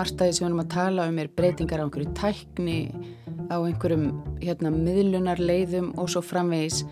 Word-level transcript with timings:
margt 0.00 0.20
að 0.20 0.30
því 0.30 0.36
sem 0.36 0.44
við 0.44 0.48
erum 0.48 0.62
að 0.62 0.70
tala 0.72 1.08
um 1.10 1.18
er 1.20 1.32
breytingar 1.36 1.82
á 1.82 1.84
einhverju 1.84 2.12
tækni, 2.16 2.78
á 3.52 3.56
einhverjum 3.60 4.06
hérna, 4.40 4.70
miðlunar 4.72 5.42
leiðum 5.42 5.90
og 6.00 6.08
svo 6.12 6.22
framvegis 6.24 6.84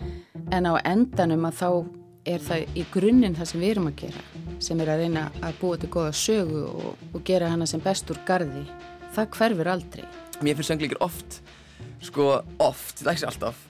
en 0.53 0.69
á 0.69 0.77
endanum 0.83 1.47
að 1.49 1.57
þá 1.63 1.71
er 2.29 2.45
það 2.45 2.77
í 2.77 2.85
grunninn 2.93 3.37
það 3.39 3.51
sem 3.53 3.63
við 3.63 3.73
erum 3.73 3.89
að 3.89 3.97
gera 4.03 4.25
sem 4.61 4.81
er 4.83 4.91
að 4.93 5.05
reyna 5.05 5.25
að 5.39 5.61
búa 5.63 5.79
til 5.81 5.91
goða 5.95 6.13
sögu 6.19 6.65
og, 6.67 7.05
og 7.15 7.25
gera 7.25 7.49
hana 7.53 7.67
sem 7.71 7.81
best 7.81 8.11
úr 8.11 8.19
gardi. 8.27 8.65
Það 9.15 9.31
hverfur 9.37 9.71
aldrei. 9.71 10.05
Mér 10.43 10.59
finnst 10.59 10.73
söngleikir 10.73 11.01
oft, 11.05 11.41
sko 12.05 12.41
oft, 12.59 12.99
það 13.01 13.13
er 13.13 13.15
ekki 13.15 13.29
alltaf, 13.31 13.63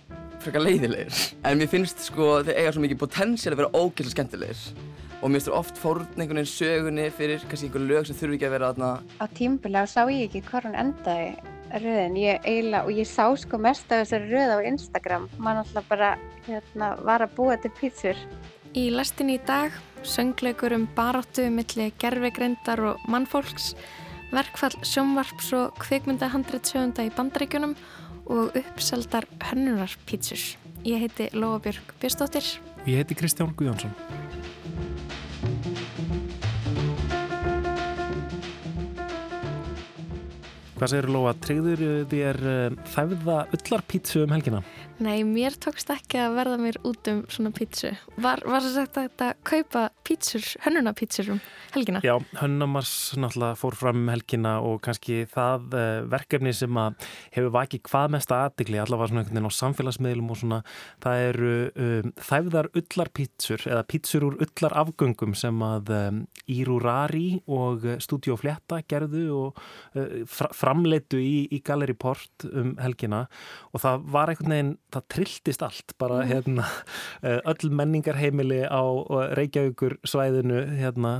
frekar 0.43 0.65
leiðilegir. 0.65 1.25
En 1.45 1.61
mér 1.61 1.71
finnst 1.71 2.09
sko 2.09 2.39
þeir 2.41 2.63
eiga 2.63 2.75
svo 2.75 2.85
mikið 2.85 3.03
potensiál 3.05 3.53
að 3.53 3.63
vera 3.63 3.75
ógeðslega 3.77 4.17
skemmtilegir. 4.17 4.88
Og 5.19 5.31
mér 5.33 5.41
finnst 5.41 5.49
það 5.51 5.59
oft 5.59 5.79
fórn 5.83 6.05
einhvern 6.15 6.39
veginn 6.39 6.51
sögunni 6.53 7.07
fyrir 7.11 7.43
kannski 7.51 7.67
einhver 7.67 7.87
lög 7.89 8.07
sem 8.07 8.19
þurfi 8.19 8.37
ekki 8.39 8.47
að 8.47 8.55
vera 8.55 8.69
aðna. 8.73 8.91
Á 9.19 9.27
tímbilega 9.35 9.91
sá 9.91 10.03
ég 10.07 10.29
ekki 10.29 10.45
hvað 10.47 10.69
hún 10.69 10.77
endaði 10.79 11.31
röðin, 11.83 12.19
ég 12.23 12.45
eiginlega, 12.47 12.85
og 12.87 12.95
ég 12.97 13.09
sá 13.09 13.25
sko 13.37 13.59
mest 13.61 13.91
af 13.91 14.05
þessari 14.05 14.31
röð 14.31 14.55
á 14.55 14.59
Instagram. 14.71 15.27
Man 15.43 15.61
alltaf 15.61 15.89
bara 15.91 16.13
hérna, 16.47 16.93
var 17.05 17.27
að 17.27 17.35
búa 17.37 17.59
til 17.61 17.73
pítsur. 17.81 18.21
Í 18.79 18.89
lastin 18.95 19.33
í 19.35 19.39
dag 19.49 19.75
söngleikur 20.07 20.77
um 20.77 20.87
baráttu 20.97 21.49
millir 21.51 21.93
gerfegreindar 21.99 22.85
og 22.93 23.09
mannfólks, 23.11 23.73
verkfall 24.31 24.77
sjónvarps 24.87 25.51
og 25.57 25.79
kvikmynda 25.83 26.31
handreitsöfunda 26.31 27.07
í 27.09 27.13
bandaríkunum 27.17 27.75
og 28.29 28.55
uppseldar 28.55 29.27
hönnunarpítsur. 29.51 30.55
Ég 30.87 31.03
heiti 31.03 31.31
Lóa 31.35 31.59
Björg 31.59 31.95
Björnsdóttir. 31.99 32.55
Ég 32.87 33.03
heiti 33.03 33.19
Kristján 33.19 33.57
Guðjónsson. 33.57 33.93
Hvað 40.79 40.93
segir 40.93 41.09
Lóa, 41.11 41.33
treyður 41.43 41.81
þér 42.07 42.37
þæfða 42.93 43.39
öllarpítsu 43.57 44.21
um 44.23 44.35
helgina? 44.37 44.61
Nei, 44.99 45.23
mér 45.23 45.55
tókst 45.63 45.93
ekki 45.95 46.19
að 46.19 46.33
verða 46.35 46.57
mér 46.59 46.77
út 46.87 47.07
um 47.13 47.21
svona 47.31 47.53
pítsu. 47.55 47.93
Var, 48.19 48.41
það 48.43 48.65
sagt 48.75 48.97
að 48.99 49.05
þetta 49.07 49.27
kaupa 49.47 49.83
pítsur, 50.09 50.47
hönnunapítsur 50.65 51.29
um 51.37 51.39
helgina? 51.71 52.01
Já, 52.03 52.17
hönnunamars 52.41 52.91
náttúrulega 53.15 53.59
fór 53.61 53.77
fram 53.79 54.01
um 54.01 54.11
helgina 54.11 54.57
og 54.59 54.81
kannski 54.83 55.21
það 55.31 55.77
uh, 55.79 55.83
verkefni 56.11 56.51
sem 56.57 56.81
að 56.83 57.07
hefur 57.37 57.55
vakið 57.55 57.83
hvað 57.87 58.15
mest 58.17 58.35
aðdegli, 58.35 58.81
allavega 58.83 59.13
svona 59.13 59.23
einhvern 59.23 59.39
veginn 59.39 59.55
á 59.55 59.59
samfélagsmiðlum 59.59 60.33
og 60.35 60.41
svona, 60.41 60.59
það 61.05 61.23
eru 61.29 61.53
um, 61.69 62.11
þæfðar 62.31 62.71
öllarpítsur 62.83 63.69
eða 63.71 63.87
pítsur 63.95 64.29
úr 64.33 64.41
öllarafgöngum 64.49 65.39
sem 65.39 65.63
að 65.69 65.95
um, 65.95 66.21
Írurari 66.51 67.29
og 67.47 67.87
Studio 68.03 68.35
Fletta 68.41 68.83
gerðu 68.91 69.25
og 69.45 69.63
uh, 69.95 70.27
framleitu 70.27 71.23
í, 71.23 71.47
í 71.55 71.63
Gallery 71.63 71.95
Port 71.95 72.49
um 72.51 72.75
helgina 72.83 73.29
og 73.71 73.87
það 73.87 74.11
var 74.11 74.35
einhvern 74.35 74.57
veginn 74.57 74.77
það 74.95 75.05
trilltist 75.13 75.63
allt 75.65 75.95
bara 76.01 76.23
mm. 76.23 76.29
hérna 76.31 76.67
eh, 77.23 77.41
öll 77.51 77.73
menningarheimili 77.81 78.61
á 78.65 78.83
Reykjavíkur 79.37 79.99
svæðinu 80.09 80.63
hérna 80.79 81.13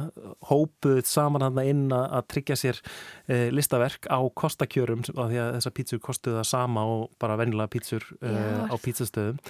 hópuð 0.49 1.03
saman 1.09 1.45
hann 1.45 1.61
inn 1.65 1.85
að 1.93 2.29
tryggja 2.33 2.57
sér 2.59 2.81
e, 3.27 3.49
listaverk 3.55 4.09
á 4.09 4.19
kostakjörum 4.39 5.03
af 5.15 5.31
því 5.31 5.41
að 5.43 5.51
þessa 5.59 5.75
pítsur 5.77 6.03
kostuða 6.05 6.45
sama 6.49 6.85
og 6.89 7.09
bara 7.21 7.39
vennilega 7.41 7.73
pítsur 7.73 8.07
e, 8.21 8.33
á 8.73 8.75
pítsastöðum 8.81 9.41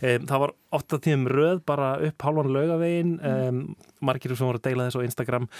e, 0.00 0.16
það 0.24 0.44
var 0.46 0.54
8 0.80 1.02
tíum 1.06 1.26
röð 1.32 1.60
bara 1.68 1.96
upp 2.08 2.26
hálfan 2.28 2.52
lögavegin 2.54 3.18
mm. 3.18 3.60
margir 4.06 4.36
sem 4.36 4.48
voru 4.48 4.62
að 4.62 4.70
deila 4.70 4.88
þessu 4.88 5.04
á 5.04 5.08
Instagram 5.08 5.50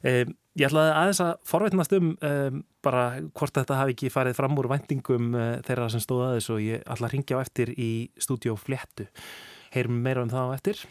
Um, 0.00 0.34
ég 0.56 0.66
ætlaði 0.70 0.92
aðeins 0.96 1.22
að 1.24 1.32
forveitnast 1.48 1.94
um, 1.96 2.12
um 2.24 2.60
bara 2.84 3.04
hvort 3.36 3.56
þetta 3.58 3.80
hafi 3.82 3.94
ekki 3.96 4.12
farið 4.12 4.38
fram 4.38 4.56
úr 4.60 4.70
vendingum 4.70 5.34
uh, 5.36 5.48
þeirra 5.66 5.90
sem 5.92 6.02
stóð 6.02 6.26
aðeins 6.28 6.50
og 6.54 6.62
ég 6.64 6.84
ætla 6.86 7.10
að 7.10 7.16
ringja 7.16 7.40
á 7.40 7.44
eftir 7.44 7.74
í 7.76 7.90
stúdíó 8.20 8.56
Flettu. 8.56 9.10
Heyrum 9.74 10.00
meira 10.04 10.24
um 10.24 10.32
það 10.32 10.48
á 10.48 10.56
eftir? 10.56 10.84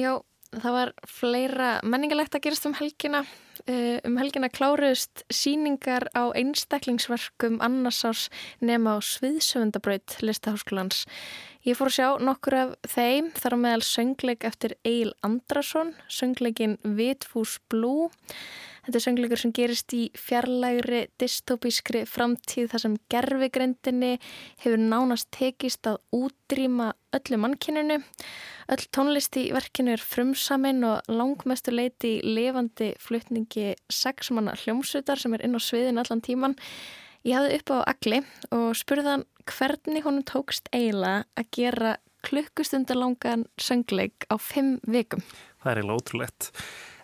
Já, 0.00 0.12
það 0.56 0.76
var 0.78 0.92
fleira 1.08 1.70
menningalegt 1.86 2.34
að 2.34 2.46
gerast 2.46 2.68
um 2.68 2.76
helgina. 2.78 3.24
Uh, 3.68 4.00
um 4.08 4.16
helgina 4.18 4.50
kláruðust 4.50 5.22
síningar 5.32 6.08
á 6.16 6.32
einstaklingsverkum 6.34 7.60
annarsás 7.64 8.26
nema 8.64 8.96
á 8.96 8.98
Sviðsöfundabraut 9.04 10.18
listaháskólans. 10.24 11.04
Ég 11.64 11.78
fór 11.78 11.88
að 11.88 11.94
sjá 11.96 12.08
nokkur 12.20 12.54
af 12.58 12.72
þeim 12.92 13.30
þar 13.40 13.54
á 13.56 13.58
meðal 13.62 13.84
söngleik 13.88 14.42
eftir 14.44 14.74
Egil 14.84 15.14
Andrason, 15.24 15.94
söngleikin 16.12 16.74
Vitfús 16.84 17.54
Blú. 17.72 18.10
Þetta 18.84 18.98
er 18.98 19.04
söngleikur 19.06 19.40
sem 19.40 19.54
gerist 19.56 19.94
í 19.96 20.02
fjarlægri 20.12 21.06
dystopískri 21.16 22.02
framtíð 22.04 22.68
þar 22.74 22.82
sem 22.82 22.98
gerfigrendinni 23.14 24.10
hefur 24.60 24.82
nánast 24.82 25.30
tekist 25.32 25.88
að 25.88 26.02
útrýma 26.12 26.90
öllu 27.16 27.38
mannkininu. 27.40 27.96
Öll 28.68 28.84
tónlist 28.92 29.40
í 29.40 29.46
verkinu 29.56 29.94
er 29.96 30.04
frumsaminn 30.04 30.84
og 30.84 31.08
langmestu 31.08 31.72
leiti 31.72 32.18
levandi 32.28 32.92
flutningi 33.00 33.70
sexmanna 33.88 34.52
hljómsutar 34.66 35.16
sem 35.16 35.32
er 35.32 35.48
inn 35.48 35.56
á 35.56 35.60
sviðin 35.64 36.04
allan 36.04 36.20
tíman. 36.28 36.58
Ég 37.24 37.38
hafði 37.38 37.56
upp 37.56 37.72
á 37.72 37.76
agli 37.88 38.20
og 38.52 38.74
spurði 38.76 39.14
hann 39.14 39.24
hvernig 39.50 40.04
honum 40.06 40.24
tókst 40.26 40.68
eiginlega 40.72 41.24
að 41.38 41.50
gera 41.56 41.96
klukkustundalangan 42.24 43.46
söngleik 43.60 44.26
á 44.32 44.40
fimm 44.40 44.78
vikum. 44.88 45.24
Það 45.60 45.70
er 45.70 45.80
eiginlega 45.80 46.00
ótrúlegt. 46.00 46.50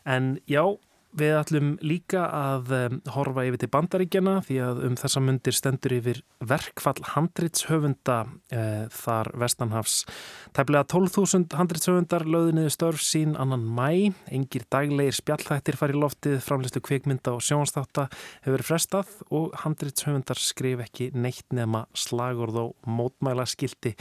En 0.08 0.30
já, 0.48 0.64
Við 1.10 1.32
ætlum 1.34 1.71
líka 1.82 2.22
að 2.31 2.69
horfa 3.10 3.43
yfir 3.48 3.59
til 3.59 3.69
bandaríkjana 3.72 4.34
því 4.47 4.59
að 4.62 4.82
um 4.87 4.97
þessa 5.00 5.22
myndir 5.25 5.56
stendur 5.56 5.94
yfir 5.97 6.21
verkfall 6.38 7.00
handritshöfunda 7.16 8.19
uh, 8.31 8.84
þar 8.94 9.31
Vestanhafs. 9.43 10.04
Tæplega 10.54 10.87
12.000 10.93 11.56
handritshöfundar 11.59 12.22
löðu 12.31 12.54
niður 12.54 12.75
störf 12.76 13.03
sín 13.03 13.34
annan 13.34 13.65
mæ. 13.66 14.12
Engir 14.31 14.69
daglegir 14.71 15.19
spjallhættir 15.19 15.81
fari 15.81 15.98
loftið, 15.98 16.38
framlistu 16.47 16.82
kvikmynda 16.87 17.34
og 17.34 17.42
sjónastáta 17.42 18.06
hefur 18.47 18.65
frestað 18.71 19.10
og 19.34 19.50
handritshöfundar 19.65 20.38
skrif 20.38 20.84
ekki 20.87 21.10
neitt 21.19 21.48
nema 21.50 21.88
slagurð 21.91 22.62
og 22.62 22.72
mótmæla 22.87 23.48
skildi. 23.50 23.97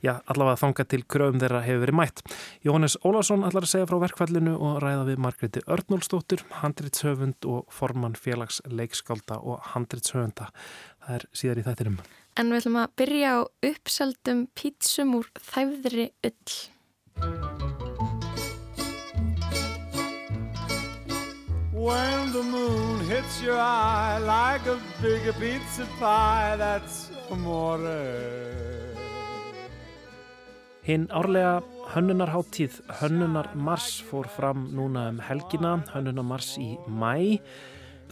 Já, 0.00 0.16
allavega 0.24 0.62
þanga 0.64 0.88
til 0.88 1.04
kröfum 1.04 1.44
þeirra 1.44 1.62
hefur 1.68 1.84
verið 1.84 2.00
mætt. 2.00 2.24
Jóhannes 2.64 2.96
Ólásson 3.04 3.44
ætlar 3.44 3.68
að 3.68 3.74
segja 3.76 3.92
frá 3.92 4.00
verkfallinu 4.08 4.56
og 4.56 4.80
ræða 4.80 5.06
við 5.12 5.22
Margreti 5.28 5.64
Örnólstóttur 5.68 6.44
handritshöfund 6.60 7.46
og 7.48 7.72
formann 7.72 8.16
félags 8.18 8.60
leikskálda 8.68 9.40
og 9.40 9.60
handritshöfunda. 9.74 10.50
Það 11.04 11.18
er 11.18 11.26
síðar 11.36 11.60
í 11.60 11.66
þættinum. 11.68 11.98
En 12.34 12.50
við 12.50 12.62
ætlum 12.62 12.80
að 12.82 12.94
byrja 12.98 13.34
á 13.34 13.40
uppseldum 13.70 14.46
pítsum 14.58 15.14
úr 15.20 15.28
þæfðri 15.38 16.08
ull. 16.26 16.56
When 21.84 22.32
the 22.32 22.42
moon 22.42 23.00
hits 23.00 23.42
your 23.42 23.58
eye 23.58 24.18
like 24.18 24.66
a 24.66 24.78
big 25.02 25.22
pizza 25.38 25.86
pie 26.00 26.56
that's 26.56 27.10
amore 27.30 28.93
Hinn 30.84 31.06
árlega 31.08 31.62
hönnunarháttíð 31.94 32.74
Hönnunar 32.98 33.46
Mars 33.56 34.02
fór 34.04 34.26
fram 34.28 34.66
núna 34.76 35.06
um 35.08 35.20
helgina, 35.24 35.78
Hönnunar 35.94 36.26
Mars 36.28 36.58
í 36.60 36.74
mæ. 36.84 37.40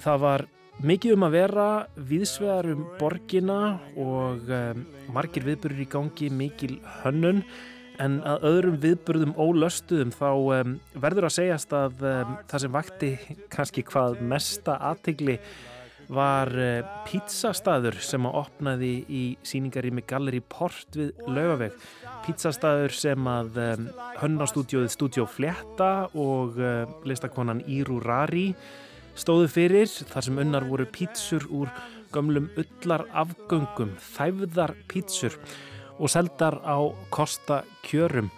Það 0.00 0.22
var 0.22 0.44
mikið 0.80 1.12
um 1.18 1.26
að 1.26 1.34
vera, 1.36 1.66
viðsvegar 2.08 2.70
um 2.72 2.86
borgina 2.96 3.58
og 4.00 4.48
um, 4.48 4.86
margir 5.12 5.44
viðburður 5.50 5.84
í 5.84 5.88
gangi, 5.92 6.30
mikil 6.32 6.78
hönnun. 7.02 7.42
En 8.00 8.22
að 8.24 8.48
öðrum 8.48 8.80
viðburðum 8.80 9.36
ólöstuðum 9.36 10.16
þá 10.16 10.30
um, 10.32 10.72
verður 10.96 11.28
að 11.28 11.36
segjast 11.36 11.76
að 11.76 12.06
um, 12.08 12.34
það 12.48 12.64
sem 12.64 12.74
vakti 12.78 13.12
kannski 13.52 13.84
hvað 13.92 14.16
mesta 14.32 14.80
aðtegli 14.80 15.36
var 16.12 16.50
uh, 16.52 16.84
pítsastaður 17.08 17.96
sem 18.04 18.28
að 18.28 18.38
opnaði 18.42 18.92
í 19.08 19.22
síningarými 19.46 20.04
Galleri 20.08 20.42
Port 20.44 20.98
við 20.98 21.12
Laugaveg. 21.26 21.74
Pítsastaður 22.26 22.94
sem 22.94 23.28
að 23.28 23.58
um, 23.64 23.88
hönnastúdjóðið 24.20 24.94
Studio 24.94 25.26
Fletta 25.26 25.92
og 26.12 26.60
uh, 26.60 26.84
listakonan 27.08 27.64
Íru 27.66 27.98
Rari 28.04 28.50
stóðu 29.18 29.48
fyrir 29.52 29.90
þar 29.90 30.28
sem 30.28 30.40
unnar 30.40 30.68
voru 30.68 30.86
pítsur 30.88 31.44
úr 31.52 31.72
gömlum 32.12 32.48
öllar 32.60 33.04
afgöngum, 33.16 33.94
þæfðar 34.14 34.74
pítsur 34.88 35.36
og 35.98 36.10
seldar 36.12 36.58
á 36.64 36.76
Kosta 37.12 37.62
kjörum. 37.86 38.30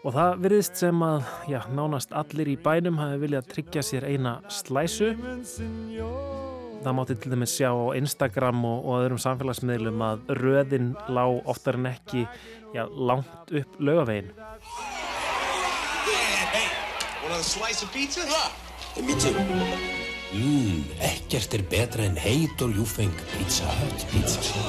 Og 0.00 0.14
það 0.16 0.38
virðist 0.44 0.80
sem 0.80 1.02
að 1.04 1.26
já, 1.50 1.60
nánast 1.76 2.14
allir 2.16 2.48
í 2.48 2.56
bænum 2.60 3.00
hafi 3.00 3.20
viljað 3.26 3.50
tryggja 3.52 3.84
sér 3.84 4.08
eina 4.08 4.38
slæsu 4.48 5.12
Það 6.80 6.94
mátti 6.96 7.14
til 7.20 7.32
dæmis 7.34 7.52
sjá 7.58 7.68
á 7.76 7.92
Instagram 7.98 8.62
og, 8.64 8.86
og 8.88 9.02
öðrum 9.02 9.18
samfélagsmiðlum 9.20 10.00
að 10.06 10.30
röðin 10.38 10.94
lág 11.12 11.42
oftar 11.52 11.76
en 11.76 11.90
ekki 11.90 12.22
já, 12.72 12.86
langt 12.88 13.52
upp 13.52 13.76
lögavegin. 13.76 14.30
Mmm, 20.30 20.82
ekkert 21.04 21.54
er 21.58 21.62
betra 21.68 22.06
en 22.06 22.16
heit 22.22 22.64
og 22.64 22.72
ljúfeng 22.78 23.22
Pizza 23.34 23.68
Hut, 23.76 24.08
Pizza. 24.14 24.64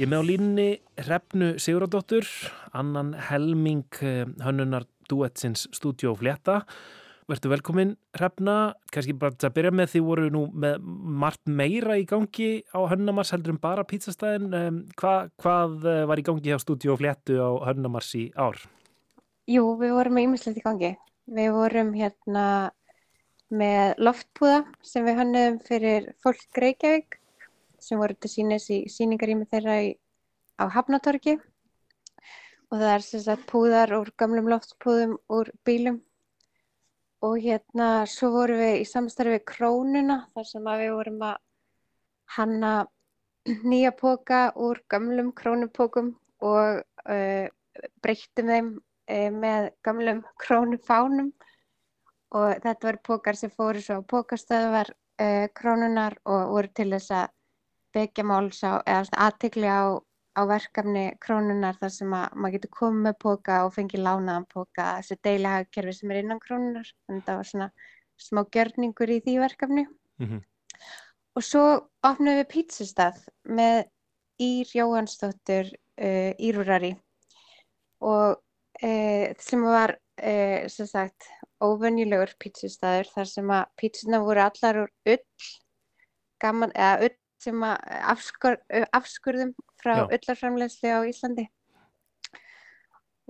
Ég 0.00 0.08
með 0.08 0.20
á 0.20 0.24
línni 0.24 0.68
Hrefnu 1.00 1.54
Siguradóttur, 1.60 2.28
annan 2.76 3.14
helming 3.30 3.86
eh, 4.00 4.24
hönnunar 4.44 4.84
duetsins 5.10 5.66
Studio 5.72 6.14
Fleta. 6.16 6.62
Vertu 7.30 7.46
velkomin 7.46 7.92
Hrefna, 8.16 8.74
kannski 8.90 9.12
bara 9.14 9.36
til 9.38 9.46
að 9.46 9.52
byrja 9.54 9.70
með 9.78 9.92
því 9.92 10.00
voru 10.02 10.30
nú 10.34 10.40
með 10.50 10.80
margt 11.22 11.44
meira 11.46 11.94
í 12.00 12.02
gangi 12.08 12.48
á 12.74 12.82
Hönnamars 12.90 13.30
heldur 13.30 13.54
en 13.54 13.60
bara 13.62 13.84
pizzastæðin. 13.86 14.80
Hva, 14.98 15.12
hvað 15.38 15.86
eh, 15.86 16.00
var 16.10 16.18
í 16.18 16.24
gangi 16.26 16.50
hjá 16.50 16.58
Studio 16.58 16.96
Fletu 16.98 17.38
á 17.38 17.50
Hönnamars 17.68 18.10
í 18.18 18.24
ár? 18.34 18.58
Jú, 19.46 19.62
við 19.78 19.94
vorum 19.94 20.18
með 20.18 20.26
ýmislegt 20.26 20.58
í 20.58 20.64
gangi. 20.66 20.92
Við 21.30 21.52
vorum 21.54 21.94
hérna 22.00 22.48
með 23.62 24.02
loftpúða 24.08 24.58
sem 24.90 25.06
við 25.06 25.22
hannuðum 25.22 25.62
fyrir 25.70 26.10
fólk 26.26 26.62
Reykjavík 26.66 27.20
sem 27.78 28.02
voru 28.02 28.18
til 28.18 28.34
sínis 28.34 28.66
í 28.74 28.82
síningarými 28.90 29.46
þeirra 29.54 29.80
í, 29.86 29.94
á 30.58 30.66
Hafnatorgi 30.66 31.38
og 31.38 32.74
það 32.74 32.92
er 32.98 33.06
sem 33.06 33.26
sagt 33.30 33.46
púðar 33.50 33.94
úr 34.02 34.10
gamlum 34.18 34.50
loftpúðum 34.50 35.20
úr 35.30 35.54
bílum 35.62 36.02
og 37.26 37.36
hérna 37.44 38.06
svo 38.08 38.30
vorum 38.32 38.60
við 38.62 38.80
í 38.80 38.86
samstarfi 38.88 39.36
við 39.36 39.46
Krónuna 39.50 40.22
þar 40.34 40.48
sem 40.48 40.68
við 40.70 40.92
vorum 40.96 41.22
að 41.28 41.36
hanna 42.36 42.72
nýja 43.64 43.92
póka 43.96 44.40
úr 44.56 44.80
gamlum 44.88 45.32
krónupókum 45.36 46.14
og 46.44 46.80
uh, 47.08 47.46
breyttum 48.02 48.52
þeim 48.52 48.70
uh, 48.76 49.30
með 49.32 49.70
gamlum 49.84 50.22
krónufánum. 50.40 51.32
Og 52.30 52.62
þetta 52.62 52.86
var 52.86 53.00
pókar 53.02 53.36
sem 53.36 53.50
fóru 53.50 53.80
svo 53.82 53.98
á 54.00 54.10
pókastöðvar 54.12 54.92
uh, 54.92 55.46
krónunar 55.56 56.16
og 56.24 56.52
voru 56.54 56.72
til 56.76 56.90
þess 56.94 57.16
að 57.16 57.32
byggja 57.96 58.24
máls 58.24 58.60
á, 58.62 58.78
eða 58.86 59.18
aðtikli 59.26 59.66
á, 59.66 59.98
á 60.38 60.40
verkefni 60.46 61.04
krónunar 61.22 61.78
þar 61.80 61.92
sem 61.94 62.12
að 62.14 62.36
maður 62.36 62.54
getur 62.56 62.72
komið 62.76 63.06
með 63.06 63.16
póka 63.24 63.56
og 63.66 63.72
fengið 63.74 64.04
lánaðan 64.06 64.46
póka, 64.50 64.86
þessu 65.00 65.16
deilihagkerfi 65.26 65.94
sem 65.96 66.12
er 66.12 66.20
innan 66.22 66.42
krónunar, 66.42 66.92
þannig 67.06 67.22
að 67.22 67.30
það 67.30 67.40
var 67.40 67.48
svona 67.50 67.70
smá 68.20 68.42
gjörningur 68.54 69.10
í 69.10 69.18
því 69.24 69.38
verkefni. 69.42 69.86
Mm 70.20 70.28
-hmm. 70.28 70.42
Og 71.36 71.46
svo 71.46 71.64
opnum 72.06 72.38
við 72.40 72.46
pítsustaf 72.50 73.18
með 73.44 73.84
Ír 74.40 74.70
Jóhannsdóttur 74.74 75.68
uh, 76.00 76.32
Írúrari 76.40 76.94
og 78.00 78.40
uh, 78.82 79.26
sem 79.38 79.62
var 79.62 79.96
uh, 79.98 80.68
sem 80.68 80.86
sagt 80.88 81.28
óvenjulegur 81.60 82.32
pítsustafur 82.40 83.10
þar 83.14 83.28
sem 83.28 83.50
að 83.50 83.66
pítsuna 83.76 84.22
voru 84.24 84.40
allar 84.40 84.84
úr 84.84 84.92
ull, 85.12 85.24
gaman, 86.40 86.72
eða 86.74 87.08
ull 87.08 87.16
sem 87.40 87.62
að 87.64 87.76
afskur, 88.14 88.56
afskurðum 88.96 89.52
frá 89.82 89.96
Já. 89.98 90.04
ullarframlegslu 90.16 90.92
á 90.92 91.00
Íslandi 91.08 91.46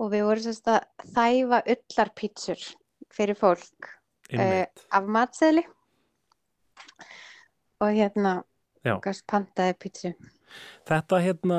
og 0.01 0.11
við 0.13 0.25
vorum 0.27 0.45
semst 0.45 0.69
að 0.71 0.85
þæfa 1.15 1.61
ullarpítsur 1.75 2.67
fyrir 3.13 3.37
fólk 3.39 3.89
uh, 4.33 4.65
af 4.91 5.09
matseðli 5.17 5.65
og 7.81 7.89
hérna 7.97 8.37
gafst 9.03 9.25
pantaði 9.29 9.75
pítsu 9.81 10.13
Þetta 10.89 11.19
hérna, 11.23 11.57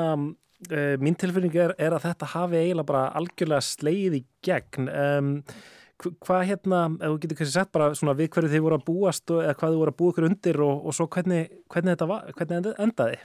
uh, 0.69 0.95
mín 1.01 1.15
tilfinning 1.17 1.55
er, 1.57 1.71
er 1.81 1.95
að 1.95 2.03
þetta 2.05 2.27
hafi 2.35 2.59
eiginlega 2.59 2.89
bara 2.91 3.07
algjörlega 3.17 3.65
sleið 3.65 4.17
í 4.19 4.21
gegn. 4.45 4.85
Um, 4.85 5.31
hv- 6.03 6.13
hvað 6.27 6.43
hérna, 6.51 6.81
ef 6.99 7.07
þú 7.07 7.21
getur 7.23 7.39
kannski 7.39 7.55
sett 7.55 7.71
bara 7.73 7.87
svona 7.97 8.13
við 8.19 8.29
hverju 8.35 8.51
þið 8.51 8.65
voru 8.67 8.77
að 8.77 8.85
búast 8.91 9.33
og, 9.33 9.41
eða 9.47 9.55
hvað 9.57 9.73
þið 9.73 9.81
voru 9.81 9.93
að 9.95 9.97
búa 10.03 10.13
ykkur 10.13 10.27
undir 10.29 10.61
og, 10.67 10.83
og 10.85 10.97
svo 10.99 11.07
hvernig, 11.15 11.41
hvernig 11.73 11.95
þetta 11.95 12.09
var, 12.11 12.29
hvernig 12.37 12.69
endaði? 12.85 13.17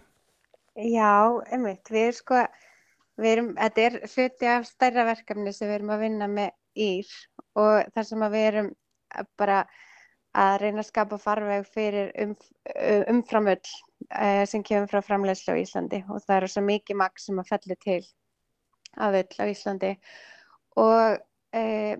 Já, 0.78 1.42
einmitt, 1.50 1.90
við 1.90 2.04
erum 2.04 2.18
sko 2.20 2.42
við 3.18 3.32
erum, 3.32 3.50
þetta 3.58 3.84
er 3.84 3.98
hluti 4.06 4.50
af 4.52 4.66
stærra 4.68 5.04
verkefni 5.08 5.52
sem 5.54 5.68
við 5.68 5.80
erum 5.80 5.92
að 5.94 6.04
vinna 6.04 6.28
með 6.30 6.52
ír 6.78 7.12
og 7.58 7.88
þar 7.94 8.06
sem 8.06 8.24
að 8.24 8.34
við 8.36 8.48
erum 8.52 8.68
bara 9.40 9.62
að 10.38 10.58
reyna 10.62 10.82
að 10.84 10.88
skapa 10.90 11.18
farveg 11.18 11.66
fyrir 11.72 12.12
um, 12.22 12.34
umframull 13.10 13.58
uh, 13.58 14.44
sem 14.46 14.62
kemur 14.66 14.90
frá 14.90 15.02
framleiðslu 15.02 15.56
á 15.56 15.60
Íslandi. 15.62 16.02
Og 16.06 16.22
það 16.22 16.36
eru 16.36 16.50
svo 16.52 16.62
mikið 16.68 17.00
maks 17.00 17.26
sem 17.26 17.40
að 17.40 17.50
felli 17.50 17.78
til 17.82 18.02
af 18.98 19.16
ull 19.18 19.40
á 19.42 19.44
Íslandi. 19.48 19.92
Og 20.78 21.18
uh, 21.58 21.94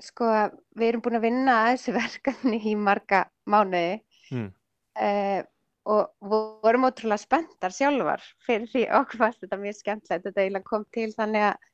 sko 0.00 0.32
við 0.80 0.88
erum 0.88 1.04
búin 1.04 1.20
að 1.20 1.26
vinna 1.28 1.58
að 1.60 1.72
þessu 1.76 1.96
verkefni 2.00 2.62
í 2.72 2.74
marga 2.80 3.24
mánuði. 3.46 4.00
Mm. 4.30 4.50
uh, 4.98 5.40
og 5.88 6.10
vorum 6.20 6.86
ótrúlega 6.88 7.22
spenntar 7.22 7.72
sjálfar 7.74 8.24
fyrir 8.46 8.68
því 8.70 8.86
okkur 9.00 9.22
fannst 9.24 9.44
þetta 9.44 9.60
mjög 9.60 9.78
skemmtilegt. 9.78 10.26
Þetta 10.26 10.44
eiginlega 10.44 10.68
kom 10.68 10.86
til 10.94 11.10
þannig 11.16 11.46
að 11.50 11.68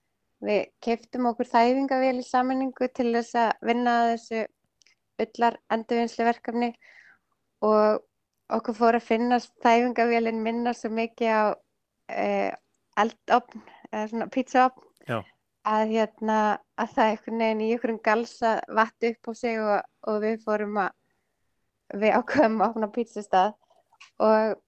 við 0.46 0.66
keftum 0.84 1.30
okkur 1.30 1.48
þæfingavél 1.48 2.18
í 2.20 2.26
sammenningu 2.26 2.90
til 2.94 3.08
þess 3.14 3.38
að 3.40 3.66
vinna 3.70 3.94
að 4.02 4.10
þessu 4.12 4.42
ullar 5.24 5.56
endurvinnslu 5.72 6.26
verkefni 6.26 6.68
og 7.64 8.02
okkur 8.52 8.76
fór 8.76 8.98
að 8.98 9.06
finnast 9.06 9.54
þæfingavélin 9.64 10.42
minna 10.44 10.74
svo 10.76 10.90
mikið 10.94 11.32
á 11.32 11.44
uh, 11.56 12.52
eldofn 13.00 13.64
eða 13.90 14.04
svona 14.12 14.28
pizzaofn 14.34 14.84
Já. 15.08 15.18
að 15.66 15.94
hérna 15.94 16.38
að 16.76 16.92
það 16.94 17.10
einhvern 17.10 17.42
veginn 17.42 17.64
í 17.64 17.70
einhverjum 17.72 18.02
galsa 18.04 18.52
vatt 18.78 19.08
upp 19.10 19.30
á 19.30 19.32
sig 19.40 19.60
og, 19.62 19.80
og 20.06 20.20
við 20.22 20.44
fórum 20.44 20.80
að 20.84 22.00
við 22.02 22.18
ákveðum 22.18 22.60
að 22.60 22.68
opna 22.68 22.90
pizzastað 22.92 23.54
og, 24.22 24.58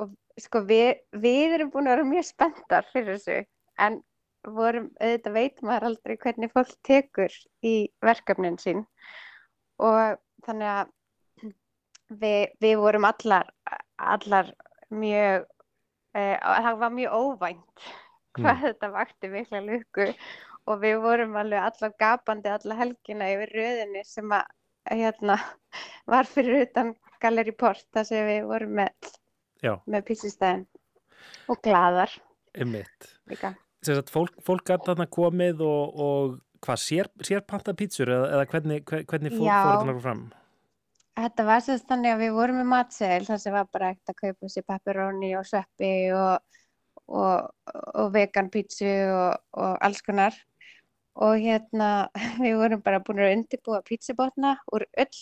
og 0.00 0.14
sko 0.40 0.64
við, 0.68 0.98
við 1.12 1.58
erum 1.58 1.70
búin 1.74 1.88
að 1.88 1.96
vera 1.96 2.10
mjög 2.10 2.28
spenntar 2.30 2.88
fyrir 2.92 3.16
þessu 3.16 3.40
en 3.84 4.00
vorum, 4.44 4.90
auðvitað 5.00 5.36
veit 5.36 5.62
maður 5.64 5.88
aldrei 5.90 6.16
hvernig 6.20 6.52
fólk 6.52 6.74
tekur 6.86 7.34
í 7.64 7.74
verkefnin 8.04 8.58
sín. 8.60 8.84
Og 9.82 10.18
þannig 10.46 10.70
að 10.70 10.92
við, 12.20 12.54
við 12.62 12.78
vorum 12.82 13.08
allar, 13.08 13.50
allar 13.96 14.50
mjög, 14.94 15.46
eh, 16.14 16.36
það 16.38 16.80
var 16.82 16.96
mjög 16.98 17.16
óvænt 17.20 17.86
hvað 18.38 18.66
þetta 18.68 18.92
vakti 18.94 19.32
mikla 19.32 19.62
lukku. 19.64 20.10
Og 20.64 20.78
við 20.80 21.00
vorum 21.04 21.34
alveg 21.36 21.60
allar 21.60 21.96
gapandi 22.00 22.48
alla 22.48 22.76
helgina 22.78 23.26
yfir 23.34 23.50
röðinni 23.52 24.04
sem 24.08 24.30
að 24.32 24.46
hérna 24.88 25.36
var 26.12 26.28
fyrir 26.28 26.64
utan 26.64 26.94
Gallery 27.24 27.54
Port 27.64 27.84
þar 27.96 28.08
sem 28.10 28.28
við 28.28 28.46
vorum 28.52 28.76
með, 28.82 29.10
með 29.88 30.06
písistæðin 30.12 30.64
og. 31.50 32.14
Sem 33.84 33.98
sagt, 33.98 34.12
fólk, 34.14 34.36
fólk 34.46 34.64
gæti 34.68 34.86
þarna 34.90 35.06
komið 35.12 35.60
og, 35.66 35.98
og 36.04 36.36
hvað, 36.64 36.80
sér, 36.80 37.10
sér 37.26 37.42
pantað 37.48 37.76
pítsur 37.82 38.08
eða, 38.14 38.28
eða 38.38 38.46
hvernig, 38.52 38.84
hve- 38.88 39.02
hvernig 39.10 39.34
fór, 39.34 39.44
þetta 39.50 39.96
fram? 40.06 40.22
Þetta 41.14 41.44
var 41.46 41.60
sérst 41.62 41.86
þannig 41.90 42.10
að 42.14 42.22
við 42.24 42.32
vorum 42.34 42.56
með 42.58 42.68
matseðil 42.72 43.26
þar 43.28 43.40
sem 43.42 43.54
var 43.54 43.68
bara 43.76 43.90
ekkert 43.92 44.12
að 44.14 44.20
kaupa 44.22 44.48
sér 44.50 44.64
pepperoni 44.72 45.28
og 45.38 45.44
sveppi 45.46 45.90
og, 46.16 46.58
og, 47.06 47.52
og 48.00 48.08
vegan 48.16 48.48
pítsu 48.50 48.88
og, 49.12 49.36
og 49.60 49.76
alls 49.86 50.02
konar. 50.02 50.34
Og 51.22 51.36
hérna 51.44 51.90
við 52.42 52.56
vorum 52.58 52.82
bara 52.82 53.02
búin 53.04 53.22
að 53.22 53.36
undirbúa 53.36 53.82
pítsubotna 53.86 54.56
úr 54.74 54.88
ull 54.90 55.20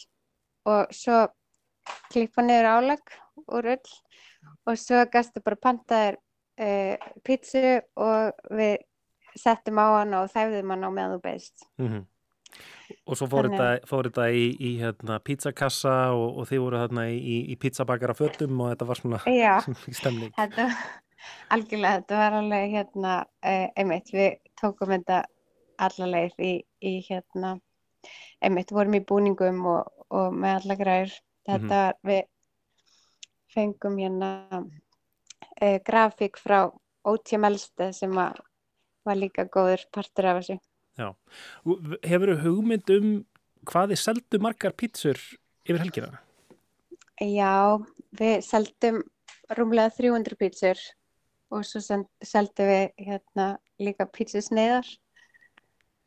og 0.72 0.94
svo 0.96 1.26
klippa 2.12 2.44
niður 2.44 2.70
álag 2.76 3.16
úr 3.48 3.72
ull 3.74 3.92
og 4.68 4.78
svo 4.78 5.02
gastu 5.12 5.42
bara 5.44 5.60
pantaðir 5.68 6.18
uh, 6.60 7.10
pítsu 7.26 7.80
og 7.96 8.32
við 8.52 8.80
settum 9.38 9.80
á 9.80 10.02
hann 10.02 10.16
og 10.18 10.32
þæfðum 10.32 10.74
hann 10.74 10.88
á 10.88 10.90
meðan 10.90 11.14
þú 11.16 11.22
beðst. 11.26 11.68
Mm 11.80 12.02
Og 13.08 13.16
svo 13.18 13.28
fór 13.30 13.48
þetta, 13.48 14.26
í, 14.28 14.44
í 14.60 14.72
hérna, 14.80 15.18
pizzakassa 15.24 15.94
og, 16.14 16.38
og 16.42 16.48
þið 16.50 16.62
voru 16.64 16.80
þarna 16.82 17.06
í, 17.10 17.38
í, 17.52 17.56
pizzabakara 17.60 18.16
fötum 18.16 18.60
og 18.62 18.72
þetta 18.72 18.88
var 18.88 19.00
svona, 19.00 19.20
Já. 19.32 19.54
stemning. 19.98 20.32
Þetta, 20.36 20.68
algjörlega, 21.56 22.02
þetta 22.02 22.20
var 22.20 22.38
alveg 22.38 22.76
hérna, 22.76 23.14
uh, 23.24 23.66
einmitt, 23.80 24.12
við 24.14 24.36
tókum 24.60 24.94
þetta 24.94 25.22
alla 25.82 26.10
leið 26.12 26.44
í, 26.44 26.52
í 26.84 26.94
hérna, 27.08 27.56
einmitt, 28.44 28.74
vorum 28.76 28.98
í 28.98 29.04
búningum 29.08 29.64
og, 29.72 30.06
og 30.12 30.36
með 30.36 30.60
alla 30.60 30.78
græður. 30.84 31.18
Þetta 31.48 31.78
var, 31.78 31.98
við 32.06 32.22
fengum 33.52 33.98
hérna 33.98 34.30
uh, 34.62 35.78
grafík 35.86 36.38
frá 36.40 36.64
Ótja 37.08 37.40
Melsteð 37.42 37.96
sem 37.96 38.12
var 38.14 38.38
líka 39.18 39.48
góður 39.50 39.82
partur 39.92 40.30
af 40.30 40.42
þessu. 40.42 40.58
Hefur 42.06 42.34
hugmynd 42.44 42.92
um 42.94 43.08
hvað 43.66 43.94
þið 43.94 44.02
seldu 44.02 44.40
margar 44.42 44.74
pítsur 44.78 45.18
yfir 45.66 45.82
helgina? 45.82 46.20
Já, 47.22 47.78
við 48.18 48.40
seldum 48.46 49.02
rúmlega 49.56 49.92
300 49.98 50.38
pítsur 50.38 50.80
og 51.52 51.66
svo 51.68 51.82
seldum 51.82 52.70
við 52.70 52.84
hérna 53.02 53.48
líka 53.82 54.06
pítsusneiðar 54.08 54.88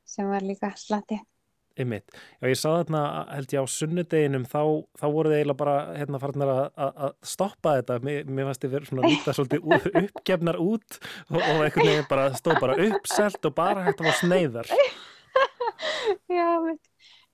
sem 0.06 0.28
var 0.30 0.46
líka 0.46 0.72
slatti. 0.80 1.20
Einmitt. 1.76 2.14
Já, 2.40 2.48
ég 2.48 2.56
sá 2.56 2.70
þarna, 2.70 3.02
held 3.36 3.54
ég 3.54 3.66
á 3.66 3.68
sunnudeginum, 3.68 4.46
þá, 4.48 4.62
þá 4.96 5.06
voru 5.12 5.32
þið 5.32 5.40
eiginlega 5.42 5.60
bara 5.60 5.76
hérna 6.00 6.22
farnar 6.24 6.52
að 6.72 7.16
stoppa 7.28 7.74
þetta. 7.80 7.98
Mér, 8.06 8.30
mér 8.32 8.48
fannst 8.50 8.64
þið 8.64 8.76
verið 8.78 8.92
svona 8.92 9.10
líta 9.12 9.36
svolítið 9.36 9.98
uppgefnar 10.06 10.60
út 10.64 11.00
og, 11.02 11.42
og 11.42 11.66
einhvern 11.66 11.90
veginn 11.90 12.08
bara 12.12 12.30
stóð 12.40 12.62
bara 12.64 12.78
uppselt 12.88 13.50
og 13.50 13.58
bara 13.58 13.84
hægt 13.90 14.04
að 14.04 14.10
var 14.10 14.20
sneiðar. 14.22 14.72
Já, 16.30 16.48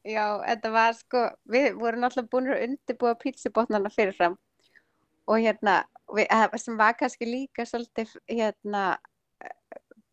já, 0.08 0.26
þetta 0.48 0.70
var 0.74 0.96
sko, 0.98 1.22
við 1.52 1.76
vorum 1.78 2.08
alltaf 2.08 2.30
búin 2.32 2.50
að 2.50 2.64
undirbúa 2.66 3.14
pítsibotnarna 3.20 3.92
fyrirfram 3.94 4.38
og 5.30 5.44
hérna, 5.44 5.82
við, 6.16 6.32
sem 6.64 6.80
var 6.80 6.96
kannski 6.98 7.28
líka 7.30 7.68
svolítið 7.68 8.16
hérna 8.32 8.86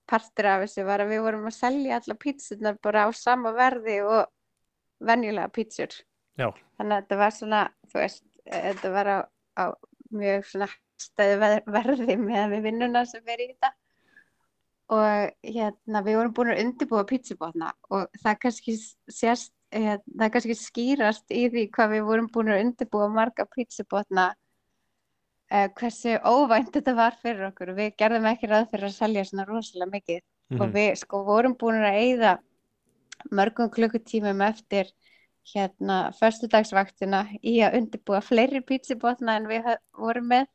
partur 0.09 0.49
af 0.51 0.65
þessu 0.65 0.87
var 0.89 1.05
að 1.05 1.13
við 1.15 1.25
vorum 1.27 1.49
að 1.51 1.57
selja 1.59 1.99
alla 2.01 2.17
pítsunar 2.25 2.79
bara 2.85 3.07
á 3.07 3.09
sama 3.17 3.53
verði 3.57 4.01
og 4.07 4.29
venjulega 5.05 5.53
pítsur 5.55 5.95
Já. 6.39 6.51
þannig 6.79 6.95
að 6.95 7.03
þetta 7.03 7.21
var 7.23 7.35
svona 7.37 7.63
þú 7.91 8.01
veist, 8.03 8.25
þetta 8.49 8.93
var 8.95 9.11
á, 9.11 9.19
á 9.59 9.65
mjög 10.15 10.49
svona 10.49 10.71
stæði 10.99 11.61
verði 11.69 12.17
með 12.21 12.57
við 12.57 12.65
vinnuna 12.67 13.05
sem 13.07 13.23
fer 13.27 13.45
í 13.45 13.53
þetta 13.53 13.73
og 14.89 15.45
hérna 15.45 16.03
við 16.07 16.19
vorum 16.19 16.35
búin 16.37 16.53
að 16.55 16.63
undirbúa 16.65 17.05
pítsubotna 17.09 17.73
og 17.93 18.09
það 18.23 18.39
kannski 18.45 18.77
sérst 19.13 19.53
hérna, 19.75 20.03
það 20.17 20.33
kannski 20.35 20.57
skýrast 20.57 21.35
í 21.35 21.45
því 21.53 21.65
hvað 21.77 21.95
við 21.95 22.07
vorum 22.09 22.31
búin 22.33 22.53
að 22.55 22.63
undirbúa 22.65 23.09
marga 23.13 23.45
pítsubotna 23.53 24.31
hversu 25.49 26.19
óvænt 26.25 26.75
þetta 26.75 26.95
var 26.97 27.17
fyrir 27.23 27.49
okkur. 27.49 27.73
Og 27.73 27.81
við 27.81 27.95
gerðum 28.01 28.29
ekki 28.31 28.51
ráð 28.51 28.69
fyrir 28.73 28.91
að 28.91 28.99
selja 28.99 29.25
svona 29.29 29.47
rosalega 29.49 29.91
mikið. 29.95 30.21
Mm 30.49 30.57
-hmm. 30.57 30.63
og 30.65 30.75
við 30.75 30.95
sko 30.97 31.25
vorum 31.25 31.55
búin 31.61 31.85
að 31.85 31.99
eigða 32.01 32.39
mörgum 33.31 33.71
klukkutímum 33.71 34.41
eftir 34.41 34.87
hérna 35.55 36.13
förstudagsvaktina 36.19 37.27
í 37.43 37.59
að 37.65 37.77
undirbúa 37.81 38.21
fleiri 38.21 38.61
pítsibotna 38.61 39.37
en 39.37 39.49
við 39.49 39.69
vorum 39.93 40.29
með. 40.29 40.47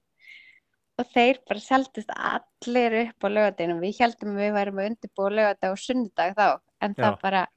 Og 1.02 1.10
þeir 1.10 1.40
bara 1.50 1.60
seldist 1.60 2.10
allir 2.14 2.94
upp 3.08 3.26
á 3.26 3.28
lögadeinum 3.30 3.82
við 3.82 4.00
heldum 4.00 4.36
að 4.36 4.44
við 4.44 4.54
værum 4.54 4.80
að 4.80 4.90
undirbúa 4.92 5.30
lögadag 5.30 5.72
og 5.72 5.82
sunnudag 5.82 6.36
þá. 6.38 6.60
En 6.82 6.94
það 6.94 7.14
Já. 7.14 7.22
bara 7.22 7.48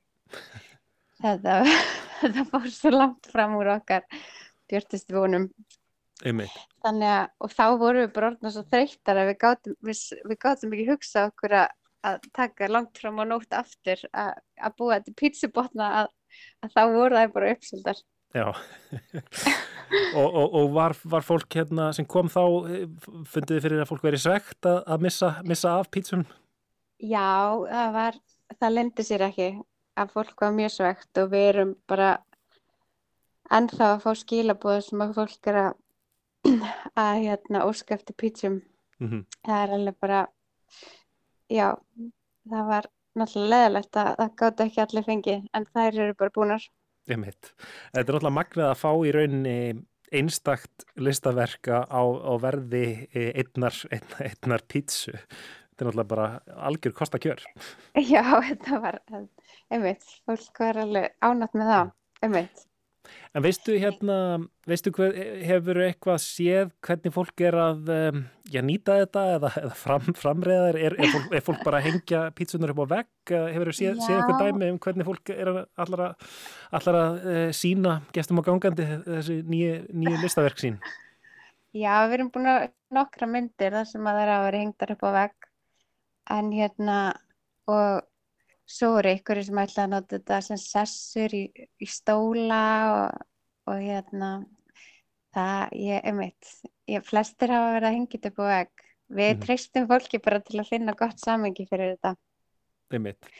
þetta, 1.22 1.56
þetta 2.20 2.46
fór 2.52 2.70
svo 2.70 2.90
langt 2.90 3.26
fram 3.32 3.56
úr 3.56 3.74
okkar. 3.76 4.06
Björnist 4.68 5.12
vonum 5.12 5.50
þannig 6.22 7.10
að 7.12 7.24
og 7.44 7.52
þá 7.52 7.64
vorum 7.80 8.04
við 8.04 8.12
bara 8.16 8.30
orðin 8.32 8.54
svo 8.54 8.64
þreyttar 8.70 9.20
að 9.20 9.30
við 9.30 9.38
gátum, 9.42 9.76
við, 9.84 10.02
við 10.24 10.38
gátum 10.40 10.76
ekki 10.76 10.88
hugsa 10.90 11.26
okkur 11.30 11.56
að, 11.60 11.74
að 12.08 12.28
taka 12.38 12.70
langt 12.72 13.00
fram 13.00 13.20
á 13.20 13.24
nótt 13.28 13.56
aftur 13.56 14.04
að, 14.12 14.36
að 14.56 14.76
búa 14.78 14.98
þetta 14.98 15.16
pítsubotna 15.20 15.88
að, 16.02 16.12
að 16.64 16.76
þá 16.76 16.82
voru 16.96 17.18
það 17.20 17.34
bara 17.36 17.56
uppsöldar 17.56 18.04
Já. 18.36 18.52
Og, 20.16 20.34
og, 20.34 20.54
og 20.58 20.72
var, 20.74 20.92
var 21.06 21.22
fólk 21.22 21.54
hérna 21.54 21.92
sem 21.94 22.04
kom 22.10 22.26
þá 22.26 22.42
fundið 23.30 23.52
þið 23.52 23.60
fyrir 23.62 23.82
að 23.84 23.88
fólk 23.92 24.02
verið 24.02 24.22
svegt 24.24 24.66
að 24.66 25.04
missa, 25.04 25.28
missa 25.46 25.76
af 25.78 25.86
pítsun? 25.94 26.24
Já, 26.98 27.54
það 27.70 27.92
var 27.94 28.18
það 28.58 28.74
lendi 28.74 29.06
sér 29.06 29.24
ekki 29.28 29.46
að 29.96 30.10
fólk 30.16 30.42
var 30.42 30.56
mjög 30.56 30.74
svegt 30.74 31.20
og 31.22 31.30
við 31.32 31.46
erum 31.52 31.72
bara 31.86 32.10
ennþá 33.54 33.92
að 33.92 34.02
fá 34.04 34.10
skilabóð 34.18 34.80
sem 34.88 35.04
að 35.06 35.14
fólk 35.20 35.50
er 35.52 35.60
að 35.62 35.70
að 36.96 37.22
hérna 37.24 37.64
óska 37.66 37.96
eftir 37.96 38.16
pítsum 38.18 38.60
mm 39.00 39.08
-hmm. 39.08 39.24
það 39.46 39.62
er 39.62 39.74
alveg 39.78 39.98
bara 40.00 40.26
já, 41.50 41.68
það 42.50 42.64
var 42.72 42.88
náttúrulega 43.16 43.50
leðilegt 43.52 43.96
að 43.96 44.14
það 44.16 44.32
gátt 44.36 44.60
ekki 44.60 44.80
allir 44.80 45.04
fengi 45.04 45.36
en 45.52 45.66
þær 45.66 46.00
eru 46.04 46.14
bara 46.14 46.36
búinar 46.38 46.70
Þetta 47.06 48.00
er 48.00 48.02
náttúrulega 48.02 48.34
magnað 48.34 48.70
að 48.70 48.80
fá 48.80 48.90
í 49.06 49.12
rauninni 49.14 49.58
einstakt 50.12 50.84
listaverka 50.96 51.84
á, 51.86 52.02
á 52.02 52.32
verði 52.42 53.06
einnar, 53.14 53.74
einnar, 53.90 54.22
einnar 54.26 54.62
pítsu. 54.66 55.12
Þetta 55.12 55.84
er 55.84 55.86
náttúrulega 55.86 56.08
bara 56.08 56.26
algjör 56.66 56.92
kostakjör. 56.92 57.42
Já, 58.12 58.22
þetta 58.48 58.80
var 58.82 59.00
einmitt, 59.70 60.02
fólk 60.26 60.58
var 60.58 60.82
alveg 60.82 61.14
ánætt 61.22 61.54
með 61.54 61.72
það 61.72 61.92
einmitt 62.26 62.66
En 63.36 63.44
veistu 63.44 63.76
hérna, 63.76 64.16
veistu 64.68 64.92
hvað, 64.96 65.16
hefur 65.46 65.80
eitthvað 65.84 66.20
séð 66.24 66.70
hvernig 66.86 67.14
fólk 67.14 67.44
er 67.44 67.58
að 67.60 67.90
um, 67.94 68.20
já, 68.52 68.60
nýta 68.64 68.98
þetta 69.02 69.24
eða, 69.36 69.50
eða 69.62 69.78
fram, 69.80 70.12
framreiðar, 70.22 70.80
er, 70.80 70.96
er, 70.98 71.12
fólk, 71.14 71.32
er 71.36 71.46
fólk 71.48 71.64
bara 71.66 71.80
að 71.82 71.88
hengja 71.90 72.22
pítsunar 72.36 72.74
upp 72.74 72.84
á 72.84 72.92
vegg, 72.94 73.10
hefur 73.32 73.72
þú 73.72 73.76
séð, 73.80 74.04
séð 74.04 74.20
eitthvað 74.20 74.44
dæmi 74.44 74.70
um 74.72 74.80
hvernig 74.86 75.10
fólk 75.10 75.34
er 75.36 75.52
allar 75.54 76.04
að, 76.10 76.30
allar 76.80 77.00
að 77.02 77.18
uh, 77.24 77.42
sína 77.56 77.98
gestum 78.16 78.40
á 78.40 78.46
gangandi 78.46 78.88
þessi 79.04 79.40
nýju 79.46 80.22
listaverk 80.22 80.62
sín? 80.62 80.80
Já, 81.76 82.06
við 82.06 82.18
erum 82.20 82.32
búin 82.32 82.48
að 82.48 82.70
nokkra 82.94 83.28
myndir 83.28 83.74
þar 83.74 83.88
sem 83.88 84.06
að 84.06 84.16
það 84.16 84.22
er 84.22 84.32
að 84.32 84.44
vera 84.46 84.60
hengtar 84.62 84.92
upp 84.94 85.02
á 85.04 85.10
vegg. 85.20 85.48
En 86.36 86.46
hérna 86.54 86.98
og 87.70 88.06
svo 88.66 88.96
eru 89.00 89.14
ykkur 89.14 89.40
sem 89.46 89.60
ætla 89.62 89.86
að 89.86 89.92
nota 89.94 90.18
þetta 90.18 90.40
sem 90.44 90.60
sessur 90.60 91.34
í, 91.36 91.44
í 91.54 91.88
stóla 91.90 92.62
og, 92.90 93.26
og 93.70 93.82
hérna 93.82 94.30
það, 95.36 95.76
ég, 95.78 96.02
einmitt 96.02 96.52
ég, 96.90 97.04
flestir 97.06 97.54
hafa 97.54 97.76
verið 97.76 97.88
að 97.90 97.96
hengja 98.00 98.18
þetta 98.18 98.34
á 98.34 98.46
vegg 98.50 98.84
við 99.06 99.30
mm. 99.30 99.42
treystum 99.44 99.88
fólki 99.90 100.22
bara 100.22 100.42
til 100.42 100.60
að 100.60 100.70
finna 100.72 100.96
gott 100.98 101.22
samengi 101.22 101.66
fyrir 101.70 101.94
þetta 101.94 102.16
Einmitt 102.94 103.30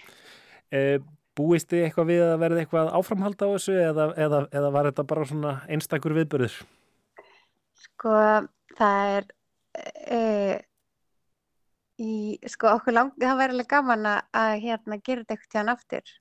e, 0.71 0.99
Búist 1.37 1.69
þið 1.69 1.83
eitthvað 1.85 2.09
við 2.09 2.23
að 2.25 2.39
verði 2.41 2.63
eitthvað 2.63 2.93
áframhald 2.97 3.43
á 3.45 3.47
þessu 3.51 3.75
eða, 3.77 4.07
eða, 4.17 4.39
eða 4.57 4.71
var 4.73 4.87
þetta 4.89 5.05
bara 5.11 5.27
svona 5.29 5.51
einstakur 5.69 6.15
viðbörður? 6.17 6.55
Sko, 7.77 8.15
það 8.79 9.11
er 9.19 9.27
e, 9.77 10.21
í, 12.03 12.39
sko 12.51 12.73
okkur 12.77 12.97
langt, 12.97 13.17
það 13.21 13.41
væri 13.41 13.57
alveg 13.57 13.71
gaman 13.71 14.09
að, 14.11 14.21
að 14.43 14.53
hérna 14.65 14.99
gera 15.01 15.23
þetta 15.23 15.37
eitthvað 15.37 15.53
tjáðan 15.55 15.75
aftur. 15.75 16.15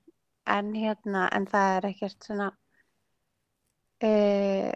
En 0.56 0.72
hérna, 0.78 1.26
en 1.34 1.46
það 1.50 1.76
er 1.76 1.88
ekkert 1.90 2.26
svona 2.28 2.48
uh, 4.06 4.72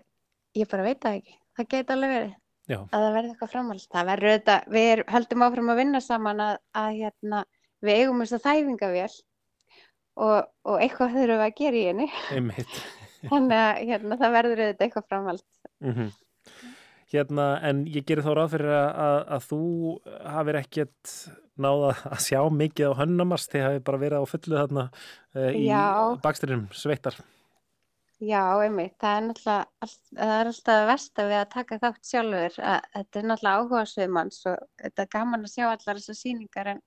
ég 0.58 0.70
bara 0.70 0.86
veit 0.86 1.02
það 1.02 1.20
ekki. 1.20 1.36
Það 1.56 1.68
geti 1.74 1.96
alveg 1.96 2.14
verið. 2.16 2.36
Já. 2.70 2.78
að 2.84 3.02
það 3.02 3.14
verði 3.16 3.32
eitthvað 3.32 3.50
framhald. 3.50 3.84
Það 3.90 4.08
verður 4.10 4.32
þetta, 4.36 4.56
við 4.70 5.02
höldum 5.10 5.44
áfram 5.46 5.72
að 5.72 5.80
vinna 5.80 6.00
saman 6.04 6.42
að, 6.44 6.54
að 6.78 6.90
hérna, 7.00 7.42
við 7.82 8.00
eigum 8.00 8.22
þess 8.22 8.36
að 8.36 8.44
þæfinga 8.46 8.90
vel 8.92 9.10
og, 10.20 10.50
og 10.68 10.76
eitthvað 10.84 11.16
þurfum 11.16 11.44
að 11.46 11.54
gera 11.58 11.80
í 11.80 11.84
henni. 11.88 12.08
Þannig 13.30 13.62
að 13.62 13.80
hérna, 13.90 14.18
það 14.20 14.36
verður 14.36 14.62
þetta 14.64 14.86
eitthvað 14.86 15.08
framhald. 15.08 15.46
Mm 15.82 15.96
-hmm. 15.96 16.12
Hérna, 17.10 17.46
en 17.66 17.82
ég 17.90 18.06
gerir 18.06 18.22
þá 18.22 18.30
ráð 18.38 18.52
fyrir 18.52 18.70
að, 18.70 19.20
að 19.34 19.46
þú 19.48 19.62
hafið 20.30 20.58
ekkert 20.60 21.14
náða 21.60 21.90
að 22.06 22.22
sjá 22.22 22.40
mikið 22.54 22.94
á 22.94 22.98
hönnamars 23.00 23.48
þegar 23.50 23.66
hafið 23.66 23.84
bara 23.88 24.00
verið 24.04 24.22
á 24.22 24.30
fullu 24.30 24.60
þarna 24.60 24.84
uh, 24.86 25.50
í 25.50 25.66
baksturinnum 26.22 26.68
sveittar. 26.76 27.18
Já, 28.20 28.42
einmitt. 28.60 28.94
Það 29.00 29.16
er 29.16 29.26
náttúrulega, 29.26 29.90
það 30.20 30.34
er 30.36 30.48
alltaf 30.50 30.86
verst 30.90 31.20
að 31.20 31.30
við 31.30 31.38
að 31.40 31.52
taka 31.54 31.78
þátt 31.80 32.08
sjálfur. 32.10 32.56
Að, 32.60 32.88
þetta 32.94 33.20
er 33.20 33.28
náttúrulega 33.30 33.60
áhuga 33.64 33.84
sveimanns 33.88 34.40
og 34.50 34.64
þetta 34.82 35.04
er 35.04 35.12
gaman 35.14 35.46
að 35.46 35.54
sjá 35.54 35.66
allar 35.70 36.00
þessar 36.00 36.18
síningar 36.18 36.74
en, 36.74 36.82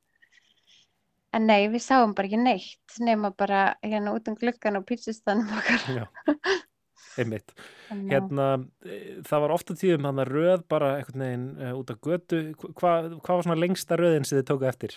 en 1.33 1.49
nei, 1.49 1.61
við 1.73 1.83
sáum 1.87 2.13
bara 2.13 2.29
ekki 2.29 2.43
neitt 2.43 2.99
nema 3.01 3.33
bara 3.35 3.63
hérna 3.81 4.13
út 4.13 4.29
um 4.29 4.37
glukkan 4.37 4.77
og 4.79 4.85
pítsustanum 4.87 5.49
okkar. 5.57 6.13
Einmitt. 7.21 7.53
Hérna, 7.89 8.47
e, 8.85 8.99
það 9.27 9.43
var 9.45 9.53
ofta 9.55 9.75
tíðum 9.77 10.07
hann 10.09 10.21
að 10.23 10.31
röð 10.33 10.63
bara 10.71 10.93
einhvern 10.97 11.25
veginn 11.25 11.47
uh, 11.61 11.73
út 11.77 11.91
af 11.93 11.99
götu. 12.03 12.39
Hva, 12.57 12.93
hvað 13.19 13.35
var 13.37 13.45
svona 13.47 13.59
lengsta 13.59 13.97
röðin 13.99 14.25
sem 14.27 14.39
þið 14.39 14.47
tóku 14.49 14.69
eftir? 14.69 14.95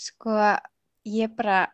Sko 0.00 0.36
ég 1.08 1.34
bara 1.36 1.66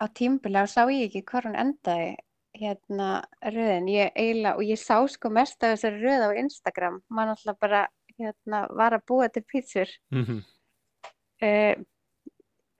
á 0.00 0.04
tímbilega 0.08 0.70
sá 0.70 0.86
ég 0.88 1.08
ekki 1.08 1.24
hvað 1.28 1.50
hún 1.50 1.60
endaði 1.60 2.14
hérna 2.54 3.10
röðin. 3.42 3.90
Ég 3.92 4.14
eiginlega, 4.14 4.56
og 4.56 4.64
ég 4.64 4.80
sá 4.80 4.96
sko 5.10 5.32
mest 5.34 5.60
af 5.60 5.74
þessari 5.74 6.00
röð 6.04 6.28
á 6.28 6.30
Instagram. 6.40 7.00
Mann 7.12 7.34
alltaf 7.34 7.60
bara 7.60 7.86
hérna 8.16 8.64
var 8.72 8.96
að 8.96 9.06
búa 9.10 9.28
til 9.28 9.44
pítsur. 9.44 9.90
Mm 10.14 10.24
-hmm. 10.24 10.40
uh, 11.44 11.84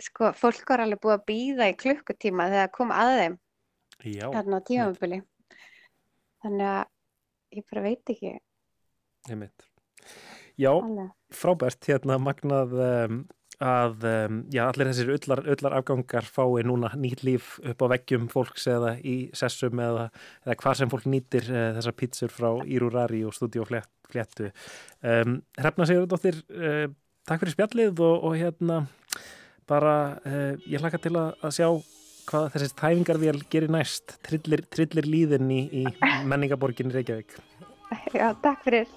sko 0.01 0.33
fólk 0.33 0.69
var 0.69 0.85
alveg 0.85 1.01
búið 1.01 1.19
að 1.19 1.27
býða 1.29 1.71
í 1.71 1.79
klukkutíma 1.79 2.51
þegar 2.51 2.71
kom 2.73 2.91
að 2.91 3.19
þeim. 3.21 3.39
Já, 4.05 4.27
hérna 4.33 4.59
á 4.59 4.67
tímafjöli 4.67 5.23
þannig 6.45 6.71
að 6.71 6.83
ég 7.59 7.67
bara 7.71 7.87
veit 7.89 8.15
ekki 8.15 8.35
Einmitt. 9.31 9.71
Já, 10.61 10.71
Allega. 10.71 11.09
frábært 11.35 11.89
hérna 11.89 12.19
magnað 12.21 12.75
um, 12.85 13.23
að 13.63 14.05
um, 14.11 14.41
já, 14.53 14.65
allir 14.67 14.91
þessir 14.91 15.13
öllar, 15.15 15.43
öllar 15.55 15.77
afgangar 15.79 16.27
fái 16.27 16.65
núna 16.67 16.91
nýtt 16.99 17.25
líf 17.27 17.55
upp 17.63 17.85
á 17.85 17.87
veggjum 17.95 18.29
fólks 18.31 18.67
eða 18.71 18.97
í 19.01 19.17
sessum 19.37 19.81
eða, 19.83 20.09
eða 20.45 20.59
hvað 20.61 20.79
sem 20.81 20.93
fólk 20.93 21.09
nýtir 21.11 21.49
uh, 21.51 21.71
þessar 21.79 21.97
pítsur 21.99 22.35
frá 22.35 22.51
Írurari 22.67 23.25
og 23.27 23.35
Studio 23.35 23.67
Fléttu 23.67 24.51
um, 24.51 25.41
Hrefna 25.59 25.89
Sigurðardóttir 25.89 26.43
uh, 26.53 26.87
takk 27.25 27.45
fyrir 27.45 27.57
spjallið 27.57 28.05
og, 28.05 28.29
og 28.29 28.39
hérna 28.39 28.85
bara 29.71 29.97
uh, 30.27 30.53
ég 30.69 30.83
hlaka 30.83 31.01
til 31.01 31.17
að, 31.17 31.35
að 31.41 31.57
sjá 31.59 31.69
hvað 32.29 32.51
þessi 32.55 32.77
tæfingarvél 32.81 33.41
gerir 33.53 33.73
næst, 33.73 34.19
trillir, 34.27 34.65
trillir 34.73 35.09
líðin 35.09 35.51
í, 35.53 35.63
í 35.83 35.85
menningaborgin 36.29 36.93
Reykjavík. 36.95 37.37
Já, 38.15 38.33
takk 38.43 38.65
fyrir. 38.67 38.89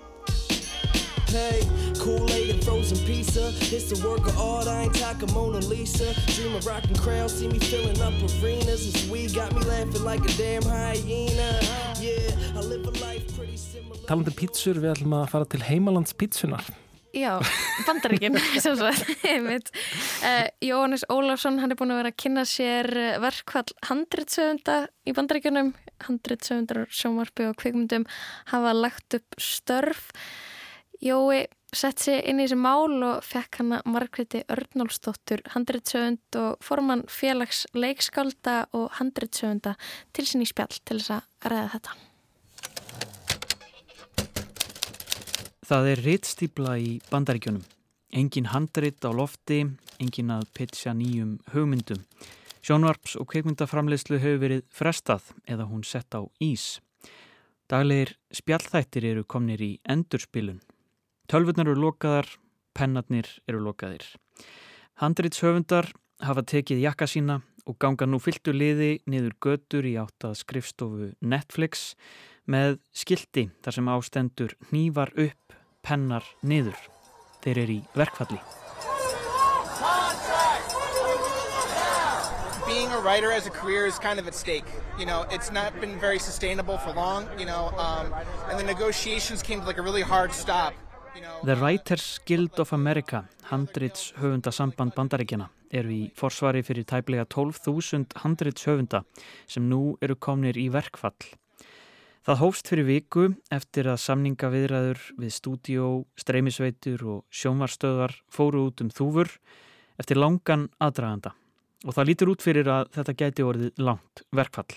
Hey, 1.28 1.60
Kool-Aid 2.00 2.52
and 2.52 2.64
frozen 2.64 2.98
pizza. 3.06 3.52
It's 3.60 3.92
a 3.92 4.08
work 4.08 4.26
of 4.28 4.40
art, 4.40 4.68
I 4.68 4.84
ain't 4.84 4.96
talking 4.96 5.32
Mona 5.34 5.60
Lisa. 5.60 6.14
Dream 6.32 6.56
of 6.56 6.66
rocking 6.66 6.96
crowds, 6.96 7.34
see 7.34 7.50
me 7.50 7.60
filling 7.60 8.00
up 8.02 8.14
arenas. 8.40 8.88
It's 8.88 9.10
we 9.10 9.28
got 9.28 9.54
me 9.54 9.62
laughing 9.68 10.04
like 10.06 10.24
a 10.24 10.34
damn 10.38 10.64
hyena. 10.64 11.50
Yeah, 12.00 12.32
I 12.56 12.62
live 12.64 12.88
a 12.88 12.92
life 13.04 13.28
pretty 13.36 13.58
similar. 13.58 14.00
Talandi 14.08 14.32
um 14.32 14.40
pítsur, 14.40 14.80
við 14.80 14.94
ætlum 14.96 15.18
að 15.20 15.30
fara 15.36 15.50
til 15.52 15.66
heimalands 15.68 16.16
pítsunar. 16.16 16.64
Já, 17.16 17.40
bandaríkinn. 17.88 18.38
Uh, 20.18 20.48
Jóhannes 20.62 21.04
Ólafsson, 21.10 21.60
hann 21.62 21.72
er 21.72 21.78
búin 21.80 21.94
að 21.94 22.00
vera 22.02 22.12
að 22.12 22.18
kynna 22.20 22.44
sér 22.48 22.88
verkvall 23.22 23.70
handritsöfunda 23.88 24.78
í 25.08 25.14
bandaríkunum. 25.16 25.72
Handritsöfundar, 26.08 26.86
sjómarfi 26.90 27.46
og 27.48 27.56
kvikmyndum 27.62 28.08
hafa 28.52 28.74
lagt 28.76 29.18
upp 29.20 29.38
störf. 29.42 30.10
Jói 31.04 31.46
sett 31.76 32.02
sér 32.02 32.26
inn 32.26 32.42
í 32.42 32.48
þessi 32.48 32.58
mál 32.60 32.98
og 33.06 33.24
fekk 33.28 33.62
hann 33.62 33.78
að 33.78 33.90
Margréti 33.94 34.44
Örnólfsdóttur 34.54 35.44
handritsöfund 35.54 36.40
og 36.42 36.58
formann 36.66 37.06
félags 37.12 37.66
leikskálda 37.78 38.64
og 38.78 38.90
handritsöfunda 39.02 39.78
til 40.16 40.28
sín 40.28 40.46
í 40.46 40.50
spjall 40.50 40.80
til 40.84 41.02
þess 41.02 41.18
að 41.20 41.52
ræða 41.54 41.74
þetta. 41.78 41.98
Það 45.68 45.88
er 45.92 46.00
rittstýpla 46.00 46.74
í 46.80 46.92
bandaríkjunum. 47.10 47.64
Engin 48.16 48.46
handrit 48.54 49.04
á 49.04 49.12
lofti, 49.12 49.66
engin 50.00 50.30
að 50.32 50.46
pitcha 50.56 50.94
nýjum 50.96 51.34
hugmyndum. 51.52 52.06
Sjónvarps 52.64 53.18
og 53.20 53.28
kveikmyndaframleyslu 53.34 54.16
hefur 54.24 54.40
verið 54.46 54.62
frestað 54.72 55.26
eða 55.44 55.66
hún 55.68 55.84
sett 55.84 56.16
á 56.16 56.24
ís. 56.40 56.80
Daglegir 57.68 58.14
spjallþættir 58.32 59.10
eru 59.10 59.26
komnir 59.28 59.60
í 59.60 59.74
endurspilun. 59.84 60.62
Tölvurnar 61.28 61.68
eru 61.68 61.76
lokaðar, 61.84 62.32
pennarnir 62.72 63.28
eru 63.44 63.60
lokaðir. 63.68 64.08
Handritshöfundar 65.04 65.92
hafa 66.24 66.46
tekið 66.48 66.86
jakka 66.86 67.12
sína 67.12 67.42
og 67.68 67.76
ganga 67.76 68.08
nú 68.08 68.22
fylltu 68.24 68.56
liði 68.56 69.02
niður 69.04 69.36
götur 69.44 69.84
í 69.84 69.98
áttað 70.00 70.40
skrifstofu 70.46 71.12
Netflix 71.20 71.92
með 72.48 72.80
skildi 72.96 73.50
þar 73.60 73.76
sem 73.76 73.92
ástendur 73.92 74.56
hnívar 74.70 75.12
upp, 75.20 75.47
pennar 75.88 76.24
niður. 76.44 76.80
Þeir 77.44 77.60
eru 77.64 77.76
í 77.78 77.82
verkfalli. 77.96 78.40
Being 82.68 82.92
a 82.92 83.00
writer 83.00 83.32
as 83.32 83.48
a 83.48 83.50
career 83.50 83.86
is 83.88 83.98
kind 83.98 84.20
of 84.20 84.28
at 84.28 84.36
stake. 84.36 84.66
You 85.00 85.06
know, 85.06 85.26
it's 85.32 85.52
not 85.52 85.80
been 85.80 85.98
very 86.00 86.20
sustainable 86.20 86.78
for 86.78 86.92
long, 86.92 87.26
you 87.40 87.46
know, 87.46 87.72
um, 87.78 88.14
and 88.50 88.60
the 88.60 88.64
negotiations 88.64 89.42
came 89.42 89.62
to 89.62 89.66
like 89.66 89.78
a 89.78 89.82
really 89.82 90.02
hard 90.02 90.34
stop. 90.34 90.74
The 91.44 91.56
Writers 91.56 92.20
Guild 92.26 92.60
of 92.60 92.74
America, 92.74 93.24
handrits 93.50 94.12
höfundasamband 94.20 94.94
bandaríkjana, 94.94 95.48
eru 95.72 95.90
í 95.90 96.04
forsvari 96.14 96.62
fyrir 96.68 96.86
tæplega 96.86 97.26
12.000 97.26 98.20
handrits 98.22 98.68
höfunda 98.68 99.02
sem 99.48 99.66
nú 99.72 99.98
eru 100.02 100.16
komnir 100.16 100.60
í 100.60 100.68
verkfall. 100.70 101.18
Það 102.28 102.40
hófst 102.42 102.68
fyrir 102.68 102.84
viku 102.90 103.26
eftir 103.56 103.88
að 103.88 104.02
samninga 104.04 104.50
viðræður 104.52 105.04
við 105.16 105.30
stúdíó, 105.32 105.88
streymisveitur 106.20 107.06
og 107.08 107.22
sjónvarstöðar 107.32 108.18
fóru 108.28 108.66
út 108.68 108.84
um 108.84 108.90
þúfur 108.92 109.32
eftir 109.96 110.20
langan 110.20 110.68
aðdraganda 110.84 111.32
og 111.88 111.96
það 111.96 112.10
lítur 112.10 112.34
út 112.34 112.44
fyrir 112.44 112.68
að 112.68 112.90
þetta 112.98 113.16
gæti 113.22 113.46
orðið 113.48 113.80
langt 113.80 114.26
verkfall. 114.36 114.76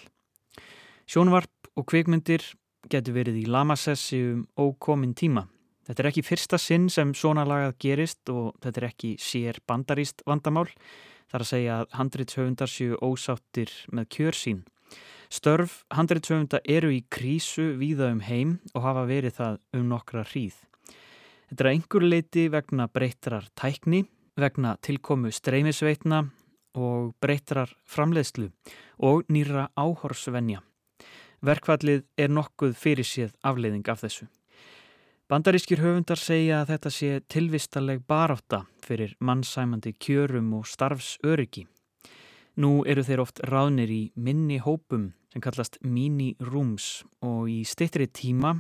Sjónvarp 1.11 1.73
og 1.75 1.89
kvikmyndir 1.91 2.45
geti 2.87 3.17
verið 3.19 3.43
í 3.43 3.49
lamasessi 3.51 4.23
um 4.31 4.45
ókomin 4.55 5.17
tíma 5.19 5.49
Þetta 5.91 6.05
er 6.05 6.09
ekki 6.13 6.23
fyrsta 6.23 6.59
sinn 6.63 6.85
sem 6.87 7.11
svona 7.19 7.43
lagað 7.51 7.73
gerist 7.83 8.31
og 8.31 8.53
þetta 8.63 8.79
er 8.79 8.85
ekki 8.93 9.09
sér 9.19 9.57
bandaríst 9.67 10.23
vandamál. 10.23 10.69
Það 11.27 11.35
er 11.35 11.43
að 11.43 11.49
segja 11.49 11.79
að 11.81 11.97
handrýtshöfundar 11.99 12.71
séu 12.71 12.99
ósáttir 13.03 13.73
með 13.91 14.07
kjör 14.15 14.39
sín. 14.39 14.61
Störf 15.31 15.85
handrýtshöfunda 15.95 16.59
eru 16.67 16.89
í 16.91 17.05
krísu 17.07 17.77
víða 17.79 18.09
um 18.11 18.19
heim 18.27 18.57
og 18.75 18.83
hafa 18.83 19.05
verið 19.07 19.37
það 19.37 19.59
um 19.79 19.85
nokkra 19.93 20.25
hríð. 20.27 20.57
Þetta 21.47 21.63
er 21.63 21.69
einhver 21.71 22.07
leiti 22.07 22.49
vegna 22.51 22.89
breytrar 22.91 23.47
tækni, 23.55 24.01
vegna 24.35 24.75
tilkomu 24.83 25.31
streymisveitna 25.31 26.25
og 26.75 27.13
breytrar 27.23 27.71
framleiðslu 27.87 28.49
og 29.07 29.31
nýra 29.31 29.69
áhorsvenja. 29.79 30.65
Verkvallið 31.47 32.03
er 32.19 32.35
nokkuð 32.35 32.75
fyrir 32.75 33.07
séð 33.07 33.31
afleiðing 33.47 33.87
af 33.87 34.03
þessu. 34.03 34.27
Bandarískir 35.31 35.79
höfundar 35.79 36.19
segja 36.19 36.65
að 36.65 36.75
þetta 36.75 36.91
sé 36.91 37.13
tilvistaleg 37.31 38.03
barátta 38.03 38.65
fyrir 38.83 39.15
mannsæmandi 39.23 39.95
kjörum 39.95 40.51
og 40.59 40.67
starfsöryggi. 40.67 41.69
Nú 42.59 42.83
eru 42.83 43.07
þeir 43.07 43.23
oft 43.23 43.39
ráðnir 43.47 43.95
í 43.95 44.03
minni 44.19 44.59
hópum 44.59 45.13
sem 45.31 45.43
kallast 45.43 45.79
mini-rooms 45.83 47.05
og 47.27 47.51
í 47.51 47.61
stittri 47.69 48.09
tíma 48.11 48.57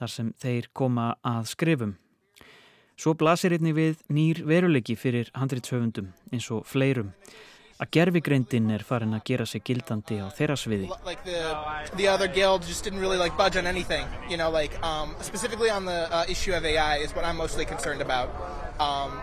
þar 0.00 0.10
sem 0.10 0.32
þeir 0.42 0.68
koma 0.74 1.12
að 1.22 1.46
skrifum. 1.52 1.96
Svo 2.98 3.14
blasir 3.18 3.54
einni 3.56 3.72
við 3.74 4.02
nýr 4.12 4.42
veruleiki 4.46 4.96
fyrir 4.98 5.30
handrýtshöfundum 5.38 6.12
eins 6.32 6.50
og 6.54 6.66
fleirum 6.68 7.14
að 7.82 7.90
gerfigreindin 7.96 8.70
er 8.70 8.84
farin 8.86 9.14
að 9.16 9.24
gera 9.26 9.46
sig 9.48 9.64
gildandi 9.66 10.20
á 10.22 10.30
þeirra 10.30 10.56
sviði. 10.58 10.90
Like 11.06 11.24
the, 11.24 11.40
the 11.96 12.06
other 12.08 12.28
guild 12.28 12.62
just 12.62 12.84
didn't 12.84 13.00
really 13.00 13.18
like 13.18 13.36
budge 13.36 13.56
on 13.56 13.66
anything, 13.66 14.06
you 14.30 14.36
know, 14.36 14.50
like 14.50 14.74
um, 14.84 15.16
specifically 15.20 15.70
on 15.70 15.84
the 15.84 16.06
uh, 16.12 16.24
issue 16.28 16.52
of 16.52 16.64
AI 16.64 16.98
is 16.98 17.14
what 17.14 17.24
I'm 17.24 17.36
mostly 17.36 17.64
concerned 17.64 18.00
about. 18.00 18.30
Um, 18.78 19.18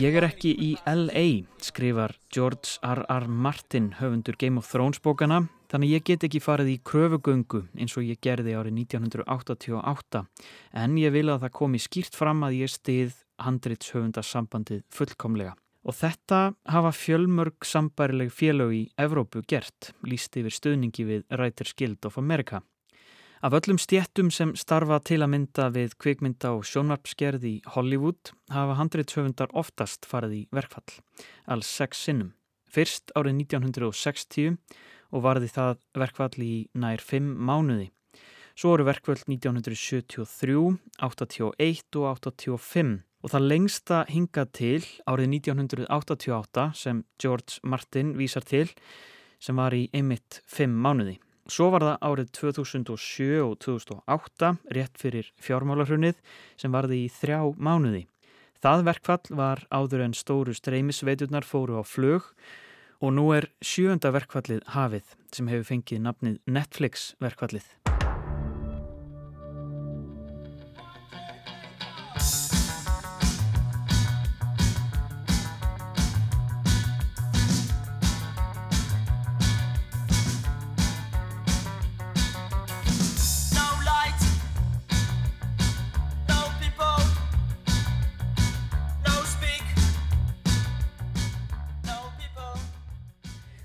Ég 0.00 0.14
er 0.16 0.24
ekki 0.24 0.50
í 0.56 0.70
LA, 0.88 1.44
skrifar 1.60 2.14
George 2.32 2.78
R. 2.80 3.02
R. 3.04 3.26
Martin, 3.28 3.90
höfundur 3.98 4.38
Game 4.40 4.56
of 4.58 4.70
Thrones 4.70 5.02
bókana, 5.04 5.42
þannig 5.68 5.92
ég 5.98 6.06
get 6.08 6.24
ekki 6.24 6.40
farið 6.40 6.70
í 6.72 6.78
kröfugöngu 6.88 7.66
eins 7.76 7.98
og 8.00 8.08
ég 8.08 8.20
gerði 8.24 8.56
árið 8.56 8.78
1988, 8.86 10.24
en 10.72 10.96
ég 10.96 11.12
vil 11.12 11.28
að 11.28 11.44
það 11.44 11.54
komi 11.60 11.82
skýrt 11.84 12.16
fram 12.16 12.40
að 12.48 12.62
ég 12.62 12.72
stið 12.72 13.20
handritshöfundarsambandið 13.44 14.82
fullkomlega. 14.88 15.54
Og 15.82 15.98
þetta 15.98 16.42
hafa 16.70 16.92
fjölmörg 16.94 17.66
sambærileg 17.66 18.32
félög 18.32 18.72
í 18.76 18.82
Evrópu 18.96 19.42
gert, 19.50 19.92
líst 20.06 20.36
yfir 20.38 20.54
stöðningi 20.54 21.04
við 21.08 21.24
Writers 21.28 21.74
Guild 21.76 22.06
of 22.06 22.20
America. 22.22 22.62
Af 23.42 23.56
öllum 23.58 23.78
stjettum 23.82 24.28
sem 24.30 24.52
starfa 24.54 25.00
til 25.02 25.16
að 25.24 25.32
mynda 25.32 25.64
við 25.74 25.96
kvikmynda 25.98 26.52
og 26.54 26.60
sjónvarpsgerð 26.62 27.42
í 27.48 27.54
Hollywood 27.74 28.30
hafa 28.54 28.76
handreitshöfundar 28.78 29.50
oftast 29.58 30.06
farið 30.06 30.36
í 30.36 30.42
verkfall, 30.54 30.92
alls 31.50 31.66
sex 31.66 32.04
sinnum. 32.06 32.28
Fyrst 32.70 33.10
árið 33.18 33.40
1960 33.40 34.60
og 35.10 35.24
varði 35.26 35.50
það 35.56 35.82
verkfall 36.04 36.46
í 36.46 36.52
nær 36.78 37.02
fimm 37.02 37.34
mánuði. 37.42 37.88
Svo 38.54 38.76
voru 38.76 38.86
verkvöld 38.86 39.26
1973, 39.26 40.78
81 41.02 41.98
og 41.98 42.22
85 42.22 42.94
og 43.26 43.34
það 43.34 43.48
lengsta 43.56 44.04
hingað 44.06 44.54
til 44.54 44.86
árið 45.10 45.34
1988 45.40 46.70
sem 46.78 47.02
George 47.18 47.58
Martin 47.66 48.14
vísar 48.14 48.46
til 48.46 48.68
sem 49.42 49.58
var 49.58 49.74
í 49.74 49.88
einmitt 49.90 50.44
fimm 50.46 50.78
mánuði. 50.78 51.18
Svo 51.50 51.72
var 51.74 51.82
það 51.82 52.04
árið 52.06 52.28
2007 52.38 53.40
og 53.42 53.56
2008 53.64 54.50
rétt 54.76 55.00
fyrir 55.00 55.32
fjármálarhunnið 55.42 56.20
sem 56.60 56.74
varði 56.74 57.02
í 57.02 57.10
þrjá 57.10 57.40
mánuði. 57.58 58.04
Það 58.62 58.84
verkfall 58.86 59.36
var 59.42 59.64
áður 59.74 60.06
en 60.06 60.14
stóru 60.14 60.54
streymisveiturnar 60.54 61.42
fóru 61.42 61.82
á 61.82 61.84
flög 61.86 62.30
og 63.02 63.16
nú 63.18 63.32
er 63.34 63.50
sjönda 63.58 64.14
verkfallið 64.14 64.62
hafið 64.70 65.16
sem 65.34 65.50
hefur 65.50 65.70
fengið 65.74 66.04
nafnið 66.06 66.38
Netflix 66.46 67.10
verkfallið. 67.18 67.66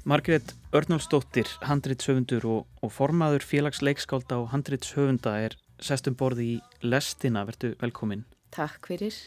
Margret 0.07 0.53
Örnálsdóttir, 0.71 1.49
handritshöfundur 1.67 2.45
og, 2.47 2.67
og 2.79 2.91
formaður 2.95 3.43
félagsleikskálda 3.43 4.37
og 4.39 4.53
handritshöfunda 4.53 5.33
er 5.43 5.57
sestum 5.83 6.15
borði 6.15 6.45
í 6.53 6.53
lestina, 6.87 7.41
verðu 7.43 7.73
velkomin. 7.81 8.21
Takk 8.55 8.87
fyrir. 8.87 9.17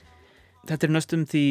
Þetta 0.65 0.89
er 0.89 0.95
næstum 0.95 1.27
því 1.29 1.43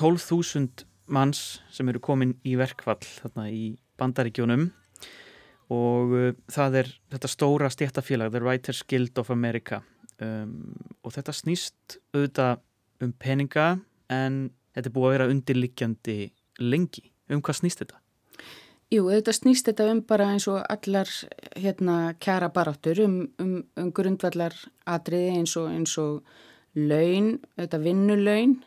12.000 0.00 0.82
manns 1.14 1.60
sem 1.70 1.92
eru 1.92 2.02
komin 2.02 2.34
í 2.42 2.56
verkfall 2.58 2.98
þarna 3.06 3.46
í 3.54 3.76
bandaríkjónum 4.02 4.66
og 5.70 6.16
uh, 6.18 6.28
það 6.50 6.80
er 6.82 6.92
þetta 7.14 7.30
stóra 7.30 7.70
stjættafélag, 7.70 8.34
The 8.34 8.42
Writers 8.42 8.82
Guild 8.90 9.14
of 9.22 9.30
America 9.30 9.84
um, 10.18 10.74
og 11.06 11.14
þetta 11.14 11.38
snýst 11.38 12.00
auðvitað 12.16 12.66
um 13.06 13.14
peninga 13.14 13.76
en 14.10 14.48
þetta 14.74 14.90
er 14.90 14.98
búið 14.98 15.12
að 15.12 15.18
vera 15.20 15.32
undirliggjandi 15.36 16.20
lengi. 16.66 17.12
Um 17.30 17.46
hvað 17.46 17.62
snýst 17.62 17.84
þetta? 17.84 18.02
Jú, 18.92 19.06
þetta 19.08 19.32
snýst 19.32 19.68
þetta 19.70 19.86
um 19.88 20.00
bara 20.04 20.26
eins 20.34 20.44
og 20.52 20.58
allar 20.68 21.08
hérna 21.56 22.12
kjara 22.20 22.50
baráttur 22.52 22.98
um, 23.06 23.14
um, 23.40 23.54
um 23.80 23.86
grundvallar 23.94 24.52
atriði 24.84 25.30
eins 25.38 25.54
og, 25.56 25.70
eins 25.72 25.94
og 26.00 26.18
laun, 26.76 27.38
þetta 27.56 27.80
vinnulaun, 27.80 28.58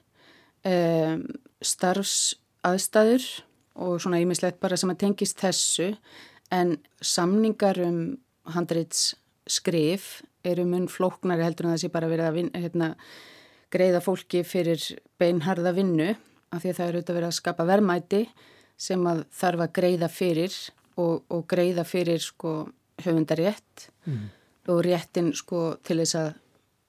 um, 0.66 1.22
starfsaðstæður 1.62 3.28
og 3.86 4.00
svona 4.02 4.24
ímislegt 4.24 4.58
bara 4.64 4.80
sem 4.82 4.90
að 4.96 5.04
tengist 5.04 5.44
þessu. 5.44 5.92
En 6.50 6.74
samningar 7.06 7.78
um 7.86 8.00
handreits 8.56 9.12
skrif 9.46 10.24
eru 10.46 10.66
mun 10.66 10.90
flóknari 10.90 11.46
heldur 11.46 11.70
en 11.70 11.76
það 11.76 11.84
sé 11.84 11.92
bara 11.94 12.10
verið 12.10 12.32
að 12.32 12.40
vinna, 12.40 12.64
hérna, 12.66 12.90
greiða 13.70 14.02
fólki 14.02 14.42
fyrir 14.42 14.82
beinharða 15.22 15.76
vinnu 15.78 16.16
af 16.50 16.64
því 16.64 16.72
að 16.74 16.78
það 16.80 16.88
eru 16.88 16.98
auðvitað 16.98 17.20
verið 17.20 17.30
að 17.30 17.40
skapa 17.44 17.70
verðmæti 17.70 18.26
sem 18.78 19.06
að 19.08 19.24
þarf 19.34 19.66
að 19.66 19.76
greiða 19.80 20.10
fyrir 20.12 20.56
og, 21.00 21.24
og 21.32 21.46
greiða 21.52 21.86
fyrir 21.88 22.22
sko 22.24 22.56
höfundarétt 23.04 23.88
mm. 24.08 24.26
og 24.72 24.82
réttin 24.86 25.32
sko 25.36 25.76
til 25.86 26.00
þess 26.02 26.18
að 26.20 26.34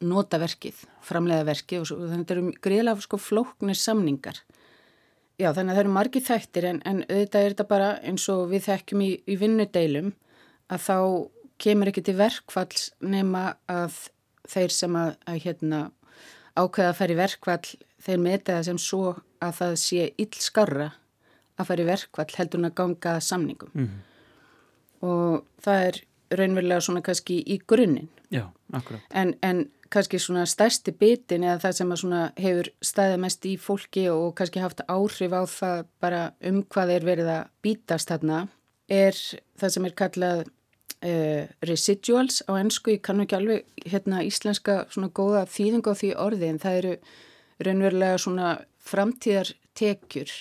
nota 0.07 0.39
verkið, 0.39 0.83
framlega 1.05 1.47
verkið 1.49 1.81
og, 1.81 1.89
svo, 1.89 1.97
og 2.03 2.11
þannig 2.11 2.19
að 2.19 2.27
þetta 2.27 2.37
eru 2.37 2.65
greiðlega 2.67 3.07
sko 3.07 3.21
flóknir 3.21 3.79
samningar. 3.81 4.43
Já 5.41 5.51
þannig 5.53 5.73
að 5.73 5.77
það 5.77 5.83
eru 5.83 5.95
margi 5.95 6.23
þættir 6.25 6.67
en, 6.71 6.83
en 6.89 7.01
auðvitað 7.07 7.47
er 7.47 7.55
þetta 7.55 7.69
bara 7.71 7.89
eins 8.09 8.27
og 8.33 8.47
við 8.53 8.67
þekkjum 8.71 9.03
í, 9.05 9.11
í 9.29 9.39
vinnudeilum 9.41 10.13
að 10.73 10.85
þá 10.87 10.99
kemur 11.61 11.91
ekki 11.91 12.05
til 12.05 12.17
verkfalls 12.19 12.91
nema 13.05 13.45
að 13.71 13.99
þeir 14.49 14.73
sem 14.73 14.97
að, 14.97 15.17
að 15.29 15.43
hérna 15.45 15.81
ákveða 16.57 16.93
að 16.93 17.13
í 17.13 17.19
verkvall 17.19 17.75
þeir 18.07 18.23
meta 18.23 18.57
það 18.57 18.69
sem 18.71 18.81
svo 18.81 19.03
að 19.45 19.59
það 19.61 19.77
sé 19.83 20.09
ill 20.23 20.41
skarra 20.41 20.91
að 21.57 21.71
fara 21.71 21.83
í 21.83 21.89
verkvall 21.89 22.29
heldur 22.37 22.61
hún 22.61 22.71
að 22.71 22.77
ganga 22.81 23.21
samningum. 23.21 23.71
Mm 23.75 23.87
-hmm. 23.87 24.05
og 25.09 25.45
það 25.63 25.87
er 25.89 26.03
raunverulega 26.31 26.81
svona 26.81 27.03
kannski 27.03 27.43
í 27.47 27.59
grunninn. 27.67 28.09
En, 29.11 29.35
en 29.43 29.71
kannski 29.91 30.19
svona 30.19 30.47
stærsti 30.47 30.93
bitin 30.93 31.45
eða 31.45 31.61
það 31.63 31.73
sem 31.79 31.93
að 31.93 32.01
svona 32.03 32.23
hefur 32.37 32.69
staðið 32.83 33.21
mest 33.23 33.47
í 33.47 33.57
fólki 33.57 34.09
og 34.11 34.35
kannski 34.35 34.61
haft 34.61 34.83
áhrif 34.89 35.33
á 35.33 35.43
það 35.47 35.87
bara 36.01 36.33
um 36.41 36.63
hvað 36.63 36.91
er 36.97 37.05
verið 37.05 37.31
að 37.37 37.49
bítast 37.63 38.09
þarna 38.09 38.49
er 38.89 39.15
það 39.59 39.71
sem 39.71 39.85
er 39.85 39.97
kallað 40.03 40.45
Uh, 41.05 41.45
residuals 41.61 42.41
á 42.49 42.57
ennsku, 42.57 42.95
ég 42.95 43.03
kannu 43.05 43.27
ekki 43.27 43.37
alveg 43.37 43.83
hérna 43.85 44.23
íslenska 44.25 44.87
svona 44.89 45.11
góða 45.13 45.43
þýðing 45.45 45.85
á 45.85 45.93
því 45.93 46.09
orði 46.17 46.49
en 46.49 46.61
það 46.63 46.79
eru 46.79 46.93
raunverulega 47.67 48.21
svona 48.23 48.47
framtíðartekjur 48.89 50.33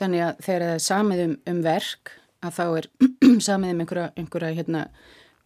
þannig 0.00 0.24
að 0.26 0.44
þegar 0.46 0.66
það 0.66 0.74
er 0.74 0.84
samið 0.86 1.24
um, 1.24 1.34
um 1.52 1.60
verk 1.64 2.14
að 2.44 2.56
þá 2.58 2.64
er 2.66 2.88
samið 3.48 3.74
um 3.74 3.84
einhverja, 3.84 4.06
einhverja 4.20 4.56
hérna 4.58 4.86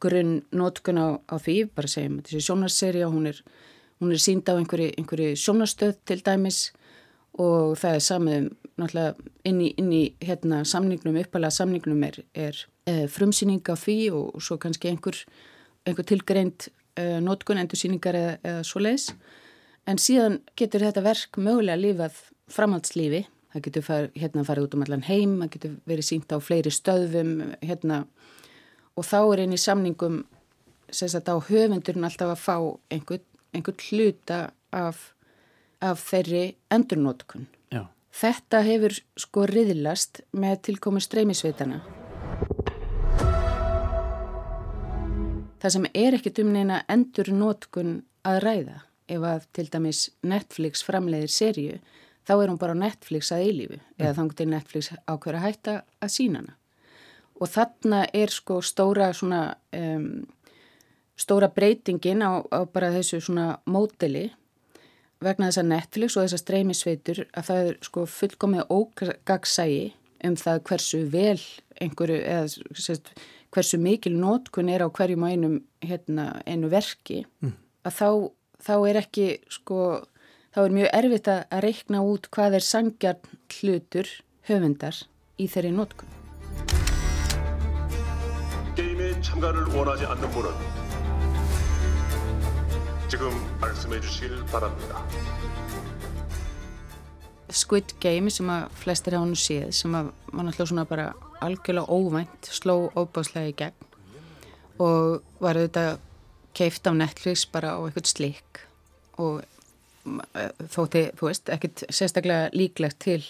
grunn 0.03 0.35
nótkun 0.55 1.01
á, 1.03 1.09
á 1.27 1.35
því, 1.43 1.59
bara 1.75 1.91
segjum 1.91 2.21
þessi 2.23 2.45
sjónarserja, 2.47 3.11
hún 3.11 3.31
er, 3.33 3.43
hún 4.03 4.15
er 4.15 4.23
sínd 4.23 4.47
á 4.47 4.55
einhverju, 4.55 4.93
einhverju 4.99 5.35
sjónarstöð 5.39 5.99
til 6.07 6.21
dæmis 6.27 6.69
og 7.39 7.77
það 7.79 7.99
er 7.99 8.05
samið 8.07 8.39
um 8.39 8.49
náttúrulega 8.79 9.31
inn 9.49 9.61
í, 9.63 9.69
inn 9.81 9.93
í 9.95 10.03
hérna 10.23 10.63
samningnum, 10.69 11.19
uppalega 11.19 11.55
samningnum 11.55 12.03
er, 12.07 12.21
er 12.35 12.59
e, 12.87 13.07
frumsýning 13.11 13.63
á 13.67 13.75
því 13.75 13.99
og, 14.15 14.37
og 14.39 14.45
svo 14.45 14.59
kannski 14.63 14.91
einhver, 14.93 15.19
einhver 15.87 16.07
tilgreint 16.07 16.69
e, 16.95 17.19
nótkun, 17.25 17.59
endur 17.59 17.81
síningar 17.81 18.19
eða, 18.19 18.37
eða 18.47 18.67
svo 18.67 18.83
leiðs. 18.85 19.11
En 19.89 19.99
síðan 19.99 20.39
getur 20.59 20.85
þetta 20.87 21.03
verk 21.03 21.41
mögulega 21.41 21.81
lífað 21.81 22.23
framhaldslífi. 22.55 23.25
Það 23.59 23.65
getur 23.65 23.83
far, 23.83 24.05
hérna, 24.15 24.43
farið 24.47 24.65
út 24.69 24.75
um 24.77 24.83
allan 24.85 25.01
heim, 25.03 25.31
það 25.43 25.49
getur 25.57 25.71
verið 25.91 26.07
sínt 26.07 26.31
á 26.31 26.39
fleiri 26.39 26.71
stöðum 26.71 27.33
hérna, 27.59 27.97
og 28.95 29.07
þá 29.09 29.17
er 29.19 29.43
einn 29.43 29.57
í 29.57 29.59
samningum 29.59 30.21
sagt, 30.95 31.27
á 31.27 31.35
höfundurinn 31.43 32.07
alltaf 32.07 32.37
að 32.37 32.45
fá 32.45 32.55
einhvern, 32.95 33.25
einhvern 33.51 33.83
hluta 33.89 34.39
af, 34.71 35.03
af 35.83 36.07
þeirri 36.07 36.45
endurnótkun. 36.71 37.49
Já. 37.75 37.89
Þetta 38.15 38.63
hefur 38.71 38.95
sko 39.19 39.51
riðlast 39.51 40.23
með 40.31 40.61
tilkomi 40.71 41.03
streymisveitana. 41.03 41.83
Það 45.59 45.75
sem 45.81 45.95
er 45.99 46.15
ekkit 46.15 46.45
um 46.47 46.55
neina 46.55 46.85
endur 46.87 47.35
nótkun 47.35 48.05
að 48.23 48.45
ræða. 48.47 48.83
Ef 49.11 49.25
að 49.27 49.47
til 49.57 49.71
dæmis 49.73 50.11
Netflix 50.23 50.87
framleiðir 50.87 51.33
serju, 51.33 51.81
þá 52.29 52.33
er 52.37 52.51
hún 52.51 52.61
bara 52.61 52.77
Netflix 52.77 53.33
að 53.33 53.45
eilífu. 53.47 53.79
Mm. 53.79 54.01
Eða 54.03 54.17
þannig 54.19 54.39
til 54.39 54.49
Netflix 54.53 54.91
ákveður 55.09 55.39
að 55.39 55.47
hætta 55.47 55.77
að 56.05 56.15
sína 56.15 56.43
hana. 56.43 56.57
Og 57.39 57.53
þarna 57.53 58.03
er 58.19 58.35
sko 58.35 58.59
stóra 58.67 59.13
svona, 59.15 59.43
um, 59.79 60.27
stóra 61.19 61.49
breytingin 61.55 62.25
á, 62.27 62.43
á 62.51 62.61
bara 62.67 62.91
þessu 62.97 63.23
svona 63.23 63.53
móteli 63.71 64.27
vegna 65.23 65.49
þess 65.49 65.63
að 65.63 65.71
Netflix 65.73 66.17
og 66.17 66.27
þessar 66.27 66.43
streymisveitur 66.43 67.23
að 67.33 67.49
það 67.49 67.71
er 67.71 67.79
sko 67.87 68.05
fullkomið 68.11 68.75
ógagsægi 68.75 69.87
um 70.27 70.37
það 70.39 70.61
hversu 70.69 71.01
vel 71.13 71.41
einhverju 71.79 72.19
eða 72.27 72.47
sérst 72.79 73.13
hversu 73.55 73.79
mikil 73.81 74.15
nótkun 74.19 74.71
er 74.71 74.85
á 74.85 74.89
hverjum 74.91 75.25
og 75.25 75.33
einum 75.33 75.57
hérna, 75.85 76.41
einu 76.47 76.71
verki 76.73 77.23
mm. 77.43 77.55
að 77.87 77.97
þá, 77.99 78.09
þá 78.67 78.75
er 78.91 79.01
ekki 79.03 79.29
sko, 79.53 79.83
þá 80.55 80.61
er 80.65 80.75
mjög 80.75 80.89
erfitt 81.01 81.29
að 81.33 81.59
reikna 81.65 82.01
út 82.05 82.29
hvað 82.35 82.59
er 82.59 82.65
sangjarn 82.65 83.39
hlutur 83.59 84.09
höfundar 84.49 85.03
í 85.39 85.49
þeirri 85.51 85.73
nótkunn. 85.77 86.15
Squid 97.49 97.95
Game 98.01 98.31
sem 98.33 98.49
að 98.53 98.67
flestir 98.77 99.17
á 99.17 99.21
hún 99.21 99.37
séð 99.39 99.71
sem 99.77 99.95
að 99.97 100.11
mann 100.33 100.51
alltaf 100.51 100.69
svona 100.69 100.85
bara 100.89 101.13
algjörlega 101.45 101.89
óvænt 101.89 102.51
sló 102.53 102.91
óbáslega 102.93 103.49
í 103.49 103.55
gegn 103.57 103.87
og 104.85 105.23
var 105.43 105.59
auðvitað 105.59 105.97
keift 106.59 106.87
á 106.89 106.93
Netflix 106.93 107.47
bara 107.49 107.77
á 107.77 107.79
eitthvað 107.81 108.11
slik 108.13 108.61
og 109.17 109.41
þótti, 110.75 111.05
þú 111.19 111.31
veist, 111.31 111.51
ekkert 111.53 111.85
sérstaklega 111.89 112.51
líklegt 112.55 113.01
til 113.05 113.23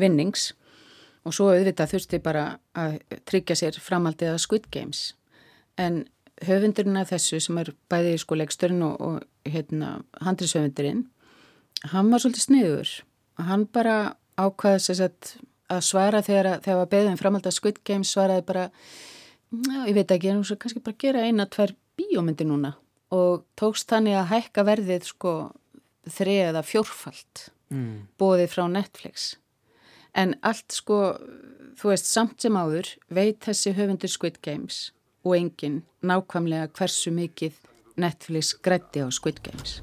vinnings. 0.00 0.52
Og 1.26 1.36
svo 1.36 1.52
auðvitað 1.52 1.92
þurfti 1.94 2.22
bara 2.22 2.46
að 2.78 2.98
tryggja 3.30 3.58
sér 3.58 3.78
framaldið 3.78 4.32
að 4.32 4.42
Squid 4.42 4.66
Games. 4.74 5.12
En 5.78 6.04
höfundurinn 6.42 6.98
af 6.98 7.12
þessu 7.12 7.38
sem 7.42 7.60
er 7.62 7.70
bæði 7.92 8.16
sko 8.18 8.38
leiksturinn 8.40 8.82
og, 8.82 8.98
og 9.00 9.48
hérna 9.48 10.00
handrisöfundurinn 10.24 11.06
hann 11.92 12.10
var 12.10 12.22
svolítið 12.22 12.44
sniður. 12.46 12.90
Hann 13.42 13.64
bara 13.70 13.96
ákvaði 14.38 14.82
sér 14.82 15.06
að 15.06 15.32
að 15.72 15.82
svara 15.86 16.22
þegar 16.24 16.60
það 16.64 16.78
var 16.80 16.92
beðin 16.92 17.18
framhald 17.20 17.48
að 17.48 17.56
Squid 17.56 17.80
Games 17.86 18.12
svaraði 18.12 18.44
bara 18.48 18.66
já, 18.68 19.78
ég 19.88 19.96
veit 19.96 20.14
ekki, 20.14 20.34
kannski 20.60 20.82
bara 20.84 21.00
gera 21.00 21.24
eina, 21.26 21.46
tver 21.46 21.74
bíómyndi 21.98 22.46
núna. 22.48 22.74
Og 23.12 23.44
tókst 23.58 23.90
þannig 23.92 24.16
að 24.18 24.30
hækka 24.32 24.64
verðið 24.68 25.08
sko 25.10 25.32
þrið 26.10 26.42
eða 26.50 26.64
fjórfald 26.66 27.46
mm. 27.72 27.94
bóðið 28.18 28.50
frá 28.54 28.66
Netflix 28.70 29.32
en 30.18 30.34
allt 30.42 30.74
sko 30.74 30.98
þú 31.78 31.92
veist, 31.92 32.08
samt 32.08 32.42
sem 32.42 32.56
áður 32.58 32.90
veit 33.12 33.40
þessi 33.46 33.74
höfundur 33.76 34.12
Squid 34.12 34.40
Games 34.44 34.90
og 35.22 35.36
enginn 35.38 35.82
nákvæmlega 36.04 36.72
hversu 36.76 37.12
mikið 37.14 37.58
Netflix 38.00 38.52
grætti 38.64 39.04
á 39.04 39.08
Squid 39.12 39.42
Games 39.44 39.80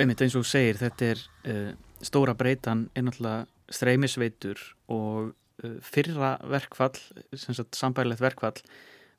Einmitt 0.00 0.22
eins 0.24 0.36
og 0.38 0.46
segir, 0.48 0.78
þetta 0.80 1.08
er 1.12 1.18
uh, 1.50 1.72
stóra 2.00 2.32
breytan 2.38 2.86
er 2.96 3.04
náttúrulega 3.04 3.48
streymisveitur 3.70 4.60
og 4.88 5.34
fyrra 5.84 6.36
verkfall, 6.48 6.96
sambærilegt 7.36 8.22
verkfall 8.22 8.60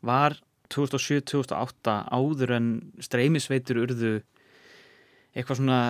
var 0.06 0.38
2007-2008 0.72 1.96
áður 2.12 2.56
en 2.58 2.70
streymisveitur 3.04 3.82
urðu 3.84 4.14
eitthvað 5.36 5.62
svona 5.62 5.82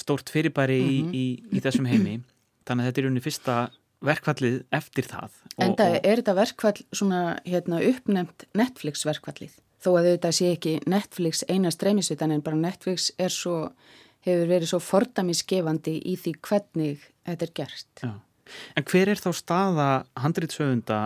stórt 0.00 0.32
fyrirbæri 0.32 0.80
mm 0.80 0.88
-hmm. 0.88 1.14
í, 1.14 1.26
í, 1.50 1.56
í 1.56 1.62
þessum 1.64 1.88
heimi. 1.88 2.20
Þannig 2.68 2.84
að 2.84 2.88
þetta 2.90 3.00
er 3.00 3.10
unni 3.10 3.24
fyrsta 3.24 3.56
verkfallið 4.00 4.62
eftir 4.72 5.08
það. 5.08 5.32
En 5.60 5.74
það 5.76 5.96
er 6.00 6.20
þetta 6.20 6.36
verkfall 6.36 6.78
svona 6.92 7.22
hérna, 7.44 7.80
uppnefnt 7.84 8.46
Netflix 8.56 9.04
verkfallið 9.08 9.56
þó 9.80 9.90
að 9.96 10.10
þetta 10.14 10.32
sé 10.36 10.52
ekki 10.54 10.74
Netflix 10.90 11.44
eina 11.48 11.72
streymisvitan 11.72 12.34
en 12.34 12.44
bara 12.44 12.58
Netflix 12.58 13.10
er 13.20 13.32
svo, 13.32 13.70
hefur 14.26 14.50
verið 14.50 14.72
svo 14.72 14.80
fordamiskefandi 14.84 15.96
í 16.04 16.16
því 16.20 16.34
hvernig 16.44 17.06
þetta 17.28 17.46
er 17.46 17.54
gert. 17.56 18.04
Já. 18.04 18.12
En 18.76 18.84
hver 18.84 19.08
er 19.12 19.20
þá 19.20 19.30
staða 19.36 19.88
handrýtsöfunda? 20.20 21.00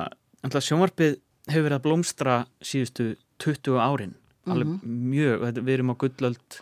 Sjónvarpið 0.45 1.19
hefur 1.51 1.67
verið 1.69 1.79
að 1.79 1.87
blómstra 1.87 2.37
síðustu 2.65 3.15
20 3.43 3.81
árin, 3.81 4.15
alveg 4.47 4.69
mm 4.69 4.81
-hmm. 4.81 5.07
mjög, 5.13 5.47
við 5.61 5.75
erum 5.75 5.93
á 5.93 6.01
gullöld 6.01 6.59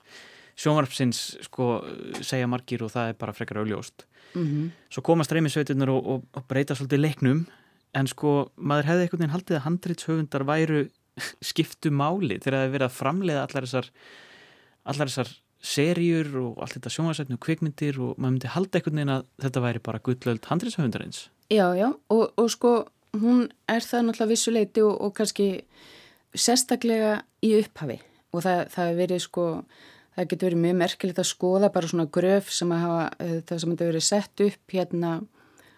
sjónvarpsins 0.57 1.21
sko 1.47 1.83
segja 2.21 2.47
margir 2.51 2.83
og 2.85 2.92
það 2.92 3.12
er 3.12 3.18
bara 3.18 3.33
frekar 3.33 3.62
auðljóst. 3.62 4.07
Mm 4.35 4.47
-hmm. 4.47 4.71
Svo 4.90 5.03
koma 5.03 5.25
streymisveiturnar 5.25 5.90
og, 5.90 6.07
og, 6.07 6.25
og 6.33 6.47
breyta 6.49 6.75
svolítið 6.75 7.01
leiknum 7.01 7.47
en 7.95 8.07
sko 8.07 8.53
maður 8.57 8.88
hefði 8.88 9.03
einhvern 9.03 9.21
veginn 9.21 9.37
haldið 9.37 9.57
að 9.57 9.66
handrýtshöfundar 9.66 10.45
væru 10.49 10.88
skiptu 11.51 11.90
máli 11.90 12.38
þegar 12.40 12.59
það 12.59 12.66
er 12.66 12.75
verið 12.77 12.88
að 12.88 12.99
framleiða 12.99 13.42
allar 13.47 13.66
þessar 13.66 13.90
allar 14.85 15.09
þessar 15.09 15.29
serjur 15.62 16.29
og 16.40 16.62
allt 16.62 16.77
þetta 16.77 16.90
sjónvarsætnu 16.90 17.38
kvikmyndir 17.42 18.01
og 18.03 18.16
maður 18.16 18.35
myndi 18.35 18.51
halda 18.51 18.79
einhvern 18.79 18.98
veginn 18.98 19.14
að 19.14 19.27
þetta 19.44 19.62
væri 19.62 19.83
bara 19.87 20.03
gullöld 20.03 20.48
handriðshöfundarins. 20.51 21.29
Já, 21.53 21.66
já 21.79 21.88
og, 22.11 22.25
og 22.35 22.51
sko 22.51 22.72
hún 23.18 23.46
er 23.70 23.85
það 23.85 24.07
náttúrulega 24.09 24.33
vissuleiti 24.33 24.83
og, 24.83 24.94
og 24.98 25.14
kannski 25.16 25.48
sérstaklega 26.33 27.20
í 27.44 27.55
upphafi 27.61 27.98
og 28.33 28.44
það, 28.44 28.62
það 28.72 28.90
er 28.90 29.01
verið 29.03 29.25
sko 29.27 29.46
það 30.16 30.29
getur 30.31 30.48
verið 30.48 30.62
mjög 30.64 30.79
merkilegt 30.81 31.20
að 31.22 31.29
skoða 31.31 31.70
bara 31.72 31.90
svona 31.90 32.09
gröf 32.16 32.51
sem 32.53 32.72
að 32.72 32.83
hafa 32.87 33.05
eh, 33.25 33.38
það 33.48 33.62
sem 33.62 33.75
hefur 33.75 33.92
verið 33.92 34.07
sett 34.07 34.44
upp 34.46 34.75
hérna 34.77 35.12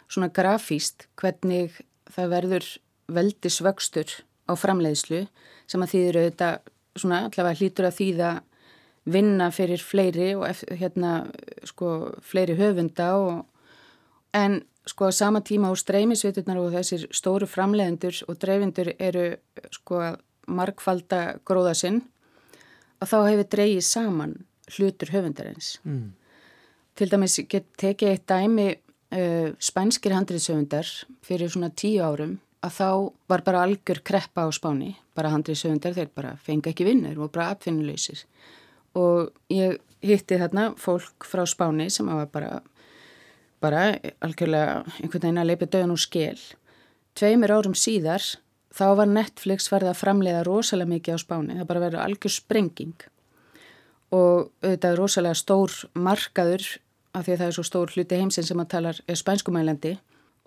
svona 0.09 0.31
grafíst 0.35 1.09
hvernig 1.20 1.77
það 2.14 2.33
verður 2.35 2.70
veldi 3.14 3.53
svöxtur 3.53 4.16
á 4.49 4.53
framleiðslu 4.57 5.25
sem 5.70 5.85
að 5.85 5.94
þýðir 5.94 6.20
auðvitað 6.20 6.73
svona 6.94 7.20
allavega 7.27 7.61
hlýtur 7.61 7.88
að 7.88 7.99
þýða 7.99 8.33
vinna 9.05 9.51
fyrir 9.53 9.83
fleiri 9.85 10.31
og 10.37 10.47
hérna 10.73 11.27
sko 11.69 11.90
fleiri 12.25 12.57
höfunda 12.57 13.11
og 13.21 13.45
en 14.35 14.62
sko 14.88 15.09
að 15.09 15.19
sama 15.19 15.40
tíma 15.45 15.71
á 15.73 15.75
streymisviturnar 15.77 16.61
og 16.61 16.73
þessir 16.75 17.07
stóru 17.14 17.49
framlegendur 17.49 18.17
og 18.29 18.38
dreifindur 18.40 18.93
eru 18.99 19.27
sko 19.73 20.01
markfalda 20.47 21.38
gróða 21.45 21.75
sinn 21.79 22.03
að 23.01 23.11
þá 23.12 23.19
hefur 23.31 23.49
dreigið 23.55 23.87
saman 23.87 24.35
hlutur 24.75 25.12
höfundarins. 25.12 25.79
Mm. 25.85 26.12
Til 26.95 27.11
dæmis 27.11 27.38
get 27.51 27.67
tekið 27.81 28.12
eitt 28.12 28.27
dæmi 28.31 28.69
uh, 28.73 29.53
spænskir 29.59 30.14
handriðsöfundar 30.17 30.88
fyrir 31.25 31.53
svona 31.53 31.73
tíu 31.73 32.05
árum 32.05 32.38
að 32.64 32.77
þá 32.79 32.88
var 33.29 33.45
bara 33.45 33.64
algjör 33.67 34.01
kreppa 34.05 34.47
á 34.47 34.51
spáni, 34.55 34.95
bara 35.17 35.33
handriðsöfundar 35.35 35.97
þeir 35.97 36.12
bara 36.14 36.37
fengi 36.40 36.73
ekki 36.73 36.87
vinnur 36.88 37.25
og 37.25 37.33
bara 37.35 37.51
apfinnuleysir 37.53 38.25
og 38.98 39.33
ég 39.52 39.80
hitti 40.04 40.38
þarna 40.40 40.70
fólk 40.80 41.26
frá 41.26 41.44
Spáni 41.48 41.88
sem 41.92 42.09
var 42.11 42.28
bara, 42.33 42.61
bara 43.62 43.87
algjörlega 44.24 44.83
einhvern 45.00 45.26
veginn 45.26 45.42
að 45.42 45.50
leipa 45.50 45.70
döðun 45.70 45.94
úr 45.96 46.02
skil. 46.04 46.38
Tveimir 47.14 47.54
árum 47.54 47.76
síðar 47.78 48.24
þá 48.74 48.87
var 49.00 49.11
Netflix 49.11 49.68
farið 49.70 49.92
að 49.92 50.00
framleiða 50.02 50.46
rosalega 50.46 50.92
mikið 50.92 51.18
á 51.18 51.18
Spáni, 51.22 51.59
það 51.59 51.68
bara 51.70 51.85
verið 51.87 52.04
algjör 52.04 52.35
sprenging 52.35 53.11
og 54.14 54.50
auðvitað 54.62 54.98
rosalega 54.98 55.38
stór 55.38 55.76
markaður 55.94 56.66
af 57.14 57.24
því 57.24 57.35
að 57.35 57.40
það 57.40 57.46
er 57.46 57.57
svo 57.57 57.66
stór 57.66 57.92
hluti 57.94 58.18
heimsinn 58.18 58.46
sem 58.46 58.61
að 58.62 58.70
talar 58.74 59.00
spænskumælandi 59.09 59.94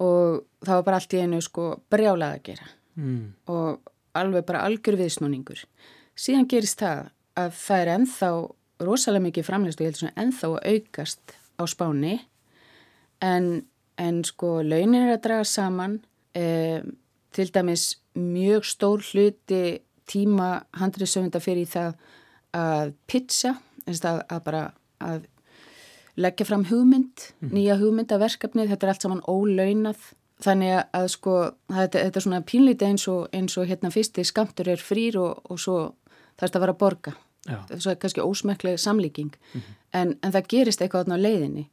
og 0.03 0.43
það 0.63 0.73
var 0.73 0.87
bara 0.87 0.99
allt 0.99 1.15
í 1.15 1.21
einu 1.23 1.39
sko 1.41 1.69
brjálað 1.91 2.35
að 2.35 2.43
gera 2.51 2.67
mm. 2.99 3.23
og 3.53 3.93
alveg 4.17 4.45
bara 4.47 4.63
algjör 4.65 4.97
viðsnúningur. 4.99 5.63
Síðan 6.17 6.47
gerist 6.49 6.81
það 6.81 7.09
að 7.37 7.53
það 7.57 7.81
er 7.83 7.93
enþá 7.95 8.31
rosalega 8.83 9.25
mikið 9.27 9.47
framlegst 9.47 9.79
og 9.79 9.85
ég 9.85 9.91
held 9.91 10.01
svona 10.01 10.23
enþá 10.23 10.49
að 10.51 10.73
aukast 10.73 11.35
á 11.57 11.63
spáni. 11.69 12.15
En, 13.23 13.47
en 13.97 14.21
sko 14.27 14.59
launin 14.61 14.99
er 15.07 15.15
að 15.15 15.23
draga 15.25 15.47
saman 15.49 15.99
eh, 16.37 16.85
til 17.33 17.49
dæmis 17.53 17.95
mjög 18.17 18.65
stór 18.65 19.05
hluti 19.11 19.79
tíma 20.07 20.51
handriðsöfunda 20.77 21.41
fyrir 21.43 21.67
það 21.69 21.97
að 22.57 22.93
pizza, 23.09 23.57
að, 23.87 24.21
að 24.29 24.43
bara 24.45 24.61
að 25.03 25.25
leggja 26.17 26.47
fram 26.47 26.63
hugmynd, 26.69 27.27
mm. 27.41 27.51
nýja 27.53 27.75
hugmynd 27.81 28.13
af 28.13 28.23
verkefnið, 28.23 28.71
þetta 28.71 28.87
er 28.87 28.93
allt 28.93 29.05
saman 29.05 29.25
ólaunað. 29.29 30.07
Þannig 30.41 30.75
að 30.93 31.07
sko 31.09 31.35
þetta, 31.73 32.01
þetta 32.05 32.19
er 32.19 32.23
svona 32.25 32.41
pínlítið 32.45 32.91
eins 32.91 33.07
og, 33.09 33.23
eins 33.33 33.55
og 33.57 33.69
hérna 33.69 33.89
fyrsti 33.93 34.25
skamtur 34.25 34.69
er 34.69 34.81
frýr 34.81 35.17
og, 35.17 35.41
og 35.49 35.61
svo 35.61 35.77
þarf 36.37 36.43
þetta 36.43 36.59
að 36.59 36.65
vera 36.65 36.75
að 36.75 36.81
borga 36.83 37.13
þess 37.47 37.87
að 37.87 37.99
kannski 38.01 38.21
ósmeklega 38.23 38.77
samlíking 38.77 39.33
mm 39.35 39.61
-hmm. 39.61 39.75
en, 39.93 40.17
en 40.23 40.31
það 40.31 40.47
gerist 40.53 40.81
eitthvað 40.81 41.13
á 41.13 41.17
leiðinni 41.17 41.69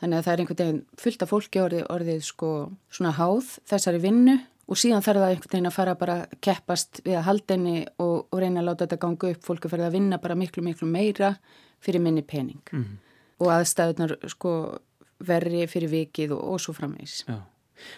þannig 0.00 0.18
að 0.18 0.24
það 0.24 0.32
er 0.32 0.40
einhvern 0.40 0.60
veginn 0.60 0.84
fullt 1.00 1.22
af 1.22 1.30
fólki 1.32 1.60
orðið, 1.60 1.86
orðið 1.90 2.20
sko 2.26 2.50
svona 2.90 3.12
háð 3.16 3.58
þessari 3.70 4.02
vinnu 4.02 4.36
og 4.66 4.80
síðan 4.80 5.04
þarf 5.04 5.22
það 5.22 5.30
einhvern 5.30 5.52
veginn 5.52 5.70
að 5.70 5.76
fara 5.76 5.94
bara 5.94 6.16
að 6.22 6.38
keppast 6.40 7.00
við 7.04 7.16
að 7.16 7.26
haldinni 7.30 7.76
og, 8.02 8.26
og 8.30 8.40
reyna 8.42 8.60
að 8.60 8.68
láta 8.68 8.84
þetta 8.84 9.02
ganga 9.04 9.30
upp 9.32 9.44
fólki 9.46 9.70
fyrir 9.72 9.86
að 9.86 9.96
vinna 9.98 10.18
bara 10.18 10.34
miklu 10.34 10.62
miklu 10.62 10.88
meira 10.90 11.36
fyrir 11.80 12.00
minni 12.00 12.22
pening 12.22 12.62
mm 12.72 12.82
-hmm. 12.82 12.96
og 13.38 13.52
aðstæðunar 13.52 14.16
sko 14.28 14.78
verri 15.18 15.66
fyrir 15.66 15.90
vikið 15.90 16.32
og, 16.32 16.44
og 16.44 16.60
svo 16.60 16.72
framvegs 16.72 17.24
Já. 17.28 17.40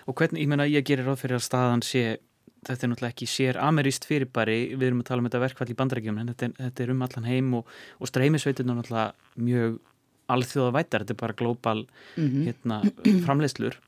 Og 0.07 0.15
hvernig, 0.15 0.43
ég 0.43 0.49
menna 0.49 0.67
ég 0.67 0.85
gerir 0.85 1.07
ráð 1.07 1.21
fyrir 1.23 1.39
að 1.39 1.47
staðan 1.47 1.83
sé 1.83 2.19
þetta 2.67 2.87
er 2.87 2.91
náttúrulega 2.93 3.15
ekki 3.15 3.29
sér 3.31 3.59
ameríst 3.63 4.07
fyrirbæri, 4.09 4.59
við 4.75 4.89
erum 4.91 5.03
að 5.03 5.11
tala 5.11 5.23
um 5.23 5.29
þetta 5.29 5.43
verkvall 5.45 5.71
í 5.73 5.77
bandarækjum 5.79 6.21
en 6.23 6.33
þetta, 6.33 6.51
þetta 6.59 6.85
er 6.85 6.93
um 6.95 7.05
allan 7.07 7.29
heim 7.29 7.53
og, 7.61 7.75
og 7.99 8.11
streymisveitin 8.11 8.73
er 8.73 8.79
náttúrulega 8.79 9.45
mjög 9.49 9.79
alþjóða 10.29 10.75
vætar, 10.77 11.05
þetta 11.05 11.15
er 11.17 11.21
bara 11.23 11.39
glóbal 11.39 11.85
mm 11.85 12.29
-hmm. 12.29 12.49
hérna, 12.49 12.81
framleiðslur. 13.27 13.79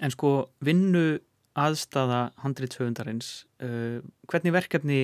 En 0.00 0.10
sko 0.10 0.50
vinnu 0.60 1.20
aðstafa 1.58 2.32
handriðshöfundarins 2.42 3.44
uh, 3.62 4.00
hvernig 4.30 4.52
verkefni 4.52 5.00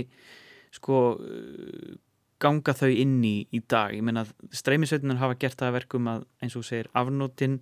sko 0.73 1.19
uh, 1.21 1.97
ganga 2.39 2.73
þau 2.73 2.91
inn 2.93 3.19
í 3.25 3.37
í 3.53 3.61
dag, 3.67 3.93
ég 3.97 4.05
menna 4.07 4.25
streymisveitinar 4.55 5.19
hafa 5.19 5.35
gert 5.43 5.59
það 5.59 5.75
verkum 5.81 6.07
að 6.07 6.27
eins 6.43 6.57
og 6.57 6.65
segir 6.65 6.89
afnótin 6.95 7.59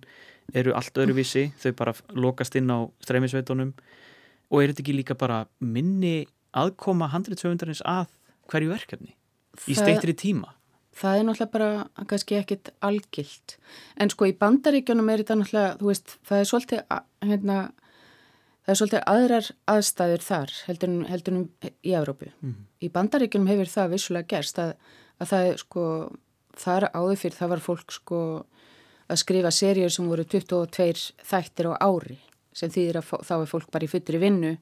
eru 0.53 0.75
allt 0.77 0.97
öruvísi, 1.01 1.51
þau 1.57 1.71
bara 1.79 1.93
lokast 2.13 2.55
inn 2.55 2.69
á 2.69 2.85
streymisveitunum 3.03 3.73
og 4.51 4.61
er 4.61 4.71
þetta 4.71 4.83
ekki 4.83 4.97
líka 4.97 5.17
bara 5.19 5.45
minni 5.59 6.27
aðkoma 6.57 7.09
handritsöfundarins 7.11 7.83
að 7.87 8.07
hverju 8.51 8.71
verkefni 8.71 9.15
í 9.67 9.75
steittri 9.77 10.15
tíma? 10.17 10.53
Það 10.97 11.19
er 11.19 11.25
náttúrulega 11.27 11.53
bara 11.53 12.05
kannski 12.09 12.37
ekkit 12.39 12.71
algilt 12.85 13.57
en 14.01 14.11
sko 14.13 14.29
í 14.29 14.35
bandaríkjónum 14.37 15.11
er 15.13 15.21
þetta 15.21 15.37
náttúrulega 15.41 15.75
þú 15.81 15.91
veist, 15.91 16.15
það 16.25 16.39
er 16.39 16.49
svolítið 16.51 16.81
hérna, 17.27 17.57
það 18.65 18.73
er 18.73 18.79
svolítið 18.81 19.03
aðrar 19.13 19.49
aðstæður 19.73 20.25
þar 20.25 20.55
heldur, 20.69 20.95
heldur 21.11 21.41
í 21.85 21.93
Európu. 21.99 22.31
Mm. 22.41 22.55
Í 22.81 22.89
bandaríkjónum 22.93 23.51
hefur 23.51 23.73
það 23.73 23.93
vissulega 23.93 24.31
gerst 24.33 24.61
að, 24.63 24.73
að 25.21 25.33
það 25.33 25.51
er 25.51 25.61
sko, 25.61 25.83
þar 26.57 26.89
áður 26.95 27.21
fyrir 27.21 27.37
það 27.37 27.53
var 27.53 27.65
fólk 27.67 27.97
sko 27.99 28.21
að 29.07 29.21
skrifa 29.21 29.53
serjur 29.53 29.93
sem 29.93 30.09
voru 30.09 30.25
22 30.27 31.11
þættir 31.27 31.69
á 31.71 31.73
ári 31.77 32.17
sem 32.57 32.73
þýðir 32.73 33.01
að 33.01 33.11
þá 33.27 33.33
er 33.37 33.49
fólk 33.51 33.69
bara 33.73 33.85
í 33.85 33.91
fullri 33.91 34.21
vinnu 34.21 34.55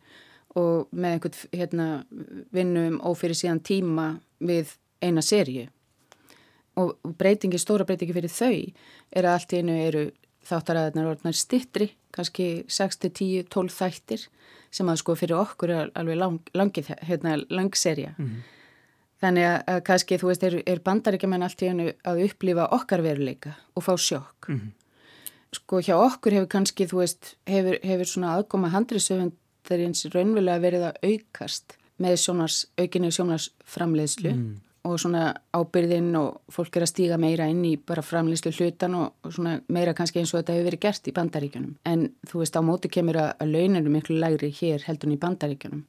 og 0.60 0.92
með 0.96 1.16
einhvern 1.18 1.40
hérna, 1.52 1.88
vinnu 2.56 2.86
um 2.92 3.00
ófyrir 3.08 3.38
síðan 3.38 3.64
tíma 3.66 4.10
við 4.40 4.76
eina 5.04 5.24
sériu 5.26 5.68
og 6.80 6.96
breytingi, 7.20 7.60
stóra 7.60 7.88
breytingi 7.88 8.16
fyrir 8.16 8.32
þau 8.32 8.56
er 9.16 9.28
að 9.28 9.34
allt 9.34 9.54
í 9.56 9.62
einu 9.62 9.76
eru 9.80 10.06
þáttaræðarnar 10.46 11.12
orðnar 11.14 11.38
stittri, 11.38 11.90
kannski 12.14 12.66
6, 12.70 13.00
10, 13.08 13.48
12 13.52 13.72
þættir 13.74 14.26
sem 14.76 14.92
að 14.92 15.00
sko 15.02 15.16
fyrir 15.18 15.40
okkur 15.40 15.72
er 15.74 15.94
alveg 15.98 16.20
lang, 16.20 16.52
langið, 16.54 16.92
hérna, 17.08 17.38
langserja. 17.50 18.14
Mm 18.18 18.26
-hmm. 18.26 18.52
Þannig 19.24 19.46
að, 19.48 19.60
að 19.72 19.84
kannski, 19.88 20.18
þú 20.20 20.28
veist, 20.28 20.44
er, 20.44 20.58
er 20.68 20.84
bandaríkjaman 20.86 21.44
allt 21.48 21.64
í 21.64 21.70
einu 21.72 21.94
að 22.04 22.26
upplifa 22.28 22.68
okkar 22.76 23.02
veruleika 23.02 23.56
og 23.74 23.84
fá 23.84 23.96
sjokk. 23.98 24.50
Mm 24.50 24.60
-hmm 24.60 24.85
sko 25.56 25.80
hjá 25.84 25.96
okkur 25.98 26.36
hefur 26.36 26.52
kannski, 26.58 26.88
þú 26.90 27.02
veist, 27.02 27.34
hefur, 27.50 27.80
hefur 27.84 28.12
svona 28.12 28.36
aðgóma 28.36 28.72
handriðsöfundarins 28.74 30.06
raunverulega 30.14 30.64
verið 30.64 30.86
að 30.90 31.02
aukast 31.10 31.78
með 32.04 32.20
sjónars, 32.20 32.60
aukinni 32.80 33.12
sjónarsframleiðslu 33.16 34.32
mm. 34.34 34.54
og 34.90 35.00
svona 35.00 35.30
ábyrðin 35.56 36.12
og 36.20 36.42
fólk 36.52 36.76
er 36.76 36.86
að 36.86 36.92
stíga 36.92 37.20
meira 37.22 37.48
inn 37.52 37.64
í 37.68 37.76
bara 37.80 38.04
framleiðslu 38.04 38.52
hlutan 38.58 38.98
og, 39.00 39.16
og 39.24 39.36
svona 39.36 39.58
meira 39.72 39.96
kannski 39.98 40.22
eins 40.22 40.34
og 40.34 40.42
þetta 40.42 40.58
hefur 40.58 40.70
verið 40.70 40.86
gert 40.86 41.10
í 41.10 41.16
bandaríkjunum. 41.16 41.76
En 41.88 42.08
þú 42.28 42.44
veist, 42.44 42.60
á 42.60 42.62
móti 42.68 42.92
kemur 42.92 43.22
að, 43.24 43.34
að 43.40 43.54
launinu 43.56 43.94
miklu 43.94 44.20
lægri 44.20 44.52
hér 44.60 44.84
heldur 44.90 45.12
en 45.12 45.18
í 45.18 45.22
bandaríkjunum. 45.24 45.86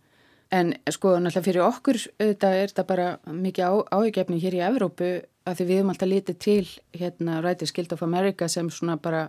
En 0.54 0.76
sko 0.94 1.16
náttúrulega 1.18 1.42
fyrir 1.48 1.64
okkur 1.66 1.98
þetta 2.22 2.52
er 2.54 2.70
þetta 2.70 2.84
bara 2.86 3.06
mikið 3.26 3.80
áhugjefni 3.90 4.38
hér 4.44 4.54
í 4.54 4.62
Evrópu 4.68 5.08
að 5.46 5.58
því 5.58 5.66
við 5.66 5.80
höfum 5.80 5.90
alltaf 5.92 6.10
litið 6.10 6.38
til 6.42 6.68
hérna 6.94 7.40
Writers 7.40 7.74
Guild 7.74 7.94
of 7.96 8.04
America 8.06 8.48
sem 8.50 8.70
svona 8.70 8.94
bara 9.02 9.26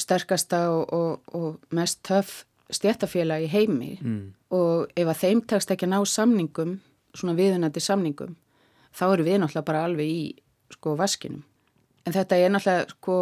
sterkasta 0.00 0.64
og, 0.72 0.92
og, 0.94 1.34
og 1.34 1.74
mest 1.74 2.02
töff 2.06 2.44
stjættafélag 2.72 3.46
í 3.46 3.52
heimi 3.52 3.94
mm. 4.00 4.24
og 4.54 4.90
ef 4.96 5.08
að 5.08 5.20
þeim 5.22 5.42
tekst 5.48 5.70
ekki 5.72 5.88
að 5.88 5.94
ná 5.94 6.00
samningum 6.08 6.78
svona 7.16 7.36
viðunandi 7.38 7.80
samningum 7.80 8.34
þá 8.94 9.04
eru 9.12 9.26
við 9.26 9.38
náttúrulega 9.40 9.68
bara 9.68 9.84
alveg 9.86 10.10
í 10.10 10.22
sko 10.74 10.94
vaskinum. 10.98 11.44
En 12.04 12.14
þetta 12.16 12.36
er 12.36 12.52
náttúrulega 12.52 12.90
sko, 12.92 13.16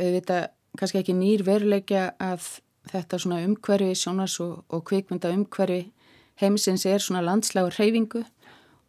auðvitað 0.00 0.46
kannski 0.76 1.00
ekki 1.02 1.16
nýr 1.16 1.44
veruleikja 1.46 2.06
að 2.20 2.48
þetta 2.90 3.20
svona 3.20 3.42
umhverfi, 3.44 3.96
sjónas 3.98 4.38
og, 4.44 4.62
og 4.72 4.84
kvikmynda 4.88 5.32
umhverfi 5.34 5.86
heimsins 6.40 6.84
er 6.88 7.02
svona 7.02 7.24
landsláður 7.24 7.78
hreyfingu 7.78 8.22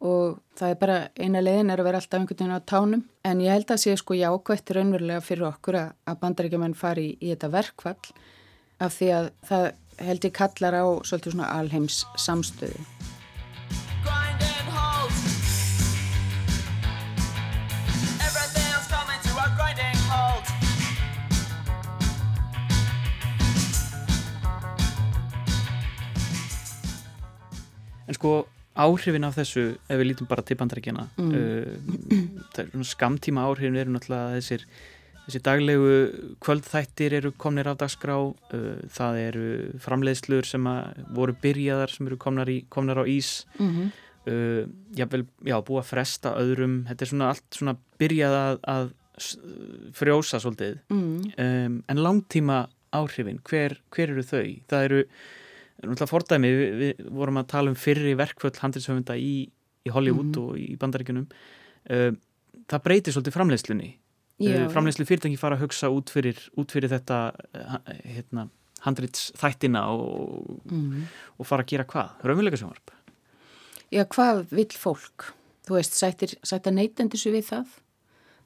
og 0.04 0.38
það 0.58 0.74
er 0.74 0.80
bara 0.82 0.98
eina 1.18 1.42
leiðin 1.42 1.72
er 1.74 1.82
að 1.82 1.88
vera 1.90 2.02
alltaf 2.02 2.20
einhvern 2.20 2.38
veginn 2.38 2.58
á 2.58 2.70
tánum. 2.70 3.04
En 3.26 3.42
ég 3.42 3.54
held 3.54 3.72
að 3.74 3.82
sé 3.82 3.96
sko 3.98 4.18
jákvætt 4.18 4.74
raunverulega 4.78 5.24
fyrir 5.26 5.50
okkur 5.50 5.80
að, 5.80 5.92
að 6.06 6.20
bandaríkjumenn 6.22 6.78
fari 6.78 7.10
í, 7.10 7.18
í 7.22 7.34
þetta 7.34 7.52
verkvall 7.56 8.14
af 8.78 8.94
því 8.94 9.12
að 9.18 9.30
það 9.50 9.68
held 10.08 10.28
ég 10.30 10.38
kallar 10.38 10.78
á 10.78 10.86
svolítið 11.02 11.34
svona 11.34 11.52
alheims 11.58 12.04
samstöðu. 12.22 12.86
En 28.08 28.16
sko 28.16 28.46
áhrifin 28.78 29.26
af 29.28 29.38
þessu, 29.40 29.64
ef 29.90 30.00
við 30.00 30.12
lítum 30.12 30.30
bara 30.30 30.44
til 30.46 30.58
bandarækjana 30.60 31.08
mm. 31.18 31.34
uh, 31.34 32.86
skamtíma 32.86 33.48
áhrifin 33.48 33.80
eru 33.82 33.96
náttúrulega 33.96 34.38
þessir 34.38 34.66
þessi 35.28 35.42
daglegu 35.44 35.94
kvöldþættir 36.44 37.18
eru 37.20 37.34
komnir 37.36 37.70
af 37.72 37.80
dagskrá 37.82 38.18
uh, 38.22 38.68
það 38.94 39.22
eru 39.24 39.48
framleiðslur 39.84 40.48
sem 40.48 40.70
voru 41.16 41.36
byrjaðar 41.42 41.94
sem 41.94 42.08
eru 42.10 42.20
komnar, 42.22 42.52
í, 42.52 42.62
komnar 42.70 43.02
á 43.02 43.06
ís 43.06 43.46
mm 43.58 43.74
-hmm. 43.74 43.92
uh, 44.32 44.64
jável, 44.96 45.26
já, 45.44 45.58
búið 45.60 45.84
að 45.84 45.90
fresta 45.92 46.38
öðrum, 46.38 46.86
þetta 46.88 47.04
er 47.04 47.12
svona 47.14 47.30
allt 47.34 47.60
svona 47.60 47.78
byrjað 48.00 48.40
að, 48.46 48.58
að 48.78 48.96
frjósa 49.98 50.40
svolítið 50.40 50.78
mm. 50.94 51.34
um, 51.38 51.84
en 51.90 52.04
langtíma 52.06 52.68
áhrifin, 52.94 53.40
hver, 53.44 53.80
hver 53.92 54.14
eru 54.14 54.24
þau? 54.24 54.48
Það 54.70 54.84
eru 54.90 55.02
náttúrulega 55.84 56.10
fordæmi, 56.10 56.52
við, 56.58 56.82
við 56.82 57.14
vorum 57.20 57.40
að 57.42 57.50
tala 57.54 57.72
um 57.74 57.78
fyrri 57.80 58.16
verkföll 58.18 58.56
handilshöfunda 58.58 59.18
í, 59.20 59.48
í 59.86 59.94
Hollywood 59.94 60.34
mm. 60.34 60.44
og 60.44 60.60
í 60.62 60.76
bandaríkunum 60.80 61.28
uh, 61.30 62.12
það 62.68 62.86
breytir 62.88 63.16
svolítið 63.16 63.38
framleiðslunni 63.38 63.90
uh, 63.94 64.68
framleiðslu 64.74 65.08
fyrirtæki 65.10 65.40
fara 65.40 65.58
að 65.58 65.68
hugsa 65.68 65.92
út 65.94 66.14
fyrir, 66.14 66.40
út 66.58 66.74
fyrir 66.74 66.92
þetta 66.94 67.22
uh, 67.34 67.80
hérna, 68.04 68.48
handritsþættina 68.86 69.88
og, 69.94 70.62
mm. 70.72 71.10
og 71.38 71.50
fara 71.50 71.66
að 71.66 71.74
gera 71.74 71.88
hvað? 71.90 72.14
Raumuleika 72.28 72.62
sjónvarp? 72.62 72.94
Já, 73.94 74.04
hvað 74.12 74.46
vil 74.52 74.70
fólk? 74.76 75.32
Þú 75.68 75.78
veist, 75.78 75.96
sættir, 76.00 76.36
sættar 76.48 76.76
neytendur 76.76 77.20
svo 77.20 77.34
við 77.34 77.50
það? 77.52 77.76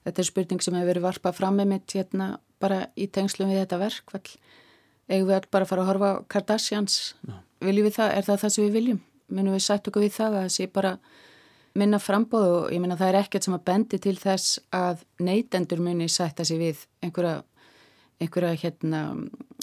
Þetta 0.06 0.22
er 0.22 0.28
spurning 0.28 0.64
sem 0.66 0.76
hefur 0.78 0.90
verið 0.90 1.06
varpað 1.06 1.38
fram 1.38 1.60
með 1.60 1.70
mitt 1.76 1.94
hérna 1.94 2.32
bara 2.62 2.88
í 2.98 3.08
tengslum 3.14 3.52
við 3.52 3.64
þetta 3.64 3.80
verkvall 3.82 4.32
eigum 5.10 5.30
við 5.30 5.38
all 5.38 5.50
bara 5.52 5.66
að 5.66 5.72
fara 5.72 5.86
að 5.86 5.92
horfa 5.92 6.12
Kardashians? 6.32 7.00
Já. 7.28 7.36
viljum 7.62 7.88
við 7.88 7.98
það, 7.98 8.14
er 8.18 8.28
það 8.28 8.42
það 8.44 8.56
sem 8.56 8.66
við 8.66 8.78
viljum? 8.80 9.04
Minnum 9.32 9.56
við 9.56 9.66
sætt 9.66 9.88
okkur 9.88 10.06
við 10.06 10.16
það 10.18 10.40
að 10.42 10.50
sé 10.56 10.68
bara 10.68 10.98
minna 11.80 12.02
frambóð 12.04 12.50
og 12.58 12.74
ég 12.76 12.82
minna 12.84 12.98
það 13.00 13.14
er 13.14 13.20
ekkert 13.22 13.48
sem 13.48 13.56
að 13.56 13.66
bendi 13.70 14.00
til 14.04 14.18
þess 14.20 14.60
að 14.76 15.06
neytendur 15.24 15.80
muni 15.84 16.10
sætta 16.12 16.44
sig 16.48 16.60
við 16.60 16.84
einhverja 17.06 17.38
einhverja 18.22 18.60
hérna 18.60 19.02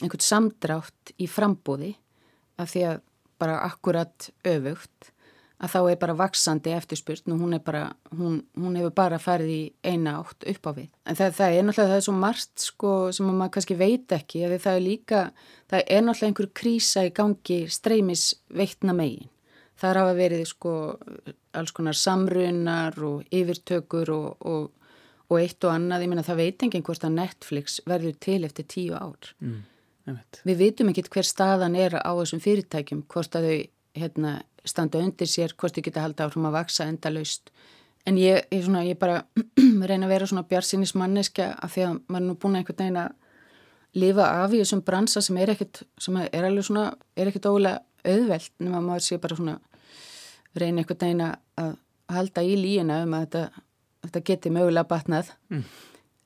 einhvert 0.03 0.25
samdrátt 0.25 1.13
í 1.21 1.29
frambóði 1.31 1.93
af 2.59 2.73
því 2.73 2.85
að 2.89 3.03
bara 3.39 3.61
akkurat 3.69 4.31
öfugt 4.49 5.13
að 5.59 5.73
þá 5.73 5.79
er 5.91 5.97
bara 5.99 6.15
vaksandi 6.19 6.73
eftirspurn 6.77 7.35
og 7.35 7.41
hún, 7.43 7.57
bara, 7.65 7.83
hún, 8.15 8.37
hún 8.59 8.77
hefur 8.79 8.93
bara 8.95 9.19
farið 9.19 9.51
í 9.51 9.63
eina 9.83 10.19
átt 10.21 10.47
upp 10.53 10.69
á 10.69 10.73
við. 10.77 10.91
En 11.03 11.19
það, 11.19 11.33
það 11.39 11.55
er 11.57 11.67
náttúrulega 11.67 11.93
það 11.93 12.01
er 12.01 12.05
svo 12.07 12.15
margt 12.15 12.63
sko, 12.63 12.93
sem 13.15 13.31
maður 13.31 13.55
kannski 13.57 13.79
veit 13.79 14.15
ekki, 14.15 14.45
það 14.55 14.77
er 14.77 14.85
líka, 14.85 15.23
það 15.71 15.83
er 15.83 16.05
náttúrulega 16.07 16.31
einhver 16.31 16.51
krísa 16.61 17.05
í 17.09 17.13
gangi 17.17 17.59
streymis 17.75 18.29
veitna 18.55 18.95
megin. 18.95 19.33
Það 19.79 19.91
að 19.91 20.01
hafa 20.03 20.15
verið 20.19 20.45
sko 20.51 20.75
alls 21.59 21.75
konar 21.75 21.99
samrunar 21.99 22.99
og 23.07 23.35
yfirtökur 23.35 24.11
og, 24.15 24.47
og, 24.47 24.93
og 25.29 25.41
eitt 25.41 25.67
og 25.67 25.75
annað, 25.75 26.05
ég 26.07 26.13
menna 26.13 26.27
það 26.27 26.41
veit 26.43 26.65
enginn 26.67 26.87
hvort 26.87 27.07
að 27.07 27.19
Netflix 27.19 27.81
verður 27.87 28.15
til 28.23 28.41
eftir 28.47 28.67
tíu 28.71 28.95
ár. 28.99 29.33
Mm, 29.43 29.61
Við 30.49 30.63
vitum 30.63 30.91
ekki 30.91 31.05
hver 31.13 31.27
staðan 31.27 31.77
er 31.79 31.99
á 31.99 32.11
þessum 32.17 32.41
fyrirtækjum, 32.43 33.03
hvort 33.13 33.35
að 33.39 33.49
þau 33.49 33.59
hérna 33.99 34.35
standa 34.71 35.01
undir 35.03 35.31
sér 35.31 35.55
hvort 35.57 35.77
þið 35.77 35.89
geta 35.89 36.05
haldið 36.05 36.27
áfram 36.27 36.49
að 36.51 36.59
vaksa 36.59 36.89
endalaust 36.89 37.53
en 38.09 38.19
ég, 38.21 38.45
ég, 38.53 38.63
svona, 38.65 38.85
ég 38.87 38.99
bara 39.01 39.23
reyna 39.91 40.07
að 40.07 40.15
vera 40.15 40.29
svona 40.31 40.47
bjarsinis 40.49 40.95
manneska 40.99 41.53
af 41.57 41.75
því 41.75 41.87
að 41.87 41.99
maður 42.07 42.23
er 42.23 42.29
nú 42.29 42.39
búin 42.39 42.57
að 42.57 42.63
einhvern 42.63 42.81
veginn 42.83 43.03
að 43.03 43.17
lifa 43.99 44.31
af 44.45 44.55
í 44.55 44.63
þessum 44.63 44.85
bransa 44.85 45.23
sem 45.25 45.39
er 45.41 45.55
ekkert, 45.55 45.83
sem 46.01 46.17
er 46.21 46.47
alveg 46.47 46.67
svona 46.69 46.87
er 47.17 47.31
ekkert 47.31 47.49
ógulega 47.51 47.83
auðvelt 48.09 48.53
nema 48.63 48.81
maður 48.85 49.07
sé 49.07 49.19
bara 49.21 49.39
svona 49.39 49.59
reyna 50.59 50.83
einhvern 50.83 51.05
veginn 51.05 51.27
að 51.27 51.77
halda 52.09 52.45
í 52.45 52.57
líina 52.57 53.03
um 53.05 53.15
að 53.17 53.27
þetta, 53.27 53.63
þetta 54.07 54.25
geti 54.31 54.53
mögulega 54.55 54.89
batnað 54.89 55.33
mm. 55.53 55.63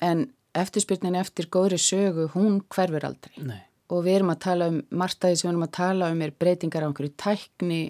en 0.08 0.24
eftirspyrnin 0.58 1.18
eftir 1.18 1.48
góðri 1.52 1.78
sögu 1.80 2.28
hún 2.34 2.60
hverfur 2.72 3.06
aldrei 3.08 3.38
Nei. 3.42 3.60
og 3.90 4.04
við 4.06 4.18
erum 4.18 4.34
að 4.34 4.42
tala 4.46 4.68
um 4.72 4.80
margtaði 4.90 5.38
sem 5.38 5.48
við 5.48 5.54
erum 5.54 5.66
að 5.66 5.76
tala 5.78 6.10
um 6.12 6.24
er 6.24 6.34
breytingar 6.44 6.86
á 6.86 6.88
einhverju 6.88 7.14
tækni 7.24 7.82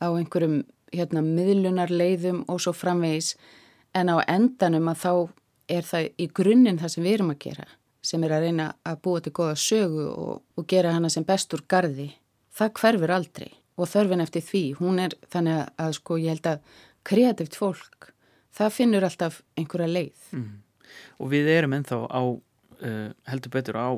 á 0.00 0.08
einhverjum 0.08 0.62
hérna, 0.92 1.22
miðlunarleiðum 1.22 2.44
og 2.50 2.62
svo 2.62 2.72
framvegis 2.74 3.34
en 3.94 4.10
á 4.10 4.16
endanum 4.26 4.88
að 4.90 5.02
þá 5.04 5.12
er 5.70 5.86
það 5.86 6.08
í 6.18 6.26
grunninn 6.34 6.80
það 6.80 6.94
sem 6.94 7.06
við 7.06 7.16
erum 7.18 7.34
að 7.34 7.42
gera 7.46 7.68
sem 8.02 8.22
er 8.24 8.34
að 8.34 8.46
reyna 8.46 8.66
að 8.88 9.00
búa 9.04 9.20
til 9.20 9.32
goða 9.36 9.56
sögu 9.60 10.06
og, 10.08 10.36
og 10.56 10.66
gera 10.68 10.94
hana 10.94 11.10
sem 11.12 11.26
bestur 11.26 11.62
gardi. 11.68 12.08
Það 12.56 12.72
hverfur 12.80 13.12
aldrei 13.14 13.50
og 13.80 13.88
þörfin 13.88 14.24
eftir 14.24 14.44
því, 14.44 14.62
hún 14.80 15.00
er 15.04 15.16
þannig 15.32 15.58
að, 15.58 15.66
að 15.84 15.92
sko 15.96 16.16
ég 16.20 16.34
held 16.34 16.48
að 16.50 16.78
kreatíft 17.08 17.56
fólk, 17.56 18.10
það 18.56 18.74
finnur 18.76 19.06
alltaf 19.06 19.40
einhverja 19.56 19.88
leið. 19.88 20.24
Mm. 20.36 20.48
Og 21.20 21.30
við 21.32 21.52
erum 21.54 21.76
ennþá 21.76 22.00
á, 22.08 22.22
uh, 22.24 23.06
heldur 23.30 23.54
betur 23.54 23.78
á 23.80 23.88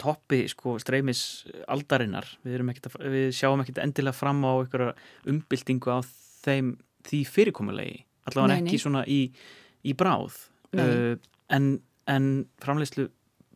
toppi 0.00 0.42
sko 0.50 0.76
streymis 0.82 1.20
aldarinnar. 1.72 2.28
Við, 2.44 2.62
ekkit, 2.72 2.90
við 3.00 3.30
sjáum 3.36 3.62
ekkert 3.62 3.80
endilega 3.84 4.16
fram 4.16 4.44
á 4.44 4.52
einhverja 4.52 4.92
umbyltingu 5.30 5.92
á 5.92 5.98
þeim 6.44 6.74
því 7.06 7.22
fyrirkomulegi 7.30 8.02
allavega 8.26 8.60
ekki 8.62 8.80
svona 8.82 9.04
í, 9.08 9.20
í 9.86 9.94
bráð. 9.98 10.38
Uh, 10.76 11.14
en, 11.54 11.76
en 12.10 12.30
framleyslu 12.62 13.08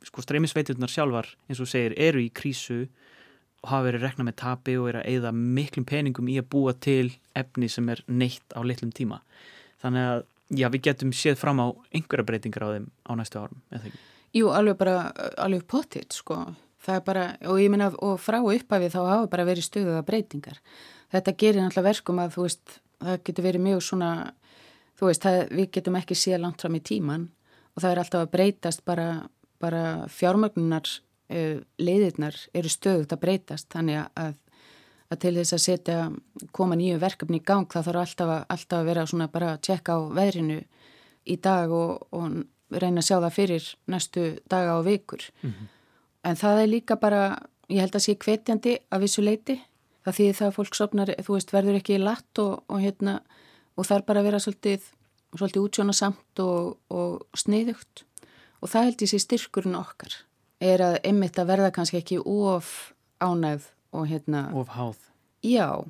sko 0.06 0.24
streymisveiturnar 0.24 0.90
sjálfar 0.90 1.28
eins 1.50 1.60
og 1.60 1.68
segir 1.68 1.96
eru 2.00 2.22
í 2.22 2.30
krísu 2.32 2.86
og 3.60 3.72
hafa 3.74 3.90
verið 3.90 4.06
rekna 4.06 4.24
með 4.24 4.38
tapi 4.40 4.76
og 4.80 4.88
er 4.88 5.00
að 5.02 5.08
eigða 5.10 5.32
miklum 5.36 5.84
peningum 5.88 6.30
í 6.32 6.38
að 6.40 6.48
búa 6.54 6.72
til 6.72 7.10
efni 7.36 7.68
sem 7.68 7.90
er 7.92 8.00
neitt 8.08 8.56
á 8.56 8.64
litlum 8.64 8.94
tíma. 8.96 9.20
Þannig 9.82 10.06
að 10.14 10.22
já 10.60 10.70
við 10.72 10.86
getum 10.88 11.12
séð 11.14 11.36
fram 11.42 11.60
á 11.60 11.66
einhverja 11.92 12.26
breytingar 12.26 12.64
á 12.64 12.72
þeim 12.72 12.88
á 13.04 13.12
næstu 13.20 13.42
árum 13.42 13.60
eða 13.68 13.90
ekki 13.90 14.00
Jú, 14.36 14.50
alveg 14.54 14.78
bara, 14.78 15.10
alveg 15.42 15.64
pottitt 15.66 16.14
sko. 16.14 16.44
Það 16.80 16.96
er 16.96 17.02
bara, 17.06 17.24
og 17.50 17.58
ég 17.60 17.72
minna, 17.72 17.90
og 17.98 18.20
frá 18.22 18.38
upphafið 18.40 18.94
þá 18.94 19.00
hafa 19.02 19.26
bara 19.32 19.46
verið 19.48 19.66
stöðuða 19.66 20.04
breytingar. 20.06 20.60
Þetta 21.10 21.34
gerir 21.36 21.64
náttúrulega 21.64 21.88
verkum 21.88 22.22
að, 22.22 22.36
þú 22.36 22.44
veist, 22.46 22.76
það 23.02 23.18
getur 23.26 23.46
verið 23.48 23.64
mjög 23.66 23.82
svona, 23.84 24.10
þú 25.00 25.10
veist, 25.10 25.26
það, 25.26 25.40
við 25.58 25.70
getum 25.76 25.98
ekki 26.00 26.18
séð 26.18 26.42
langt 26.44 26.62
fram 26.62 26.78
í 26.78 26.82
tíman 26.84 27.26
og 27.70 27.82
það 27.82 27.90
er 27.90 28.00
alltaf 28.02 28.24
að 28.24 28.32
breytast 28.34 28.84
bara, 28.86 29.08
bara 29.62 29.82
fjármögnunar 30.10 30.88
uh, 30.90 31.58
leiðirnar 31.80 32.38
eru 32.56 32.72
stöðuð 32.72 33.14
að 33.16 33.22
breytast, 33.24 33.68
þannig 33.72 34.00
að, 34.04 34.38
að 35.10 35.20
til 35.24 35.34
þess 35.38 35.56
að 35.56 35.64
setja, 35.66 35.98
koma 36.56 36.78
nýju 36.78 37.02
verkefni 37.02 37.42
í 37.42 37.44
gang, 37.46 37.68
það 37.70 37.90
þarf 37.90 38.04
alltaf 38.04 38.34
að, 38.36 38.46
alltaf 38.56 38.78
að 38.78 38.90
vera 38.90 39.06
svona 39.10 39.28
bara 39.32 39.52
að 39.54 39.62
tjekka 39.68 39.98
á 39.98 40.00
veðrinu 40.20 40.58
í 41.30 41.38
dag 41.42 41.74
og, 41.74 42.08
og 42.14 42.40
reyna 42.70 43.02
að 43.02 43.08
sjá 43.08 43.16
það 43.18 43.34
fyrir 43.36 43.66
næstu 43.90 44.26
daga 44.50 44.78
og 44.78 44.86
vikur. 44.86 45.24
Mm 45.42 45.50
-hmm. 45.50 45.66
En 46.24 46.36
það 46.36 46.62
er 46.62 46.68
líka 46.68 46.96
bara, 46.96 47.38
ég 47.68 47.80
held 47.80 47.96
að 47.96 48.04
sé 48.04 48.14
kvetjandi 48.14 48.78
af 48.90 49.02
þessu 49.02 49.24
leiti. 49.24 49.60
Það 50.04 50.16
þýðir 50.16 50.38
það 50.38 50.46
að 50.46 50.56
fólk 50.56 50.74
sopnar, 50.74 51.14
þú 51.24 51.34
veist, 51.34 51.52
verður 51.52 51.78
ekki 51.80 51.94
í 51.94 52.02
latt 52.02 52.38
og, 52.38 52.62
og 52.68 52.80
hérna, 52.80 53.20
og 53.76 53.90
er 53.90 54.02
bara 54.02 54.20
að 54.20 54.24
vera 54.24 54.38
svolítið, 54.38 54.80
svolítið 55.36 55.62
útsjónasamt 55.62 56.42
og, 56.44 56.78
og 56.88 57.26
sniðugt. 57.36 58.04
Og 58.60 58.68
það 58.68 58.84
held 58.84 59.02
ég 59.02 59.10
sé 59.12 59.18
styrkurinn 59.18 59.76
okkar. 59.76 60.16
Er 60.60 60.80
að 60.80 60.98
einmitt 61.04 61.38
að 61.38 61.46
verða 61.52 61.70
kannski 61.70 62.00
ekki 62.00 62.18
of 62.24 62.92
ánægð 63.20 63.68
og 63.92 64.08
hérna... 64.08 64.50
Of 64.54 64.68
háð. 64.68 64.96
Já, 65.42 65.84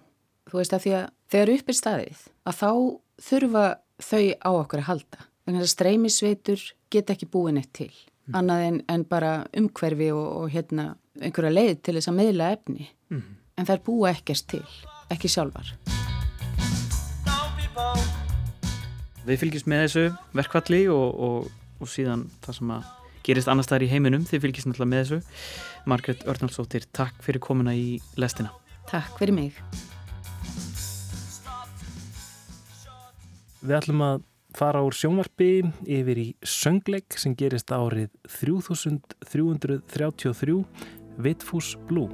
þú 0.50 0.58
veist 0.58 0.74
að 0.74 0.86
að 0.86 1.08
þegar 1.30 1.54
upp 1.54 1.68
er 1.68 1.74
staðið, 1.74 2.20
að 2.46 2.54
þá 2.54 2.70
þurfa 3.20 3.66
þau 4.00 4.24
á 4.42 4.50
okkur 4.50 4.82
að 4.82 4.88
halda 4.90 5.29
Þannig 5.50 5.64
að 5.64 5.70
streymisveitur 5.72 6.60
get 6.94 7.08
ekki 7.10 7.26
búin 7.26 7.56
eitt 7.58 7.72
til, 7.74 7.88
mm. 7.90 8.34
annað 8.38 8.60
en, 8.68 8.76
en 8.94 9.02
bara 9.10 9.30
umhverfi 9.58 10.12
og, 10.14 10.28
og 10.44 10.52
hérna 10.54 10.84
einhverja 11.18 11.50
leið 11.50 11.80
til 11.82 11.94
þess 11.96 12.10
að 12.12 12.16
meðla 12.20 12.50
efni. 12.54 12.86
Mm. 13.10 13.24
En 13.58 13.66
það 13.66 13.72
er 13.74 13.82
búa 13.88 14.12
ekkert 14.12 14.46
til, 14.52 14.60
ekki 15.10 15.30
sjálfar. 15.34 15.72
Við 19.26 19.42
fylgjumst 19.42 19.72
með 19.74 19.82
þessu 19.88 20.06
verkvalli 20.38 20.80
og, 20.94 21.18
og, 21.26 21.50
og 21.82 21.92
síðan 21.96 22.28
það 22.46 22.60
sem 22.60 22.72
að 22.76 22.94
gerist 23.26 23.50
annars 23.50 23.74
þar 23.74 23.88
í 23.88 23.90
heiminum. 23.96 24.30
Þið 24.30 24.46
fylgjast 24.46 24.70
náttúrulega 24.70 24.94
með 24.94 25.02
þessu. 25.02 25.44
Margret 25.90 26.26
Örnálsdóttir, 26.30 26.86
takk 26.94 27.26
fyrir 27.26 27.42
komuna 27.42 27.74
í 27.74 27.96
lestina. 28.14 28.54
Takk 28.86 29.18
fyrir 29.18 29.34
mig. 29.34 29.58
Við 33.66 33.80
ætlum 33.82 34.06
að 34.06 34.28
fara 34.56 34.80
úr 34.86 34.94
sjónvarpi 34.96 35.62
yfir 35.86 36.18
í 36.18 36.34
söngleik 36.46 37.18
sem 37.18 37.34
gerist 37.38 37.70
árið 37.74 38.08
3333 38.28 40.64
Vitfús 41.20 41.76
Blue. 41.88 42.08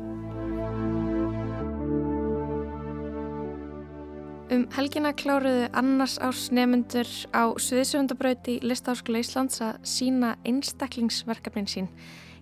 Um 4.47 4.69
helgina 4.77 5.11
kláruðu 5.11 5.67
annars 5.75 6.21
árs 6.23 6.53
nefnendur 6.55 7.09
á 7.35 7.51
Suðsöfundabraut 7.59 8.47
í 8.47 8.63
Listáskóla 8.63 9.19
Íslands 9.25 9.59
að 9.65 9.81
sína 9.83 10.37
einstaklingsverkefnin 10.47 11.67
sín. 11.67 11.89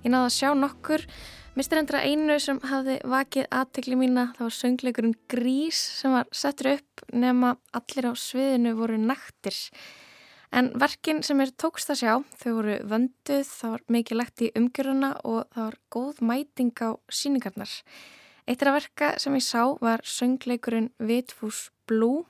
Ég 0.05 0.13
náðu 0.13 0.29
að 0.29 0.37
sjá 0.37 0.51
nokkur, 0.53 1.01
mistur 1.55 1.79
endra 1.79 2.01
einu 2.03 2.39
sem 2.43 2.59
hafði 2.67 2.97
vakið 3.07 3.47
aðtekli 3.55 3.99
mína, 3.99 4.31
það 4.35 4.47
var 4.47 4.57
söngleikurinn 4.57 5.15
Grís 5.31 5.79
sem 6.01 6.15
var 6.15 6.27
settur 6.35 6.73
upp 6.75 7.05
nema 7.15 7.55
allir 7.77 8.11
á 8.11 8.13
sviðinu 8.19 8.75
voru 8.79 8.99
naktir. 8.99 9.57
En 10.55 10.71
verkin 10.79 11.23
sem 11.27 11.41
er 11.43 11.51
tókst 11.59 11.91
að 11.91 12.01
sjá, 12.03 12.13
þau 12.39 12.51
voru 12.59 12.75
vönduð, 12.91 13.47
það 13.47 13.73
var 13.73 13.87
mikið 13.97 14.21
lagt 14.21 14.43
í 14.43 14.51
umgjöruna 14.59 15.15
og 15.23 15.41
það 15.55 15.65
var 15.65 15.79
góð 15.95 16.21
mæting 16.31 16.75
á 16.79 16.91
síningarnar. 17.11 17.73
Eitt 18.47 18.63
af 18.63 18.77
verka 18.77 19.15
sem 19.19 19.35
ég 19.39 19.47
sá 19.47 19.63
var 19.81 20.05
söngleikurinn 20.05 20.91
Vitfús 20.99 21.71
Blue. 21.89 22.27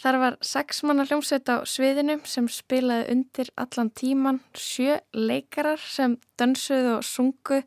Þar 0.00 0.20
var 0.20 0.36
sex 0.44 0.82
manna 0.86 1.04
hljómsveit 1.08 1.48
á 1.52 1.62
sviðinu 1.68 2.20
sem 2.28 2.46
spilaði 2.48 3.10
undir 3.14 3.50
allan 3.60 3.90
tíman, 3.92 4.38
sjö 4.56 5.00
leikarar 5.16 5.80
sem 5.82 6.18
dönsuðu 6.40 6.94
og 6.98 7.04
sungu. 7.04 7.62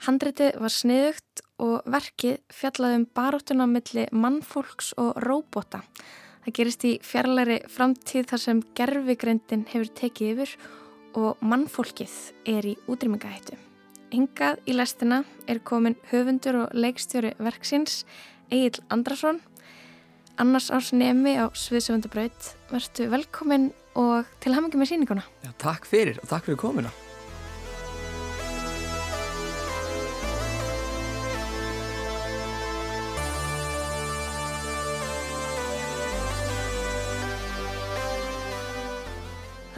Handritið 0.00 0.56
var 0.56 0.72
sniðugt 0.72 1.42
og 1.60 1.88
verkið 1.92 2.38
fjallaði 2.56 3.00
um 3.02 3.06
baróttuna 3.18 3.66
milli 3.68 4.06
mannfólks 4.16 4.94
og 5.00 5.18
róbota. 5.26 5.82
Það 6.46 6.54
gerist 6.56 6.86
í 6.88 6.92
fjarlæri 7.04 7.58
framtíð 7.68 8.30
þar 8.30 8.42
sem 8.46 8.62
gerfigreindin 8.78 9.66
hefur 9.68 9.90
tekið 10.00 10.30
yfir 10.32 10.54
og 11.20 11.42
mannfólkið 11.44 12.14
er 12.48 12.70
í 12.70 12.78
útrýmingahættu. 12.88 13.58
Hingað 14.10 14.64
í 14.64 14.78
lestina 14.78 15.20
er 15.46 15.60
komin 15.60 15.98
höfundur 16.08 16.62
og 16.64 16.72
leikstjóri 16.72 17.34
verksins 17.36 18.06
Egil 18.48 18.80
Andrason. 18.88 19.42
Annars 20.40 20.70
árs 20.72 20.94
nemi 20.96 21.36
á 21.36 21.52
Sviðsöfundabraut. 21.52 22.54
Vertu 22.72 23.10
velkomin 23.12 23.68
og 24.00 24.24
til 24.40 24.56
hamingi 24.56 24.80
með 24.80 24.94
síninguna. 24.94 25.28
Já, 25.44 25.52
takk 25.60 25.84
fyrir 25.84 26.24
og 26.24 26.32
takk 26.32 26.48
fyrir 26.48 26.62
komina. 26.64 26.96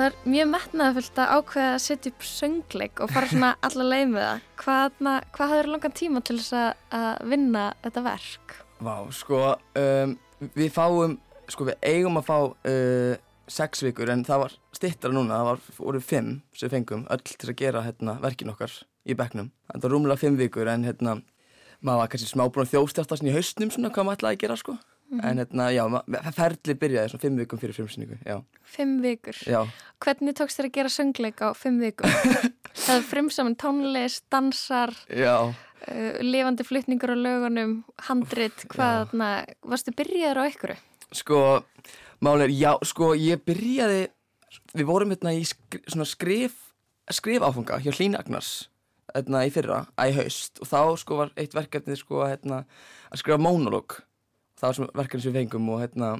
Það 0.02 0.08
er 0.10 0.32
mjög 0.32 0.48
metnaðafullt 0.50 1.18
að 1.22 1.32
ákveða 1.36 1.66
að 1.72 1.82
setja 1.84 2.10
upp 2.10 2.24
söngleik 2.26 3.00
og 3.04 3.10
fara 3.14 3.26
svona 3.30 3.50
alla 3.68 3.84
leið 3.86 4.08
með 4.10 4.24
það. 4.24 4.40
Hvað, 4.58 4.96
hvað 5.36 5.52
hafður 5.52 5.68
langan 5.70 5.94
tíma 6.00 6.22
til 6.26 6.34
þess 6.40 6.56
að, 6.58 6.80
að 6.98 7.28
vinna 7.30 7.62
þetta 7.84 8.02
verk? 8.08 8.56
Vá, 8.82 8.96
sko, 9.14 9.42
um, 9.78 10.16
við 10.58 10.72
fáum, 10.74 11.14
sko 11.54 11.68
við 11.70 11.86
eigum 11.92 12.18
að 12.18 12.26
fá 12.32 12.34
uh, 12.42 13.14
sex 13.46 13.86
vikur 13.86 14.10
en 14.10 14.26
það 14.26 14.42
var 14.42 14.58
stittra 14.74 15.14
núna, 15.14 15.38
það 15.38 15.50
var, 15.52 15.64
voru 15.78 16.02
fimm 16.02 16.34
sem 16.50 16.66
við 16.66 16.74
fengum 16.80 17.06
öll 17.06 17.22
til 17.30 17.52
að 17.52 17.58
gera 17.62 17.86
hérna, 17.86 18.18
verkin 18.26 18.50
okkar 18.56 18.74
í 19.06 19.14
bekknum. 19.22 19.52
Það 19.70 19.86
var 19.86 19.94
rúmlega 19.94 20.24
fimm 20.24 20.40
vikur 20.40 20.72
en 20.74 20.88
hérna, 20.90 21.20
maður 21.78 22.02
var 22.02 22.10
kannski 22.16 22.34
smá 22.34 22.48
búin 22.48 22.66
að 22.66 22.74
þjóstjast 22.74 23.22
í 23.22 23.36
haustnum 23.38 23.70
svona 23.70 23.94
hvað 23.94 24.10
maður 24.10 24.24
ætlaði 24.24 24.40
að 24.40 24.42
gera 24.48 24.58
sko. 24.66 24.80
Mm 25.12 25.20
-hmm. 25.20 25.28
En 25.28 25.38
hérna, 25.38 25.70
já, 25.70 25.84
ferli 26.32 26.74
byrjaði 26.74 27.08
svona 27.08 27.20
fimm 27.20 27.36
vikum 27.36 27.58
fyrir 27.58 27.74
frumsynningu, 27.74 28.16
já. 28.24 28.42
Fimm 28.64 29.02
vikur? 29.02 29.36
Já. 29.46 29.68
Hvernig 30.00 30.34
tókst 30.34 30.56
þér 30.58 30.66
að 30.66 30.72
gera 30.72 30.88
söngleik 30.88 31.40
á 31.44 31.52
fimm 31.54 31.80
vikum? 31.80 32.08
Það 32.86 32.96
er 32.96 33.02
frumsaman 33.02 33.56
tónlist, 33.56 34.24
dansar, 34.32 34.94
uh, 35.10 35.52
lifandi 36.20 36.64
flytningur 36.64 37.12
á 37.12 37.16
lögunum, 37.16 37.84
handrit, 38.08 38.64
hvað, 38.72 39.08
þarna, 39.10 39.44
varstu 39.62 39.92
byrjaður 39.92 40.40
á 40.40 40.42
einhverju? 40.48 40.76
Sko, 41.12 41.64
málega, 42.20 42.48
já, 42.48 42.78
sko, 42.82 43.14
ég 43.14 43.44
byrjaði, 43.44 44.08
við 44.72 44.86
vorum 44.86 45.10
hérna 45.10 45.34
í 45.36 45.44
skri, 45.44 45.82
svona 45.88 46.04
skrif, 46.08 46.52
skrif 47.10 47.42
áfunga 47.42 47.76
hjá 47.84 47.92
Hlín 47.92 48.16
Agnars, 48.16 48.70
hérna 49.14 49.44
í 49.44 49.52
fyrra, 49.52 49.86
að 49.96 50.08
í 50.08 50.16
haust, 50.22 50.56
og 50.62 50.68
þá 50.72 50.96
sko 50.96 51.16
var 51.16 51.32
eitt 51.36 51.52
verkefnið 51.54 52.00
sko 52.00 52.24
hérna 52.24 52.64
að 53.10 53.18
skrifa 53.20 53.38
mónolog 53.38 54.00
það 54.62 54.68
var 54.68 54.78
svona 54.78 55.00
verkefni 55.02 55.24
sem 55.24 55.34
við 55.34 55.40
fengum 55.42 55.72
og 55.74 55.82
hérna 55.82 56.12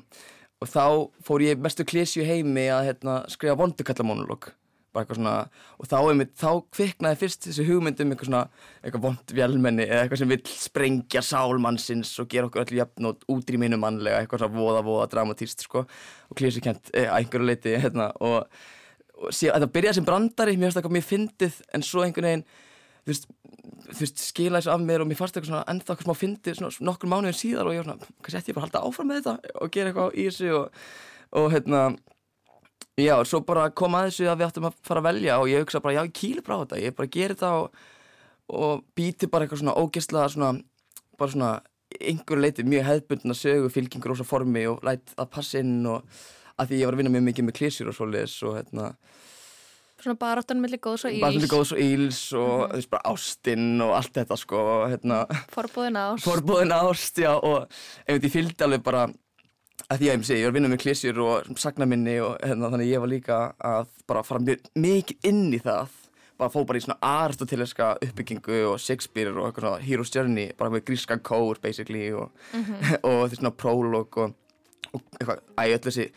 og 0.63 0.71
þá 0.71 0.85
fór 1.27 1.47
ég 1.47 1.63
mestu 1.63 1.87
klísju 1.87 2.27
heimi 2.27 2.67
að 2.71 2.89
hérna 2.91 3.23
skrifa 3.31 3.59
vondukallamónulog 3.59 4.51
bara 4.93 5.07
eitthvað 5.07 5.19
svona 5.19 5.35
og 5.81 5.89
þá, 5.89 5.97
einmitt, 6.11 6.33
þá 6.37 6.51
kviknaði 6.77 7.19
fyrst 7.23 7.47
þessi 7.47 7.65
hugmyndum 7.67 8.13
eitthvað 8.13 8.29
svona 8.29 8.43
eitthvað 8.83 9.05
vond 9.07 9.35
vjálmenni 9.39 9.87
eða 9.87 10.03
eitthvað 10.05 10.21
sem 10.21 10.33
vil 10.33 10.41
sprengja 10.51 11.23
sálmannsins 11.25 12.13
og 12.21 12.29
gera 12.33 12.51
okkur 12.51 12.65
öllu 12.67 12.81
jafn 12.83 13.09
og 13.09 13.25
útrýminu 13.33 13.79
mannlega 13.81 14.21
eitthvað 14.21 14.45
svona 14.45 14.59
voða 14.59 14.83
voða 14.87 15.09
dramatíst 15.15 15.65
sko 15.65 15.87
og 15.87 16.39
klísju 16.39 16.65
kent 16.65 16.93
e, 16.93 17.07
að 17.07 17.23
einhverju 17.23 17.49
leiti 17.49 17.75
hérna 17.81 18.11
og, 18.21 18.45
og 19.23 19.33
síðan 19.33 19.63
þetta 19.63 19.73
byrjaði 19.79 20.01
sem 20.01 20.09
brandari 20.11 20.59
mér 20.59 20.69
finnst 20.69 20.77
það 20.77 20.83
eitthvað 20.83 20.99
mjög 20.99 21.09
fyndið 21.09 21.59
en 21.73 21.89
svo 21.89 22.05
einhvern 22.05 22.31
veginn 22.31 22.47
þú 23.03 23.13
veist, 23.13 23.29
veist, 23.99 24.23
skila 24.23 24.61
þessu 24.61 24.73
af 24.75 24.85
mér 24.87 25.03
og 25.03 25.11
mér 25.11 25.19
fannst 25.19 25.37
eitthvað 25.37 25.51
svona 25.51 25.67
ennþá 25.73 25.95
eitthvað 25.95 26.09
smá 26.09 26.19
fyndið 26.21 26.59
svona 26.59 26.87
nokkur 26.89 27.11
mánuðin 27.11 27.39
síðar 27.39 27.69
og 27.69 27.75
ég 27.75 27.83
var 27.83 27.89
svona, 27.91 28.11
kannski 28.23 28.41
ætti 28.41 28.53
ég 28.53 28.59
bara 28.59 28.69
að 28.69 28.69
halda 28.69 28.83
áfram 28.89 29.11
með 29.11 29.21
þetta 29.21 29.55
og 29.63 29.73
gera 29.75 29.93
eitthvað 29.93 30.15
í 30.15 30.27
þessu 30.29 30.53
og, 30.59 30.85
og 31.41 31.49
hérna, 31.55 31.81
já, 33.01 33.15
svo 33.29 33.43
bara 33.49 33.67
kom 33.83 33.99
að 33.99 34.09
þessu 34.11 34.29
að 34.31 34.39
við 34.39 34.49
ættum 34.49 34.69
að 34.71 34.79
fara 34.87 35.03
að 35.03 35.09
velja 35.09 35.41
og 35.41 35.51
ég 35.51 35.65
hugsa 35.65 35.83
bara, 35.83 35.97
já, 35.99 36.03
ég 36.07 36.15
kýli 36.21 36.47
bara 36.47 36.59
á 36.59 36.63
þetta, 36.63 36.83
ég 36.85 36.97
bara 37.01 37.13
gerir 37.17 37.37
þetta 37.37 37.53
og, 37.59 37.83
og 38.63 38.87
býti 38.99 39.31
bara 39.33 39.49
eitthvað 39.49 39.65
svona 39.65 39.77
ógeðslega 39.83 40.35
svona, 40.37 40.53
bara 41.19 41.35
svona 41.35 41.53
einhverju 42.01 42.41
leiti 42.41 42.65
mjög 42.65 42.87
hefðbundna 42.89 43.35
sögu, 43.37 43.69
og 43.69 44.17
svo 44.17 44.25
formi 44.25 44.63
og 44.71 44.81
lætt 44.87 45.13
að 45.19 45.29
passa 45.35 45.61
inn 45.61 45.83
og 45.91 46.07
að 46.61 46.71
því 46.71 46.79
ég 46.81 46.89
var 46.89 46.97
að 46.97 47.03
vinna 47.03 47.13
mjög 47.17 47.27
mikið 47.29 47.47
með 47.49 47.57
klísjur 47.59 47.91
og 47.91 47.97
svoleiðis 47.97 48.39
og 48.47 48.57
hérna 48.59 48.87
Svona 50.03 50.19
baráttan 50.19 50.59
mellir 50.59 50.81
góðs 50.83 51.05
og 51.07 51.15
íls. 51.15 51.23
Baráttan 51.23 51.39
mellir 51.39 51.53
góðs 51.53 51.73
og 51.73 51.79
íls 51.79 52.21
og 52.35 52.49
mm 52.49 52.63
-hmm. 52.63 52.71
þú 52.73 52.77
veist 52.77 52.91
bara 52.91 53.11
ástinn 53.13 53.81
og 53.81 53.91
allt 53.95 54.15
þetta 54.15 54.37
sko. 54.37 54.59
Hérna, 54.91 55.27
Forbúðin 55.55 55.97
ást. 55.97 56.25
Forbúðin 56.25 56.73
ást, 56.73 57.19
já 57.19 57.33
og 57.43 57.69
einmitt 58.07 58.25
ég 58.25 58.33
fylgdi 58.33 58.65
alveg 58.65 58.83
bara 58.83 59.07
að 59.89 59.99
því 59.99 60.09
að 60.09 60.13
ég, 60.13 60.31
ég 60.31 60.45
var 60.45 60.51
að 60.51 60.55
vinna 60.55 60.69
með 60.69 60.83
klísjur 60.83 61.19
og 61.19 61.59
sagnaminni 61.59 62.21
og 62.21 62.37
hérna, 62.43 62.71
þannig 62.71 62.91
ég 62.91 63.01
var 63.01 63.09
líka 63.09 63.55
að 63.59 63.87
bara 64.07 64.23
fara 64.23 64.41
mjög 64.41 64.59
mikið 64.75 65.17
inn 65.23 65.55
í 65.55 65.61
það. 65.63 65.89
Bara 66.39 66.51
fóð 66.51 66.67
bara 66.67 66.79
í 66.79 66.83
svona 66.83 66.99
aristoteliska 67.01 67.99
uppbyggingu 68.03 68.61
og 68.73 68.81
Shakespeare 68.81 69.31
og 69.31 69.47
eitthvað 69.47 69.69
svona 69.69 69.87
Hero's 69.87 70.13
Journey, 70.15 70.53
bara 70.59 70.71
með 70.71 70.85
gríska 70.85 71.19
kór 71.19 71.61
basically 71.63 72.13
og, 72.13 72.31
mm 72.53 72.65
-hmm. 72.65 72.99
og 73.09 73.31
því 73.31 73.37
svona 73.37 73.51
prólog 73.51 74.19
og, 74.19 74.35
og 74.93 75.03
eitthvað, 75.21 75.39
æg 75.57 75.75
öll 75.77 75.85
þessi 75.87 76.11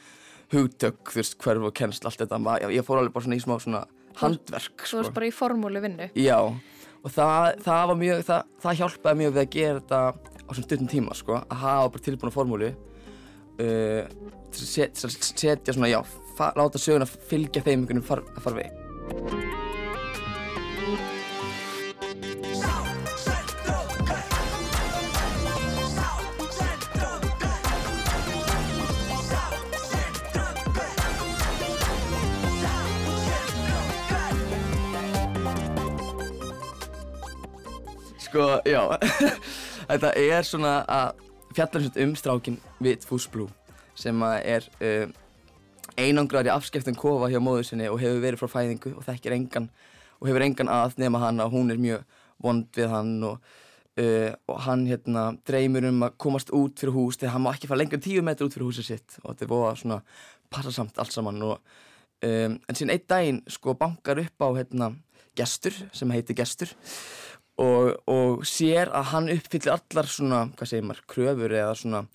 hugtök, 0.55 1.01
þú 1.11 1.21
veist, 1.21 1.37
hverf 1.43 1.67
og 1.69 1.75
kennsl, 1.77 2.07
allt 2.09 2.23
þetta. 2.23 2.39
Já, 2.63 2.67
ég 2.73 2.87
fór 2.87 3.01
alveg 3.01 3.15
bara 3.15 3.27
svona 3.27 3.37
í 3.39 3.43
smá 3.43 3.55
svona 3.59 3.83
handverk 4.21 4.85
Þú 4.85 4.99
varst 4.99 5.11
sko. 5.11 5.15
bara 5.17 5.27
í 5.27 5.33
formúli 5.35 5.83
vinnu. 5.83 6.09
Já, 6.19 6.39
og 6.39 7.13
það, 7.13 7.49
það 7.65 7.83
var 7.91 7.99
mjög 8.01 8.25
það, 8.29 8.51
það 8.65 8.79
hjálpaði 8.81 9.21
mjög 9.21 9.35
við 9.35 9.43
að 9.43 9.53
gera 9.57 9.81
þetta 9.81 10.01
á 10.45 10.51
svona 10.53 10.67
stundum 10.67 10.91
tíma, 10.91 11.17
sko, 11.17 11.41
að 11.41 11.63
hafa 11.65 11.91
bara 11.95 12.05
tilbúna 12.07 12.35
formúli 12.35 12.71
uh, 12.71 14.13
til 14.55 14.63
að 14.63 14.71
set, 14.71 15.05
setja 15.35 15.75
svona, 15.75 15.91
já 15.91 16.01
láta 16.55 16.81
söguna 16.81 17.07
fylgja 17.07 17.63
þeim 17.63 17.85
einhvern 17.85 18.03
far, 18.03 18.25
farveg 18.43 19.64
Sko, 38.35 38.57
já, 38.67 38.81
þetta 39.87 40.09
er 40.19 40.41
svona 40.43 40.71
að 40.91 41.21
fjallar 41.55 41.85
um 42.03 42.15
strákin 42.19 42.57
Vitfús 42.83 43.29
Blue 43.31 43.47
sem 43.95 44.25
er 44.27 44.65
uh, 44.83 45.05
einangraður 45.95 46.49
í 46.49 46.51
afskeftum 46.51 46.97
kofa 46.99 47.29
hjá 47.31 47.39
móður 47.39 47.69
sinni 47.69 47.87
og 47.87 48.01
hefur 48.01 48.19
verið 48.25 48.41
frá 48.41 48.51
fæðingu 48.57 48.91
og 48.99 49.07
þekkir 49.07 49.37
engan 49.37 49.69
og 50.19 50.27
hefur 50.27 50.43
engan 50.49 50.73
að 50.81 50.99
nema 51.05 51.23
hann 51.23 51.39
og 51.45 51.55
hún 51.55 51.71
er 51.71 51.79
mjög 51.79 52.03
vond 52.43 52.67
við 52.75 52.91
hann 52.91 53.15
og 53.23 53.39
uh, 54.03 54.35
og 54.51 54.61
hann 54.67 54.83
hérna 54.91 55.27
dreymur 55.47 55.87
um 55.93 56.03
að 56.09 56.19
komast 56.27 56.51
út 56.51 56.83
fyrir 56.83 56.97
hús 56.99 57.21
þegar 57.21 57.37
hann 57.37 57.47
má 57.47 57.53
ekki 57.55 57.71
fara 57.71 57.85
lengur 57.85 58.01
en 58.01 58.07
tíu 58.11 58.27
metri 58.27 58.49
út 58.49 58.59
fyrir 58.59 58.67
húsið 58.67 58.91
sitt 58.91 59.19
og 59.21 59.29
þetta 59.29 59.47
er 59.47 59.53
búið 59.55 59.69
að 59.69 59.83
svona 59.85 60.01
passa 60.51 60.75
samt 60.75 60.99
allt 60.99 61.15
saman 61.15 61.39
og, 61.53 61.77
um, 62.19 62.59
en 62.59 62.75
síðan 62.75 62.97
einn 62.97 63.11
daginn 63.15 63.43
sko 63.47 63.79
bankar 63.79 64.27
upp 64.27 64.43
á 64.43 64.59
hérna 64.59 64.97
gestur 65.39 65.85
sem 65.95 66.11
heitir 66.11 66.35
gestur 66.35 66.75
og, 67.61 67.91
og 68.11 68.45
sér 68.47 68.91
að 68.91 69.11
hann 69.13 69.31
uppfyllir 69.35 69.75
allar 69.77 70.09
svona, 70.11 70.45
hvað 70.57 70.71
segir 70.71 70.87
maður, 70.89 71.03
kröfur 71.11 71.55
eða 71.55 71.75
svona 71.79 72.05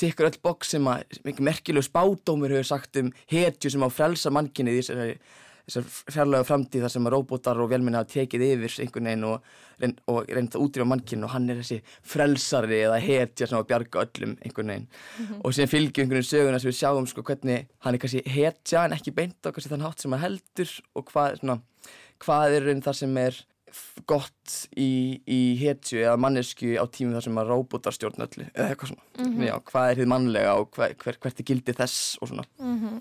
tekur 0.00 0.30
öll 0.30 0.40
boks 0.42 0.74
sem 0.76 0.86
að 0.88 1.20
mikið 1.26 1.46
merkilegu 1.50 1.84
spádómur 1.84 2.54
hefur 2.54 2.68
sagt 2.70 2.96
um 3.00 3.10
hetju 3.30 3.72
sem 3.72 3.84
á 3.84 3.88
frelsa 3.92 4.32
mannkinni 4.32 4.76
í 4.76 4.80
þessari 4.80 5.16
þessar 5.70 6.14
fjarlæga 6.14 6.46
framtíð 6.48 6.84
þar 6.84 6.92
sem 6.94 7.06
að 7.06 7.14
róbótar 7.14 7.60
og 7.62 7.68
velminni 7.70 7.98
hafa 7.98 8.10
tekið 8.14 8.44
yfir 8.46 8.76
einhvern 8.84 9.08
veginn 9.10 9.26
og, 9.28 9.50
reynd, 9.82 10.00
og 10.10 10.30
reynd 10.30 10.56
að 10.56 10.64
útrýfa 10.64 10.88
mannkinn 10.88 11.26
og 11.26 11.32
hann 11.34 11.48
er 11.52 11.60
þessi 11.60 11.78
frelsari 12.12 12.80
eða 12.86 12.98
hetja 13.04 13.48
sem 13.50 13.60
að 13.60 13.68
bjarga 13.70 14.04
öllum 14.06 14.34
einhvern 14.40 14.72
veginn 14.72 14.88
mm 14.88 15.26
-hmm. 15.26 15.40
og 15.44 15.54
síðan 15.54 15.72
fylgjum 15.74 16.04
einhvern 16.04 16.18
veginn 16.18 16.32
söguna 16.32 16.60
sem 16.60 16.70
við 16.70 16.80
sjáum 16.80 17.06
sko 17.06 17.22
hvernig 17.22 17.68
hann 17.78 17.94
er 17.94 17.98
kannski 17.98 18.22
hetja 18.26 18.84
en 18.84 18.96
ekki 18.96 19.14
beint 19.14 19.46
á 19.46 19.52
kannski 19.52 19.70
þann 19.70 19.86
hátt 19.86 20.00
sem 20.00 20.12
hann 20.12 20.24
heldur 20.26 20.70
og 20.94 21.04
hvað, 21.12 21.38
svona, 21.40 21.60
hvað 22.18 22.56
er 22.56 22.66
raun 22.66 22.82
það 22.82 22.96
sem 23.02 23.16
er 23.16 23.44
gott 24.10 24.54
í, 24.76 25.20
í 25.26 25.40
hetju 25.60 26.00
eða 26.02 26.16
mannesku 26.20 26.72
á 26.76 26.84
tímum 26.90 27.16
þar 27.16 27.26
sem 27.26 27.42
að 27.42 27.52
róbótar 27.52 27.96
stjórn 27.96 28.24
öllu 28.26 28.46
eða 28.48 28.68
eitthvað 28.68 28.92
svona. 28.92 29.06
Mm 29.18 29.28
-hmm. 29.28 29.44
Já, 29.46 29.54
hvað 29.70 29.90
er 29.90 30.00
þið 30.00 30.10
mannlega 30.14 30.56
og 30.60 30.72
hver, 30.76 30.96
hvert 31.20 31.40
er 31.40 31.48
gildi 31.50 31.76
þess 31.76 32.18
og 32.20 32.32
svona. 32.32 32.44
Mm 32.58 32.80
-hmm, 32.80 32.96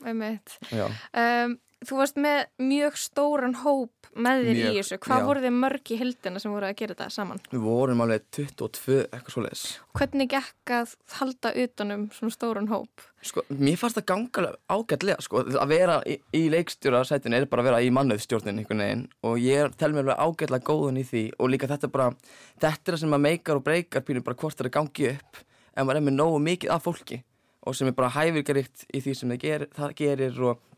um, 1.23 1.57
Þú 1.79 1.95
varst 1.95 2.17
með 2.19 2.39
mjög 2.59 2.95
stóran 2.99 3.53
hóp 3.61 4.09
með 4.19 4.41
þér 4.43 4.57
mjög, 4.57 4.73
í 4.73 4.79
þessu. 4.81 4.97
Hvað 5.05 5.21
já. 5.21 5.25
voru 5.29 5.43
þið 5.45 5.53
mörg 5.55 5.91
í 5.93 5.97
hildina 6.01 6.41
sem 6.43 6.51
voru 6.51 6.67
að 6.67 6.73
gera 6.81 6.95
þetta 6.97 7.07
saman? 7.15 7.39
Við 7.53 7.61
vorum 7.63 8.03
alveg 8.03 8.25
22, 8.35 8.97
eitthvað 9.05 9.35
svo 9.35 9.43
leiðis. 9.45 9.63
Hvernig 9.95 10.31
gekk 10.33 10.73
að 10.75 10.95
halda 11.15 11.53
utanum 11.63 12.03
svona 12.17 12.35
stóran 12.35 12.67
hóp? 12.73 13.05
Sko, 13.23 13.45
mér 13.53 13.79
fannst 13.79 13.99
það 14.01 14.07
ganga 14.11 14.51
ágætlega, 14.67 15.23
sko. 15.23 15.45
Að 15.55 15.71
vera 15.71 15.97
í, 16.03 16.19
í 16.35 16.43
leikstjórasætinu 16.51 17.39
er 17.39 17.47
bara 17.51 17.63
að 17.63 17.71
vera 17.71 17.81
í 17.87 17.93
mannuðstjórnin 17.95 18.59
einhvern 18.59 18.83
veginn 18.83 19.07
og 19.23 19.39
ég 19.39 19.79
tel 19.79 19.93
mér 19.95 20.03
alveg 20.03 20.23
ágætlega 20.27 20.67
góðun 20.67 20.99
í 20.99 21.07
því 21.07 21.25
og 21.39 21.53
líka 21.53 21.71
þetta 21.71 21.91
bara, 21.95 22.11
þetta 22.59 22.75
er 22.75 22.97
það 22.97 23.03
sem 23.05 23.19
að 23.19 23.25
meikar 23.29 23.59
og 23.59 23.67
breykar 23.67 24.03
pínum 24.07 24.27
bara 24.27 24.39
hvort 24.39 24.59
það 24.59 24.67
er 24.67 24.75
gangi 24.81 25.11
upp 25.13 25.43
en 25.75 25.87
maður 25.87 26.01
er 26.01 26.07
með 26.09 26.19
nógu 26.19 26.43
mikið 26.43 26.75
af 26.75 26.87
fólki 26.87 27.21
og 27.67 27.75
sem 27.75 27.89
er 27.91 27.95
bara 27.95 28.11
hæfirgarikt 28.15 28.87
í 28.95 29.01
því 29.03 29.15
sem 29.15 29.31
það 29.33 29.43
gerir, 29.43 29.71
það 29.75 29.95
gerir 29.99 30.43
og 30.47 30.68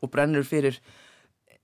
og 0.00 0.10
brennur 0.10 0.46
fyrir 0.46 0.80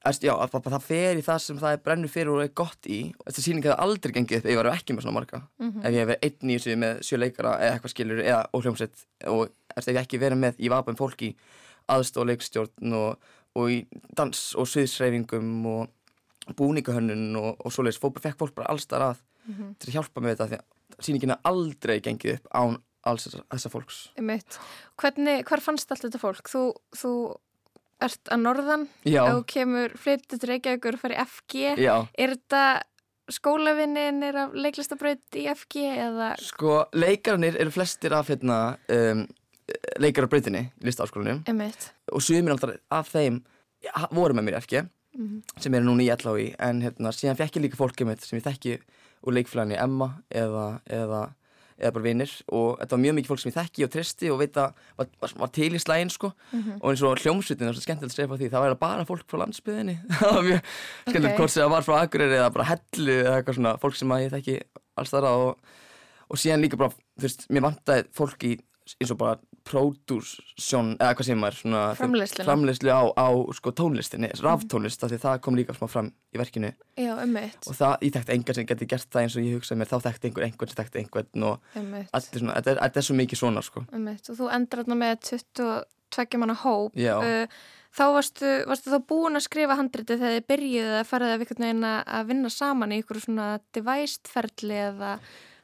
já, 0.01 0.33
það 0.33 0.83
fer 0.83 1.18
í 1.21 1.25
það 1.25 1.41
sem 1.45 1.59
það 1.61 1.75
er 1.77 1.83
brennur 1.85 2.11
fyrir 2.12 2.33
og 2.33 2.43
er 2.43 2.53
gott 2.57 2.87
í 2.89 3.01
og 3.18 3.29
þessi 3.29 3.45
síning 3.45 3.66
hefur 3.66 3.83
aldrei 3.85 4.14
gengið 4.16 4.39
upp 4.39 4.47
ef 4.47 4.53
ég 4.55 4.61
var 4.61 4.71
ekki 4.73 4.97
með 4.97 5.05
svona 5.05 5.18
marga 5.18 5.43
mm 5.59 5.71
-hmm. 5.71 5.85
ef 5.85 5.93
ég 5.93 6.01
hef 6.01 6.09
verið 6.09 6.25
einn 6.25 6.51
í 6.51 6.57
þessu 6.57 6.77
með 6.77 7.03
sjö 7.05 7.18
leikara 7.18 7.53
eða 7.61 7.73
eitthvað 7.75 7.91
skilur 7.91 8.23
eða 8.25 8.47
óhljómsett 8.53 9.07
og 9.27 9.51
ef 9.77 9.89
ég 9.89 10.01
ekki 10.01 10.18
verið 10.18 10.39
með, 10.39 10.55
ég 10.59 10.71
var 10.71 10.83
bara 10.83 10.93
með 10.95 11.03
fólk 11.05 11.23
í 11.23 11.37
aðstof 11.89 12.27
leikstjórn 12.27 12.93
og, 12.93 13.18
og 13.55 13.71
í 13.71 13.87
dans 14.16 14.55
og 14.55 14.66
sviðsreifingum 14.66 15.66
og 15.66 15.89
búningahönnun 16.57 17.37
og, 17.37 17.57
og 17.64 17.73
svoleiðis 17.73 18.01
fekk 18.01 18.39
fólk 18.39 18.55
bara 18.55 18.71
allstar 18.71 19.03
að 19.03 19.16
mm 19.45 19.55
-hmm. 19.55 19.75
til 19.79 19.89
að 19.89 19.95
hjálpa 19.95 20.21
með 20.21 20.31
þetta 20.31 20.47
því 20.47 20.57
að 20.57 21.05
síningin 21.05 21.31
er 21.31 21.41
aldrei 21.45 22.01
gengið 22.01 22.35
upp 22.35 22.47
án 22.55 22.81
alls 23.03 23.29
þessa 23.29 23.71
fólks 23.73 24.09
Hvernig, 25.01 25.45
hvar 25.45 25.61
fannst 25.61 25.91
allt 25.91 26.03
þetta 26.03 26.18
fólk? 26.18 26.49
Þú, 26.49 26.75
þú 26.97 27.12
ert 28.05 28.30
að 28.32 28.44
norðan 28.44 28.86
og 29.22 29.42
kemur 29.51 29.94
flyttið 30.01 30.42
til 30.42 30.51
Reykjavíkur 30.53 30.96
og 30.96 31.03
farið 31.03 31.22
FG 31.26 31.66
Já. 31.80 31.94
er 32.18 32.34
þetta 32.36 32.62
skólavinnin 33.30 34.22
af 34.30 34.55
leiklistabraut 34.59 35.38
í 35.38 35.46
FG 35.53 35.84
eða? 36.07 36.30
Sko, 36.42 36.84
leikarnir 36.96 37.59
eru 37.61 37.72
flestir 37.74 38.14
af 38.16 38.30
hérna, 38.32 38.61
um, 38.90 39.26
leikarabrautinni 40.03 40.64
í 40.66 40.88
listaáskólanum 40.88 41.44
og 41.46 42.24
sumir 42.24 42.55
alltaf 42.55 42.74
af 42.90 43.12
þeim 43.12 43.42
ja, 43.84 44.09
voru 44.11 44.34
með 44.36 44.48
mér 44.48 44.59
í 44.59 44.62
FG 44.64 44.80
mm 44.82 45.26
-hmm. 45.26 45.61
sem 45.62 45.74
er 45.74 45.84
núna 45.86 46.03
í 46.03 46.11
LHI 46.11 46.55
en 46.59 46.82
hérna, 46.82 47.12
síðan 47.12 47.38
fekk 47.38 47.57
ég 47.57 47.62
líka 47.62 47.78
fólkið 47.78 48.07
mitt 48.07 48.24
sem 48.24 48.38
ég 48.38 48.44
þekki 48.44 48.80
úr 49.22 49.36
leikflæðinni 49.36 49.78
Emma 49.78 50.22
eða, 50.30 50.80
eða 50.86 51.34
eða 51.81 51.95
bara 51.97 52.07
vinnir 52.07 52.33
og 52.49 52.78
þetta 52.81 52.97
var 52.97 53.03
mjög 53.05 53.16
mikið 53.16 53.31
fólk 53.33 53.43
sem 53.43 53.51
ég 53.51 53.57
þekki 53.57 53.87
og 53.87 53.93
tristi 53.95 54.31
og 54.31 54.41
veit 54.41 54.61
að 54.61 54.81
var, 55.01 55.11
var, 55.24 55.35
var 55.43 55.53
til 55.57 55.70
í 55.72 55.83
slægin 55.83 56.12
sko 56.12 56.31
mm 56.31 56.62
-hmm. 56.62 56.78
og 56.81 56.91
eins 56.91 57.03
og 57.03 57.22
hljómsveitin, 57.24 57.66
það 57.66 57.72
var 57.72 57.85
skemmtilegt 57.85 58.12
að 58.12 58.16
segja 58.16 58.31
frá 58.31 58.39
því 58.39 58.51
það 58.51 58.64
var 58.64 58.76
bara 58.85 59.05
fólk 59.09 59.26
frá 59.26 59.39
landsbyðinni 59.43 59.97
það 60.20 60.35
var 60.35 60.45
mjög 60.49 60.61
skemmtilegt 60.61 61.33
okay. 61.33 61.39
hvort 61.39 61.51
sem 61.51 61.62
það 61.62 61.74
var 61.74 61.87
frá 61.89 61.95
Akureyri 62.01 62.37
eða 62.37 62.55
bara 62.55 62.68
Hellu 62.70 63.16
eða 63.20 63.37
eitthvað 63.37 63.55
svona 63.55 63.76
fólk 63.78 63.97
sem 63.97 64.16
ég 64.20 64.35
þekki 64.35 64.57
alls 64.97 65.11
þarra 65.11 65.31
og, 65.31 65.57
og 66.28 66.37
síðan 66.39 66.62
líka 66.62 66.76
bara, 66.76 66.91
þú 66.91 67.26
veist, 67.26 67.47
mér 67.51 67.66
vantæði 67.68 68.05
fólk 68.12 68.45
í 68.45 68.59
eins 69.01 69.11
og 69.11 69.18
bara 69.18 69.39
pródúsjón 69.71 70.93
eða 70.99 71.14
hvað 71.18 71.29
sem 71.29 71.45
er 71.47 71.59
framleyslu 72.49 72.93
á, 72.93 73.03
á 73.14 73.29
sko, 73.57 73.73
tónlistinni, 73.77 74.31
mhm. 74.33 74.43
ráftónlist 74.45 75.05
mm. 75.07 75.21
það 75.23 75.41
kom 75.45 75.59
líka 75.59 75.77
smá 75.77 75.87
fram 75.91 76.12
í 76.35 76.41
verkinu. 76.41 76.73
Já, 76.99 77.12
og 77.16 77.77
það, 77.77 77.97
ég 78.07 78.14
þekkti 78.16 78.37
engar 78.37 78.59
sem 78.59 78.71
geti 78.71 78.91
gert 78.91 79.11
það 79.11 79.27
eins 79.27 79.37
og 79.37 79.47
ég 79.47 79.59
hugsaði 79.59 79.81
mér, 79.81 79.91
þá 79.91 80.07
þekkti 80.07 80.31
einhver 80.31 80.47
einhvern 80.47 80.73
sem 80.73 80.81
þekkti 80.81 81.03
einhvern 81.03 81.49
og 81.51 81.75
svona, 82.27 82.57
þetta, 82.59 82.73
er, 82.75 82.81
þetta 82.87 83.03
er 83.03 83.09
svo 83.09 83.18
mikið 83.21 83.43
svona 83.43 83.66
sko. 83.66 83.85
og 83.87 84.41
þú 84.41 84.55
endur 84.57 84.83
hérna 84.83 84.99
með 85.05 85.21
22 85.33 86.43
manna 86.43 86.57
hóp. 86.64 86.97
Uh, 86.97 87.61
þá 87.97 88.05
varstu, 88.16 88.57
varstu 88.71 88.95
þá 88.95 88.99
búin 89.11 89.39
að 89.39 89.47
skrifa 89.47 89.79
handriti 89.79 90.16
þegar 90.16 90.37
þið 90.39 90.49
byrjuði 90.53 90.99
að 90.99 91.07
fara 91.11 91.31
að 91.37 92.27
vinna 92.31 92.51
saman 92.55 92.95
í 92.95 93.01
ykkur 93.03 93.23
svona 93.23 93.53
devæst 93.75 94.31
ferli 94.31 94.83
eða? 94.89 95.14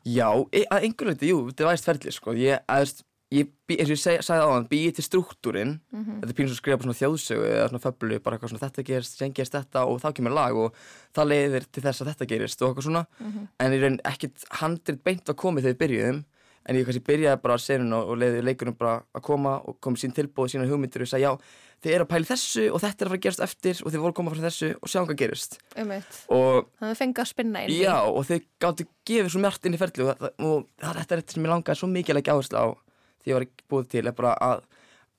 Já, 0.06 0.28
e, 0.54 0.62
að 0.70 0.84
einhver 0.86 1.10
leiti, 1.10 1.32
jú, 1.32 1.40
þetta 1.50 1.66
væst 1.66 1.88
ferli 1.88 2.12
sko, 2.14 2.34
ég, 2.38 2.60
aðeins, 2.70 3.00
ég, 3.34 3.48
eins 3.72 3.88
og 3.88 3.94
ég 3.94 4.00
seg, 4.00 4.20
sagði 4.24 4.46
á 4.46 4.50
hann, 4.52 4.68
býði 4.70 4.92
til 4.96 5.04
struktúrin, 5.06 5.72
mm 5.90 6.02
-hmm. 6.02 6.20
þetta 6.20 6.32
er 6.32 6.38
pínus 6.38 6.54
að 6.54 6.60
skrifa 6.60 6.82
svona 6.82 7.00
þjóðsögu 7.00 7.48
eða 7.50 7.68
svona 7.68 7.84
föblu, 7.86 8.20
bara 8.22 8.36
eitthvað 8.36 8.52
svona 8.52 8.64
þetta 8.66 8.86
gerist, 8.86 9.18
sen 9.18 9.34
gerist 9.34 9.56
þetta 9.56 9.84
og 9.86 10.00
þá 10.00 10.08
kemur 10.14 10.32
lag 10.36 10.54
og 10.54 10.74
það 11.14 11.28
leiðir 11.32 11.64
til 11.72 11.82
þess 11.82 12.00
að 12.00 12.08
þetta 12.12 12.30
gerist 12.32 12.62
og 12.62 12.68
eitthvað 12.68 12.84
svona, 12.84 13.06
mm 13.18 13.32
-hmm. 13.32 13.48
en 13.58 13.72
ég 13.72 13.80
reyn 13.82 14.00
ekkit 14.04 14.44
handrit 14.50 15.04
beint 15.04 15.28
að 15.28 15.34
komi 15.36 15.60
þegar 15.60 15.74
við 15.74 15.82
byrjuðum, 15.82 16.24
en 16.68 16.76
ég 16.76 16.86
kannski 16.86 17.06
byrjaði 17.06 17.42
bara 17.42 17.54
að 17.54 17.62
serun 17.62 17.92
og, 17.92 18.08
og 18.10 18.18
leiði 18.18 18.42
leikunum 18.42 18.76
bara 18.78 19.02
að 19.14 19.22
koma 19.22 19.60
og 19.62 19.78
komi 19.80 19.96
sín 19.96 20.14
tilbúið, 20.14 20.50
sína 20.50 20.66
hugmyndir 20.66 21.02
og 21.02 21.08
sagði 21.08 21.26
já, 21.26 21.38
þið 21.82 21.94
eru 21.94 22.06
að 22.06 22.10
pæli 22.10 22.26
þessu 22.30 22.64
og 22.72 22.80
þetta 22.82 23.04
er 23.04 23.06
að 23.06 23.12
fara 23.12 23.18
að 23.18 23.24
gerast 23.26 23.44
eftir 23.46 23.82
og 23.82 23.92
þið 23.92 24.02
voru 24.02 24.12
að 24.12 24.18
koma 24.18 24.32
frá 24.32 24.40
þessu 24.46 24.70
og 24.80 24.88
sjá 24.90 25.00
hvað 25.04 25.20
gerist. 25.20 25.58
Og 26.32 26.66
þannig 26.78 26.90
að 26.90 27.00
fengið 27.02 27.22
að 27.22 27.30
spinna 27.30 27.62
inn 27.62 27.76
já 27.76 27.96
og 28.02 28.26
þið 28.26 28.48
gáttu 28.58 28.86
gefið 29.06 29.30
svo 29.30 29.42
mjart 29.44 29.68
inn 29.68 29.76
í 29.76 29.78
ferli 29.78 30.06
og, 30.06 30.10
það, 30.10 30.34
og 30.48 30.66
það, 30.80 30.98
þetta 31.00 31.14
er 31.14 31.22
þetta 31.22 31.36
sem 31.36 31.46
ég 31.46 31.52
langaði 31.52 31.80
svo 31.80 31.88
að 31.88 32.16
leggja 32.16 32.36
áherslu 32.36 32.58
á 32.58 32.66
því 33.26 33.32
ég 33.32 33.38
var 33.38 33.46
ekki 33.48 33.68
búið 33.68 33.90
til 33.90 34.06
er 34.06 34.16
bara 34.16 34.36
að 34.46 34.64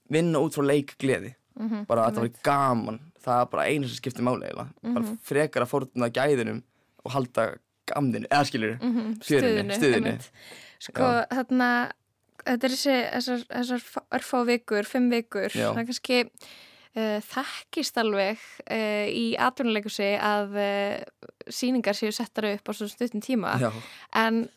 vinna 0.10 0.39
út 0.39 0.55
frá 0.55 0.64
leikgleði 0.64 1.34
mm 1.36 1.70
-hmm. 1.70 1.86
bara 1.86 2.08
að 2.08 2.16
það 2.16 2.22
var 2.22 2.41
gaman 2.43 2.99
það 3.20 3.41
er 3.41 3.49
bara 3.51 3.68
einu 3.68 3.88
sem 3.88 3.99
skiptir 3.99 4.24
máli 4.24 4.51
mm 4.53 4.58
-hmm. 4.58 4.93
bara 4.93 5.05
mhm. 5.05 5.18
frekar 5.24 5.62
að 5.64 5.72
fórtuna 5.74 6.10
gæðinum 6.10 6.64
og 7.03 7.12
halda 7.12 7.58
gamðinu, 7.88 8.28
eða 8.32 8.45
skiljur 8.45 8.78
mm 8.82 8.95
-hmm. 8.95 9.24
stuðinu, 9.24 9.76
stuðinu. 9.76 10.18
sko 10.80 11.03
þarna 11.32 11.91
þetta 12.47 12.68
er 12.68 12.74
þessi, 12.76 12.95
þessar, 13.14 13.43
þessar 13.51 13.84
örfá 14.18 14.45
vikur, 14.47 14.88
fimm 14.88 15.10
vikur, 15.12 15.51
Já. 15.51 15.72
það 15.74 15.82
er 15.82 15.88
kannski 15.89 16.20
uh, 16.97 17.20
þekkist 17.32 17.97
alveg 17.97 18.43
uh, 18.72 19.08
í 19.08 19.26
atvinnuleikusi 19.39 20.12
að 20.16 20.60
uh, 20.64 21.32
síningar 21.49 21.97
séu 21.97 22.12
settar 22.12 22.51
upp 22.53 22.70
á 22.70 22.72
svona 22.72 22.93
stuttin 22.93 23.24
tíma 23.24 23.58
Já. 23.62 23.72
en 24.16 24.47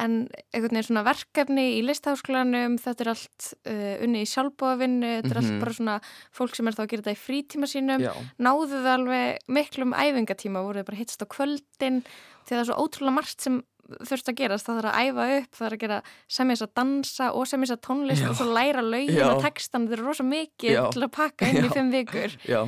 en 0.00 0.14
einhvern 0.52 0.76
veginn 0.76 0.86
svona 0.86 1.04
verkefni 1.04 1.66
í 1.76 1.80
listháskólanum, 1.84 2.78
þetta 2.80 3.04
er 3.04 3.10
allt 3.12 3.48
uh, 3.68 3.96
unni 4.06 4.22
í 4.24 4.30
sjálfbóðavinnu, 4.30 5.10
þetta 5.18 5.28
er 5.28 5.28
mm 5.28 5.32
-hmm. 5.32 5.42
allt 5.42 5.52
mhm. 5.52 5.60
bara 5.60 5.76
svona 5.78 5.96
fólk 6.32 6.56
sem 6.56 6.68
er 6.68 6.78
þá 6.78 6.82
að 6.84 6.90
gera 6.92 7.02
þetta 7.02 7.16
í 7.16 7.24
frítíma 7.26 7.68
sínum 7.68 8.00
Já. 8.00 8.12
náðu 8.38 8.70
það 8.72 8.92
alveg 8.94 9.44
miklum 9.48 9.92
æfingatíma, 9.92 10.64
voruð 10.64 10.88
bara 10.88 11.00
hittst 11.00 11.22
á 11.22 11.26
kvöldin 11.26 12.00
því 12.46 12.54
það 12.54 12.62
er 12.62 12.70
svo 12.70 12.80
ótrúlega 12.80 13.18
margt 13.18 13.40
sem 13.40 13.60
þurft 14.00 14.30
að 14.30 14.38
gerast, 14.38 14.66
það 14.66 14.78
þarf 14.78 14.90
að 14.90 15.06
æfa 15.06 15.24
upp 15.36 15.56
það 15.56 15.64
þarf 15.64 15.76
að 15.76 15.82
gera 15.82 15.98
semja 16.30 16.56
þess 16.56 16.66
að 16.66 16.74
dansa 16.78 17.28
og 17.32 17.48
semja 17.50 17.68
þess 17.68 17.76
að 17.76 17.82
tónlist 17.86 18.22
já. 18.22 18.28
og 18.28 18.36
svo 18.38 18.46
læra 18.48 18.84
laugin 18.84 19.22
og 19.26 19.42
textan 19.42 19.86
þetta 19.86 19.98
er 19.98 20.04
rosa 20.06 20.26
mikið 20.26 20.76
já. 20.76 20.82
til 20.94 21.02
að 21.02 21.12
pakka 21.18 21.50
inn 21.50 21.66
í 21.66 21.72
fimm 21.76 21.92
vikur 21.92 22.36
Já, 22.46 22.60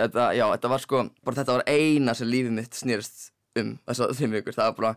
þetta, 0.00 0.26
já, 0.36 0.44
þetta 0.54 0.72
var 0.72 0.84
sko 0.84 1.02
bara 1.26 1.40
þetta 1.40 1.58
var 1.58 1.66
eina 1.68 2.16
sem 2.18 2.30
lífið 2.30 2.56
mitt 2.56 2.80
snýrst 2.80 3.28
um 3.60 3.74
þess 3.84 4.04
að 4.06 4.16
fimm 4.20 4.38
vikur, 4.38 4.56
það 4.56 4.70
var 4.70 4.78
bara 4.80 4.94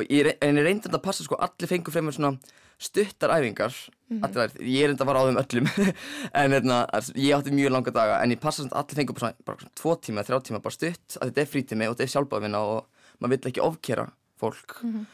ég, 0.00 0.36
en 0.40 0.56
ég 0.56 0.64
reyndi 0.64 0.90
að 0.90 1.02
passa 1.04 1.24
sko 1.24 1.36
allir 1.36 1.68
fengur 1.68 1.94
fremur 1.94 2.14
svona 2.16 2.38
stuttar 2.82 3.30
æfingar 3.36 3.72
mm 3.72 4.18
-hmm. 4.18 4.24
allir, 4.24 4.50
ég 4.60 4.86
reyndi 4.86 5.02
að 5.02 5.10
vara 5.10 5.20
á 5.22 5.26
þeim 5.28 5.42
öllum 5.42 5.66
en 6.40 6.52
hérna, 6.52 6.78
ég 7.14 7.36
átti 7.36 7.52
mjög 7.52 7.70
langa 7.70 7.90
daga 7.90 8.22
en 8.22 8.30
ég 8.30 8.40
passa 8.40 8.62
svona 8.62 8.80
allir 8.80 8.96
fengur 8.96 9.14
bara, 9.20 9.34
bara 9.44 9.70
tvo 9.74 9.96
tíma, 9.96 10.24
þrjá 10.24 10.42
tíma, 10.42 10.62
bara 10.62 10.74
stutt 10.74 11.16
að 11.20 11.28
þetta 11.28 11.40
er 11.40 11.52
frítími 11.52 11.88
og 11.88 11.94
þetta 11.96 12.02
er 12.02 12.14
sjálfbáðvinna 12.14 12.58
og 12.58 12.86
maður 13.20 13.30
vill 13.36 13.50
ekki 13.50 13.60
ofkera 13.60 14.06
fólk 14.36 14.82
mm 14.82 14.92
-hmm. 14.92 15.06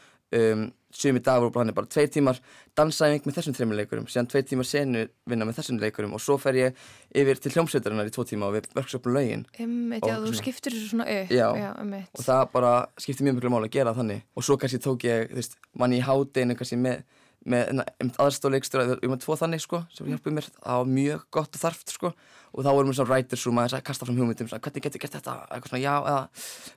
um, 0.53 0.71
sumi 0.91 1.21
dagur 1.21 1.49
og 1.49 1.53
planið 1.53 1.75
bara 1.77 1.89
tveir 1.91 2.09
tímar 2.09 2.39
dansæfing 2.77 3.27
með 3.27 3.35
þessum 3.37 3.55
þreymur 3.57 3.77
leikurum 3.77 4.07
síðan 4.09 4.29
tveir 4.31 4.45
tímar 4.49 4.65
senu 4.65 5.03
vinna 5.29 5.45
með 5.45 5.59
þessum 5.59 5.79
leikurum 5.83 6.15
og 6.17 6.23
svo 6.23 6.37
fer 6.41 6.57
ég 6.57 6.79
yfir 7.13 7.41
til 7.43 7.53
hljómsveitarinnar 7.53 8.09
í 8.09 8.13
tvo 8.15 8.25
tíma 8.25 8.49
og 8.49 8.57
við 8.57 8.71
workshopum 8.77 9.13
lögin 9.13 9.45
Og 9.59 10.09
já, 10.09 10.15
þú 10.23 10.33
skiptir 10.39 10.73
þessu 10.73 10.95
svona 10.95 11.05
upp. 11.13 11.31
Já. 11.33 11.47
einmitt. 11.53 12.09
og 12.17 12.25
það 12.25 12.43
bara 12.55 12.73
skipti 12.97 13.27
mjög 13.27 13.37
miklu 13.37 13.53
máli 13.53 13.69
að 13.69 13.77
gera 13.77 13.95
þannig 13.97 14.25
og 14.33 14.47
svo 14.47 14.57
kannski 14.57 14.81
tók 14.81 15.05
ég, 15.05 15.29
þú 15.29 15.39
veist, 15.41 15.57
mann 15.77 15.93
í 15.93 16.01
hádeginu 16.01 16.57
kannski 16.57 16.81
með, 16.81 17.05
með 17.45 17.83
aðstóðleikstur 18.17 18.97
um 18.97 19.15
að 19.15 19.23
tvo 19.23 19.37
þannig 19.39 19.61
sko, 19.63 19.83
sem 19.93 20.09
hjálpuð 20.09 20.39
mér 20.39 20.49
var 20.57 20.89
mjög 20.89 21.25
gott 21.29 21.53
og 21.53 21.65
þarft 21.67 21.93
sko 21.93 22.13
og 22.53 22.63
þá 22.65 22.69
vorum 22.73 22.89
við 22.91 22.97
svona 22.99 23.09
writers 23.13 23.45
room 23.47 23.59
að 23.63 23.75
kasta 23.89 24.05
fram 24.07 24.17
hugmyndum 24.19 24.49
svona, 24.49 24.63
hvernig 24.65 24.83
getur 24.87 25.03
gert 25.03 25.15
þetta, 25.19 25.35
eitthvað 25.53 25.69
svona 25.73 25.83
já 25.83 25.93
eða, 25.99 26.23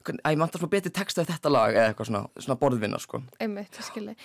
hvernig, 0.04 0.22
að 0.26 0.36
ég 0.36 0.42
mantar 0.42 0.62
svona 0.62 0.74
betri 0.76 0.92
texta 0.98 1.22
við 1.24 1.32
þetta 1.32 1.52
lag 1.54 1.74
eða 1.78 1.88
eitthvað 1.92 2.10
svona, 2.10 2.22
svona 2.46 2.58
borðvinna 2.60 3.00
sko 3.02 3.22
Einmitt, 3.40 3.78
ég 3.80 3.88
skilji. 3.88 4.16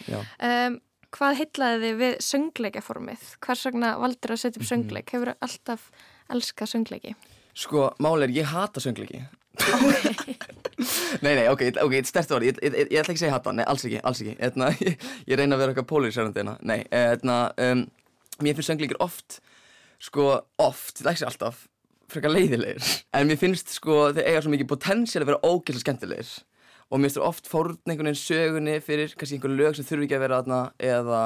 Um, 0.44 0.78
hvað 1.18 1.38
heitlaði 1.40 1.82
þið 1.88 1.98
við 2.04 2.16
söngleikaformið? 2.28 3.26
Hvers 3.48 3.66
vegna 3.70 3.94
valdur 4.04 4.36
að 4.36 4.42
setja 4.44 4.60
upp 4.60 4.66
Mhm. 4.68 4.72
söngleik? 4.74 5.10
Hefur 5.16 5.34
alltaf 5.40 5.90
elskað 6.30 6.74
söngleiki? 6.76 7.16
Sko, 7.58 7.88
máli 8.04 8.28
er, 8.28 8.36
ég 8.42 8.46
hata 8.52 8.80
söngleiki 8.84 9.24
Nei, 11.24 11.34
nei, 11.34 11.48
ok, 11.50 11.62
ok, 11.82 11.94
stert 12.06 12.30
orð, 12.36 12.46
ég, 12.52 12.58
ég, 12.62 12.74
ég, 12.78 12.92
ég 12.94 13.00
ætla 13.02 13.14
ekki 13.14 13.18
að 13.18 13.24
segja 13.24 13.34
hata, 13.34 13.54
nei, 13.58 13.64
alls 13.66 13.86
ekki, 13.88 13.98
alls 14.06 14.20
ekki 14.22 14.36
Etna, 14.46 14.68
ég, 14.86 15.06
ég 15.26 15.40
reyna 15.40 15.58
að 15.58 15.64
vera 15.64 15.74
eitthvað 15.74 15.88
pólirísærandi 15.90 16.42
hérna, 16.44 16.54
nei, 16.70 16.78
etna, 16.94 17.38
um, 17.66 17.82
mér 18.46 18.58
finnst 18.60 18.70
söngleikir 18.70 19.00
oft, 19.02 19.40
sko, 20.02 20.28
oft, 20.62 21.02
það 21.02 21.10
er 21.10 21.16
ekki 21.16 21.28
alltaf, 21.28 21.64
frekar 22.12 22.34
leiðilegir. 22.34 22.92
En 23.18 23.28
mér 23.30 23.40
finnst, 23.42 23.74
sko, 23.78 24.08
þeir 24.16 24.30
eiga 24.30 24.44
svo 24.44 24.54
mikið 24.54 24.70
potensial 24.70 25.24
að 25.24 25.32
vera 25.32 25.42
ógeðslega 25.44 25.84
skemmtilegir. 25.86 26.34
Og 26.88 27.02
mér 27.02 27.10
finnst 27.10 27.20
það 27.20 27.28
oft 27.28 27.50
fórn 27.52 27.80
einhvern 27.84 28.08
veginn 28.08 28.22
sögunni 28.22 28.78
fyrir 28.84 29.16
kannski 29.20 29.38
einhver 29.38 29.52
lög 29.52 29.76
sem 29.76 29.88
þurfi 29.88 30.08
ekki 30.08 30.16
að 30.16 30.24
vera 30.24 30.38
þarna 30.40 30.60
eða, 30.80 31.24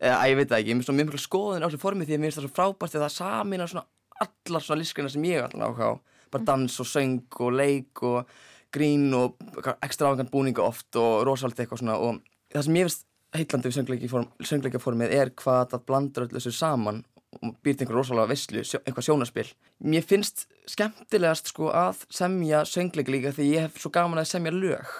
eða, 0.00 0.14
að 0.14 0.30
ég 0.30 0.38
veit 0.38 0.48
það 0.52 0.62
ekki, 0.62 0.70
mér 0.70 0.80
finnst 0.80 0.92
það 0.92 0.98
mjög 1.00 1.10
miklu 1.10 1.20
skoðin 1.26 1.66
á 1.66 1.66
þessu 1.66 1.82
formi 1.82 2.06
því 2.08 2.16
að 2.16 2.22
mér 2.22 2.30
finnst 2.30 2.40
það 2.40 2.46
svo 2.46 2.56
frábært 2.56 2.94
því 2.94 3.00
að 3.00 3.04
það 3.04 3.14
samina 3.18 3.68
svona 3.68 3.84
allar 4.22 4.64
svona 4.64 4.80
lískreina 4.80 5.12
sem 5.12 5.28
ég 5.28 5.44
allan 5.44 5.66
áhuga 5.66 5.90
á. 5.92 5.94
Bara 6.32 6.48
dans 6.48 6.80
og 6.80 6.88
söng 6.88 7.40
og 7.44 7.52
leik 7.58 8.02
og 8.08 8.32
grín 8.72 9.12
og 9.12 9.36
ekstravagant 9.84 10.32
búninga 10.32 10.64
oft 10.64 10.96
og 10.96 11.26
rosalit 11.28 11.60
eitthvað 11.60 11.82
svona. 11.82 11.98
Og 12.00 12.22
það 12.54 12.68
sem 12.70 12.78
ég 12.80 12.88
finnst 12.88 13.08
heitlandi 13.36 13.68
við 13.68 14.16
söngleikaformið 14.48 15.14
er 15.16 15.32
hvað 15.36 15.74
það 15.74 15.84
blandur 15.88 16.26
öllu 16.26 16.40
þessu 16.40 16.56
saman 16.56 17.02
og 17.40 17.54
býr 17.64 17.76
til 17.76 17.86
einhver 17.86 17.98
rosalega 17.98 18.30
visslu, 18.30 18.64
einhvað 18.82 19.06
sjónaspil 19.06 19.48
mér 19.88 20.04
finnst 20.06 20.44
skemmtilegast 20.70 21.52
sko 21.52 21.70
að 21.74 22.04
semja 22.12 22.62
söngleika 22.68 23.14
líka 23.14 23.32
því 23.36 23.48
ég 23.54 23.66
hef 23.66 23.80
svo 23.80 23.92
gaman 23.94 24.22
að 24.22 24.30
semja 24.34 24.54
lög 24.54 24.92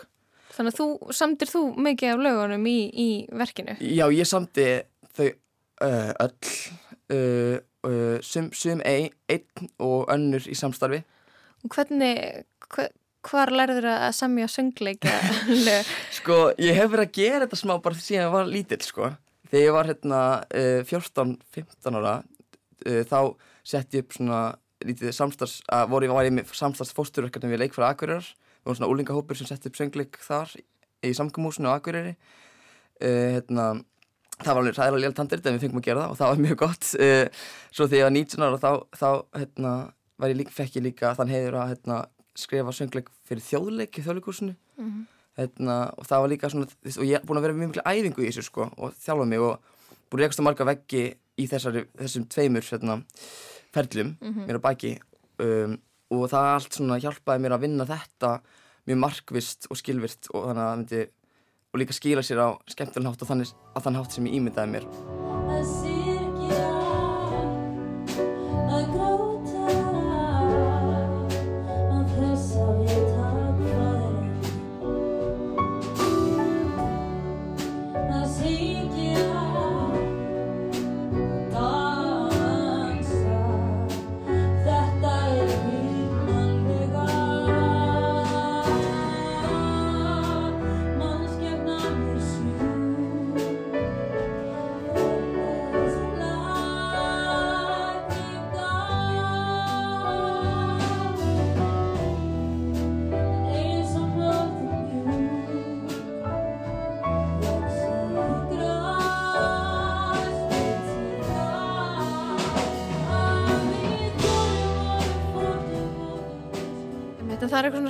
Þannig 0.52 0.74
að 0.74 0.78
þú, 0.78 0.86
samtir 1.16 1.48
þú 1.48 1.60
mikið 1.80 2.10
af 2.12 2.18
lögunum 2.26 2.66
í, 2.68 2.78
í 2.92 3.08
verkinu? 3.40 3.72
Já, 3.80 4.04
ég 4.12 4.28
samti 4.28 4.66
þau 5.16 5.28
uh, 5.28 6.10
öll 6.26 6.34
uh, 7.16 7.56
uh, 7.88 8.18
sum, 8.20 8.50
sum 8.52 8.82
ein, 8.84 9.12
einn 9.32 9.70
og 9.80 10.12
önnur 10.12 10.44
í 10.44 10.56
samstarfi 10.58 11.00
hvernig, 11.72 12.44
hva, 12.74 12.88
hvar 13.24 13.52
lærður 13.54 13.88
að 13.94 14.12
semja 14.18 14.48
söngleika 14.50 15.14
lög? 15.66 15.92
Sko, 16.18 16.38
ég 16.60 16.76
hef 16.76 16.92
verið 16.92 17.08
að 17.08 17.18
gera 17.20 17.44
þetta 17.46 17.60
smá 17.62 17.76
bara 17.84 18.00
síðan 18.02 18.26
ég 18.26 18.34
var 18.36 18.50
lítill, 18.50 18.82
sko 18.84 19.12
Þegar 19.53 19.64
ég 19.66 19.74
var 19.76 19.88
hérna 19.90 20.20
uh, 20.48 20.80
14-15 20.88 21.98
ára 22.00 22.14
uh, 22.22 23.03
þá 23.09 23.18
sett 23.62 23.94
ég 23.94 24.07
upp 24.07 24.16
svona 24.16 24.40
lítið 24.82 25.12
samstarfs, 25.14 25.61
að 25.70 25.90
voru 25.92 26.09
var 26.11 26.26
ég 26.26 26.34
með 26.34 26.55
samstarfsfósturverkefni 26.59 27.53
við 27.53 27.61
leikfæra 27.66 27.92
Akureyrar. 27.92 28.24
Við 28.32 28.70
vorum 28.70 28.78
svona 28.80 28.90
úlingahópur 28.94 29.38
sem 29.38 29.46
sett 29.46 29.68
upp 29.68 29.78
söngleik 29.78 30.18
þar 30.24 30.50
í 31.05 31.12
samkamúsinu 31.14 31.70
á 31.70 31.76
Akureyri. 31.76 32.16
Uh, 32.98 33.38
hérna 33.38 33.68
það 34.42 34.48
var 34.57 34.62
alveg 34.64 34.78
ræðilega 34.80 35.05
lél 35.05 35.14
tandir 35.14 35.42
en 35.44 35.55
við 35.59 35.66
fengum 35.66 35.82
að 35.82 35.86
gera 35.86 36.07
það 36.07 36.12
og 36.14 36.18
það 36.18 36.32
var 36.32 36.40
mjög 36.46 36.59
gott. 36.64 36.86
Svo 37.76 37.86
þegar 37.86 38.00
ég 38.00 38.07
var 38.09 38.14
19 38.16 38.46
ára 38.48 38.59
þá, 38.59 38.70
þá 38.98 39.09
hérna, 39.38 39.72
ég 40.26 40.38
líka, 40.40 40.55
fekk 40.57 40.78
ég 40.80 40.86
líka 40.88 41.12
þann 41.18 41.30
heiður 41.30 41.59
að 41.61 41.70
hérna, 41.74 41.98
skrifa 42.42 42.74
söngleik 42.74 43.11
fyrir 43.28 43.44
þjóðleik 43.44 44.00
í 44.00 44.07
þjóðleikúsinu 44.07 44.57
Mhm. 44.80 45.03
Hérna, 45.38 45.76
og 45.98 46.04
það 46.06 46.20
var 46.24 46.28
líka 46.32 46.50
svona 46.52 46.66
og 46.68 47.04
ég 47.08 47.14
er 47.18 47.24
búin 47.26 47.38
að 47.40 47.46
vera 47.46 47.56
mjög 47.56 47.70
miklu 47.72 47.84
æfingu 47.88 48.22
í 48.24 48.28
þessu 48.30 48.44
sko, 48.48 48.66
og 48.76 48.92
þjálfa 49.00 49.26
mig 49.28 49.40
og 49.40 49.58
búin 50.10 50.20
að 50.20 50.24
rekast 50.26 50.42
á 50.42 50.46
marga 50.48 50.64
veggi 50.68 51.04
í 51.40 51.46
þessari, 51.48 51.86
þessum 51.96 52.26
tveimur 52.28 52.66
hérna, 52.68 52.98
ferlum 53.72 54.16
Mhm. 54.20 54.44
mér 54.48 54.60
á 54.60 54.66
baki 54.68 54.98
um, 55.40 55.78
og 56.12 56.28
það 56.28 56.50
allt 56.54 56.72
svona 56.76 57.00
hjálpaði 57.00 57.40
mér 57.40 57.56
að 57.56 57.60
vinna 57.64 57.86
þetta 57.88 58.40
mjög 58.86 58.98
markvist 58.98 59.66
og 59.70 59.76
skilvirt 59.80 60.28
og 60.34 60.44
þannig 60.50 60.62
að 60.62 60.68
það 60.68 60.76
myndi 60.76 61.02
og 61.72 61.80
líka 61.80 61.92
skila 61.96 62.20
sér 62.20 62.42
á 62.44 62.48
skemmtilega 62.68 63.08
hátt 63.14 63.22
og 63.24 63.28
þannig 63.32 63.54
að 63.74 63.82
þann 63.86 63.96
hátt 63.96 64.12
sem 64.12 64.26
ég 64.28 64.34
ímyndaði 64.36 64.72
mér 64.76 65.21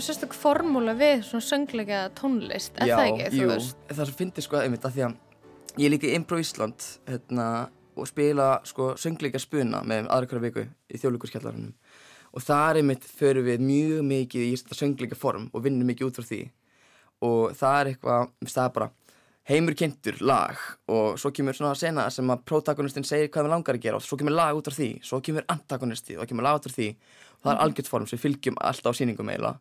Það 0.02 0.08
svona 0.08 0.18
sérstök 0.18 0.32
formúla 0.34 0.92
við 0.98 1.20
svona 1.22 1.44
söngleika 1.46 1.98
tónlist, 2.18 2.72
er 2.74 2.88
Já, 2.90 2.96
það 2.98 3.20
ekki? 3.22 3.38
jú, 3.38 3.50
það 3.86 4.08
sem 4.08 4.16
finnir 4.18 4.42
sko 4.42 4.56
einmitt 4.58 4.86
að 4.88 4.96
því 4.96 5.02
að 5.06 5.12
ég 5.78 5.92
líka 5.92 6.08
í 6.08 6.14
Impro 6.18 6.38
Ísland 6.42 6.86
hérna, 7.06 7.44
og 7.94 8.08
spila 8.10 8.46
sko 8.66 8.88
söngleika 8.98 9.38
spuna 9.38 9.84
með 9.86 10.08
aðra 10.10 10.28
hverja 10.32 10.42
viku 10.48 10.64
í 10.90 10.98
þjóðleikurskjallarunum 10.98 11.76
og 12.32 12.42
þar 12.42 12.80
einmitt 12.80 13.06
förum 13.06 13.46
við 13.46 13.62
mjög 13.68 14.00
mikið 14.08 14.48
í 14.48 14.56
þetta 14.56 14.78
söngleika 14.80 15.20
form 15.20 15.44
og 15.52 15.62
vinnum 15.68 15.86
mikið 15.92 16.08
út 16.08 16.18
frá 16.18 16.26
því. 16.32 16.40
Og 17.22 17.54
það 17.60 17.78
er 17.78 17.92
eitthvað, 17.92 18.34
það 18.42 18.64
er 18.64 18.74
bara 18.80 18.90
heimur 19.52 19.78
kynntur 19.78 20.18
lag. 20.18 20.58
Og 20.90 21.14
svo 21.14 21.30
kemur 21.30 21.54
svona 21.54 21.76
sena 21.78 22.08
sem 22.10 22.34
að 22.34 22.42
protagonistin 22.50 23.06
segir 23.06 23.30
hvað 23.30 23.46
við 23.46 23.54
langar 23.54 23.78
að 23.78 23.86
gera 23.86 24.02
og 24.02 24.02
svo 24.02 24.18
kemur 24.18 24.34
lag 24.34 24.58
út 24.58 24.66
frá 24.66 24.80
því. 24.80 24.90
Svo 25.06 25.22
kemur 25.22 25.46
antagonisti 25.52 26.18
og 26.18 26.26
kemur 26.26 26.48
lag 26.48 26.58
út 26.58 26.66
frá 26.66 26.74
því. 26.74 26.88
Og 27.36 27.46
það 27.46 27.54
er 27.54 27.62
algjört 27.68 27.92
form 27.92 28.10
sem 28.10 28.24
fylgjum 28.24 28.58
alltaf 28.58 28.96
á 28.96 28.98
sýningum 28.98 29.30
eiginlega 29.30 29.60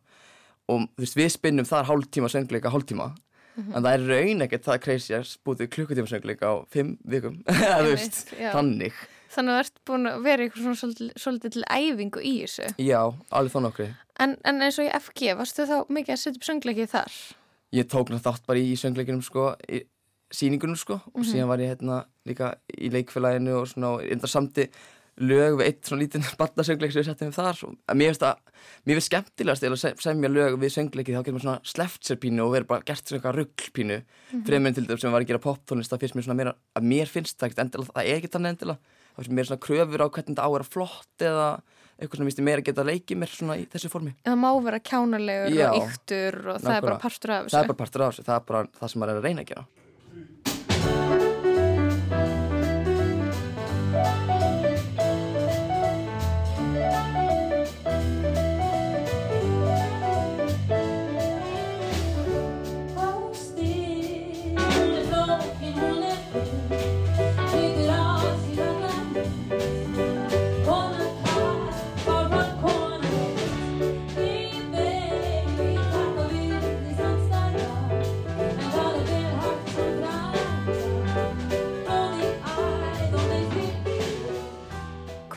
og 0.72 0.88
veist 1.00 1.16
við 1.18 1.30
spinnum 1.36 1.68
þar 1.68 1.88
hálftíma 1.90 2.32
söngleika 2.32 2.72
hálftíma 2.74 3.12
Mhm. 3.52 3.74
en 3.76 3.82
það 3.84 3.94
er 3.98 4.04
raun 4.08 4.42
ekkert 4.46 4.62
það 4.64 4.78
crazy 4.80 5.12
að 5.12 5.32
bútið 5.44 5.68
klukkutíma 5.74 6.08
söngleika 6.08 6.48
á 6.48 6.54
fimm 6.72 6.94
vikum 7.04 7.34
veist, 7.84 8.22
þannig 8.32 8.94
Þannig 9.32 9.52
að 9.52 9.58
þú 9.58 9.64
ert 9.64 9.78
búin 9.88 10.08
að 10.08 10.22
vera 10.24 10.44
eitthvað 10.44 10.64
svona 10.76 11.10
svolítið, 11.16 11.52
til 11.52 11.62
æfingu 11.72 12.20
í 12.20 12.32
þessu. 12.44 12.66
já, 12.80 12.98
alveg 13.32 13.52
þá 13.52 13.60
nokkri 13.66 13.86
En, 14.20 14.34
en 14.44 14.60
eins 14.64 14.78
og 14.80 14.88
í 14.88 14.90
FG, 14.96 15.34
varstu 15.36 15.64
þá 15.68 15.76
mikið 15.88 16.12
að 16.16 16.20
setja 16.22 16.40
upp 16.40 16.48
söngleiki 16.48 16.86
þar? 16.92 17.12
ég 17.72 17.88
tók 17.92 18.08
nátt 18.12 18.24
þátt 18.24 18.46
bara 18.48 18.58
í 18.64 18.72
söngleikinum 18.76 19.22
sko, 19.24 19.54
í 19.68 19.82
sýningunum 20.32 20.76
sko 20.80 20.94
og 21.04 21.20
Mhm. 21.20 21.28
síðan 21.28 21.48
var 21.52 21.58
ég 21.64 21.76
hérna 21.76 22.04
líka 22.28 22.54
í 22.72 22.88
leikfélaginu 22.92 23.60
og 23.60 23.68
svona, 23.68 23.94
og 23.96 24.04
enda 24.08 24.26
samti 24.28 24.68
lög 25.20 25.58
við 25.60 25.66
eitt 25.66 25.84
svona 25.88 26.02
lítinn 26.02 26.24
barnasöngleik 26.40 26.92
sem 26.94 27.02
við 27.02 27.08
settum 27.10 27.32
þar. 27.36 27.58
Og 27.68 27.74
að 27.92 27.98
mér 28.00 28.08
finnst 28.12 28.22
það, 28.24 28.38
mér 28.86 28.96
finnst 28.98 29.10
skemmtilegast 29.10 29.66
að 29.68 30.00
semja 30.00 30.30
lög 30.32 30.56
við 30.62 30.72
söngleiki 30.76 31.12
þá 31.12 31.20
getur 31.20 31.36
maður 31.36 31.44
svona 31.46 31.72
sleppt 31.74 32.08
sér 32.08 32.20
pínu 32.22 32.46
og 32.46 32.54
verið 32.56 32.70
bara 32.72 32.86
gert 32.88 33.04
svona 33.04 33.20
eitthvað 33.20 33.38
ruggpínu 33.42 33.98
Mhm. 34.32 34.44
fremur 34.46 34.66
en 34.68 34.74
til 34.74 34.86
þess 34.88 35.00
sem 35.04 35.12
var 35.12 35.20
að 35.20 35.28
gera 35.28 35.38
poptónlist 35.44 35.92
það 35.92 36.00
finnst 36.00 36.16
mér 36.16 36.24
svona 36.24 36.38
meira, 36.40 36.54
að 36.74 36.82
mér 36.88 37.06
finnst 37.12 37.36
það 37.38 37.50
ekkert 37.50 37.64
endilega 37.66 37.92
það 37.92 38.06
er 38.08 38.16
ekki 38.16 38.30
þannig 38.32 38.52
endilega, 38.54 38.78
það 39.12 39.20
finnst 39.20 39.36
mér 39.36 39.46
svona 39.50 39.64
kröfur 39.66 40.00
á 40.00 40.06
hvernig 40.08 40.32
þetta 40.32 40.42
á 40.42 40.48
að 40.48 40.54
vera 40.56 40.70
flott 40.72 41.18
eða 41.28 41.48
eitthvað 42.00 42.16
sem 42.16 42.26
mér 42.26 42.44
meira 42.48 42.62
geta 42.64 42.82
leikið 42.88 43.18
mér 43.20 43.28
svona 43.28 43.58
í 43.60 43.66
þessu 43.68 43.90
formi. 43.92 44.14
Það 44.24 44.38
má 44.40 44.50
vera 44.64 44.80
kjánalegur 44.80 45.52
Já, 45.54 45.68
og 45.70 45.84
yktur 45.92 46.34
og 46.48 46.60
það 46.62 46.72
er 46.72 46.80
bara 46.80 46.98
partur 46.98 47.30
af 47.36 47.44
þessu. 47.46 47.52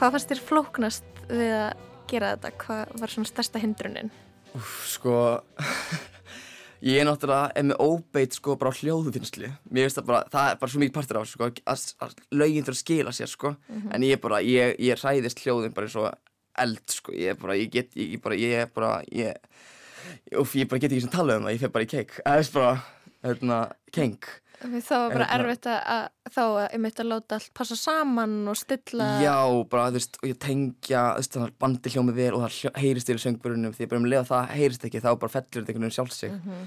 Hvað 0.06 0.20
fannst 0.20 0.30
þér 0.30 0.39
flóknast 0.45 1.22
við 1.32 1.51
að 1.58 1.80
gera 2.12 2.28
þetta? 2.36 2.49
Hvað 2.62 2.89
var 3.01 3.10
svona 3.10 3.26
stærsta 3.32 3.58
hindrunin? 3.58 4.12
Sko, 4.86 5.16
ég 6.91 6.99
er 7.01 7.08
náttúrulega 7.10 7.47
er 7.58 7.66
með 7.72 7.82
óbeit 7.82 8.38
sko 8.38 8.53
bara 8.62 8.70
á 8.70 8.78
hljóðufinnslu. 8.78 9.49
Mér 9.74 9.88
finnst 9.88 9.97
það 9.97 10.06
bara, 10.12 10.20
það 10.36 10.51
er 10.51 10.60
bara 10.62 10.74
svo 10.76 10.84
mikið 10.84 10.93
partur 10.99 11.18
á 11.18 11.24
sko, 11.26 11.47
að, 11.49 11.88
að 12.06 12.14
lögin 12.38 12.68
þurfa 12.68 12.78
að 12.78 12.84
skila 12.84 13.16
sér 13.18 13.34
sko. 13.34 13.56
En 13.97 14.06
ég 14.06 14.22
bara, 14.22 14.43
ég, 14.45 14.76
ég 14.91 15.01
ræðist 15.01 15.41
hljóðin 15.41 15.74
bara 15.74 15.89
eins 15.89 15.97
og 15.97 16.12
eld 16.68 16.97
sko. 16.99 17.18
Ég 17.18 17.34
er 17.34 17.41
bara, 17.41 17.58
ég 17.58 17.74
get, 17.74 17.97
ég, 17.97 18.14
ég 18.14 18.26
bara, 18.28 18.38
ég 18.38 18.62
er 18.62 18.70
bara, 18.78 18.93
ég, 19.10 19.66
uff, 20.38 20.53
ég 20.53 20.70
bara 20.70 20.86
get 20.86 20.93
ekki 20.93 21.08
sem 21.08 21.16
tala 21.18 21.39
um 21.41 21.49
það, 21.49 21.58
ég 21.58 21.66
fer 21.66 21.74
bara 21.80 21.89
í 21.89 21.93
keik. 21.95 22.20
Eða 22.22 22.43
þess 22.43 22.58
bara, 22.60 22.76
hérna, 23.26 23.64
keng. 23.97 24.22
Það 24.62 25.01
var 25.01 25.12
bara 25.14 25.26
Hérna- 25.28 25.45
erfitt 25.45 25.68
að, 25.70 25.80
að 25.95 26.34
þá 26.36 26.41
að 26.45 26.60
ég 26.66 26.82
mitt 26.86 26.99
að 27.01 27.10
láta 27.12 27.38
allt 27.38 27.51
passa 27.58 27.76
saman 27.80 28.36
og 28.51 28.58
stilla. 28.60 29.08
Já, 29.24 29.36
bara, 29.72 29.88
þú 29.89 29.99
veist, 29.99 30.20
og 30.22 30.30
ég 30.30 30.39
tengja, 30.45 31.03
að 31.20 31.53
bandi 31.60 31.93
hljómi 31.93 32.16
vel 32.16 32.32
og 32.38 32.45
það 32.45 32.80
heyrist 32.82 33.12
yfir 33.12 33.24
söngburunum 33.26 33.76
því 33.76 33.89
bara 33.91 34.01
um 34.01 34.08
leið 34.10 34.22
að 34.24 34.32
það 34.32 34.53
heyrist 34.60 34.88
ekki 34.88 35.03
þá 35.03 35.10
bara 35.22 35.34
fellur 35.36 35.51
þetta 35.51 35.74
einhvern 35.74 35.88
veginn 35.88 35.97
sjálf 35.97 36.16
sig. 36.16 36.32
Mhm. 36.32 36.66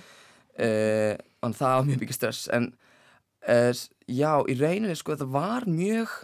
uh, 0.58 1.14
Þannig 1.38 1.54
að 1.54 1.60
það 1.62 1.76
var 1.76 1.86
mjög 1.88 2.00
mikið 2.02 2.18
stress, 2.18 2.48
en 2.52 2.72
uh, 3.48 3.72
já, 4.10 4.32
í 4.50 4.58
rauninni, 4.58 4.96
sko, 4.98 5.14
þetta 5.14 5.30
var 5.38 5.68
mjög 5.70 6.16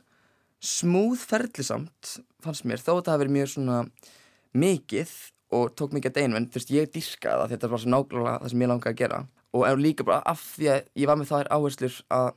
smúð 0.64 1.22
ferðlisamt, 1.28 2.16
fannst 2.42 2.64
mér, 2.66 2.80
þó 2.82 2.96
að 2.96 3.04
það 3.04 3.12
hafi 3.14 3.22
verið 3.24 3.36
mjög 3.38 3.50
svona 3.54 3.78
mikið 4.54 5.12
og 5.54 5.74
tók 5.78 5.94
mikið 5.94 6.10
að 6.10 6.18
deinu, 6.18 6.36
en 6.38 6.46
þú 6.50 6.58
veist, 6.58 6.72
ég 6.74 6.90
dyrkaði 6.94 7.40
það, 7.42 7.50
þetta 7.54 7.70
var 7.70 7.82
svo 7.82 7.92
nákvæmlega 7.94 8.38
það 8.42 8.52
sem 8.52 8.64
ég 8.64 8.70
langaði 8.72 8.94
að 8.94 9.00
gera 9.04 9.18
og 9.54 9.68
er 9.68 9.80
líka 9.80 10.06
bara 10.06 10.22
af 10.26 10.42
því 10.56 10.70
að 10.74 10.88
ég 10.98 11.10
var 11.10 11.20
með 11.20 11.30
þær 11.30 11.52
áherslur 11.54 12.00
að 12.14 12.32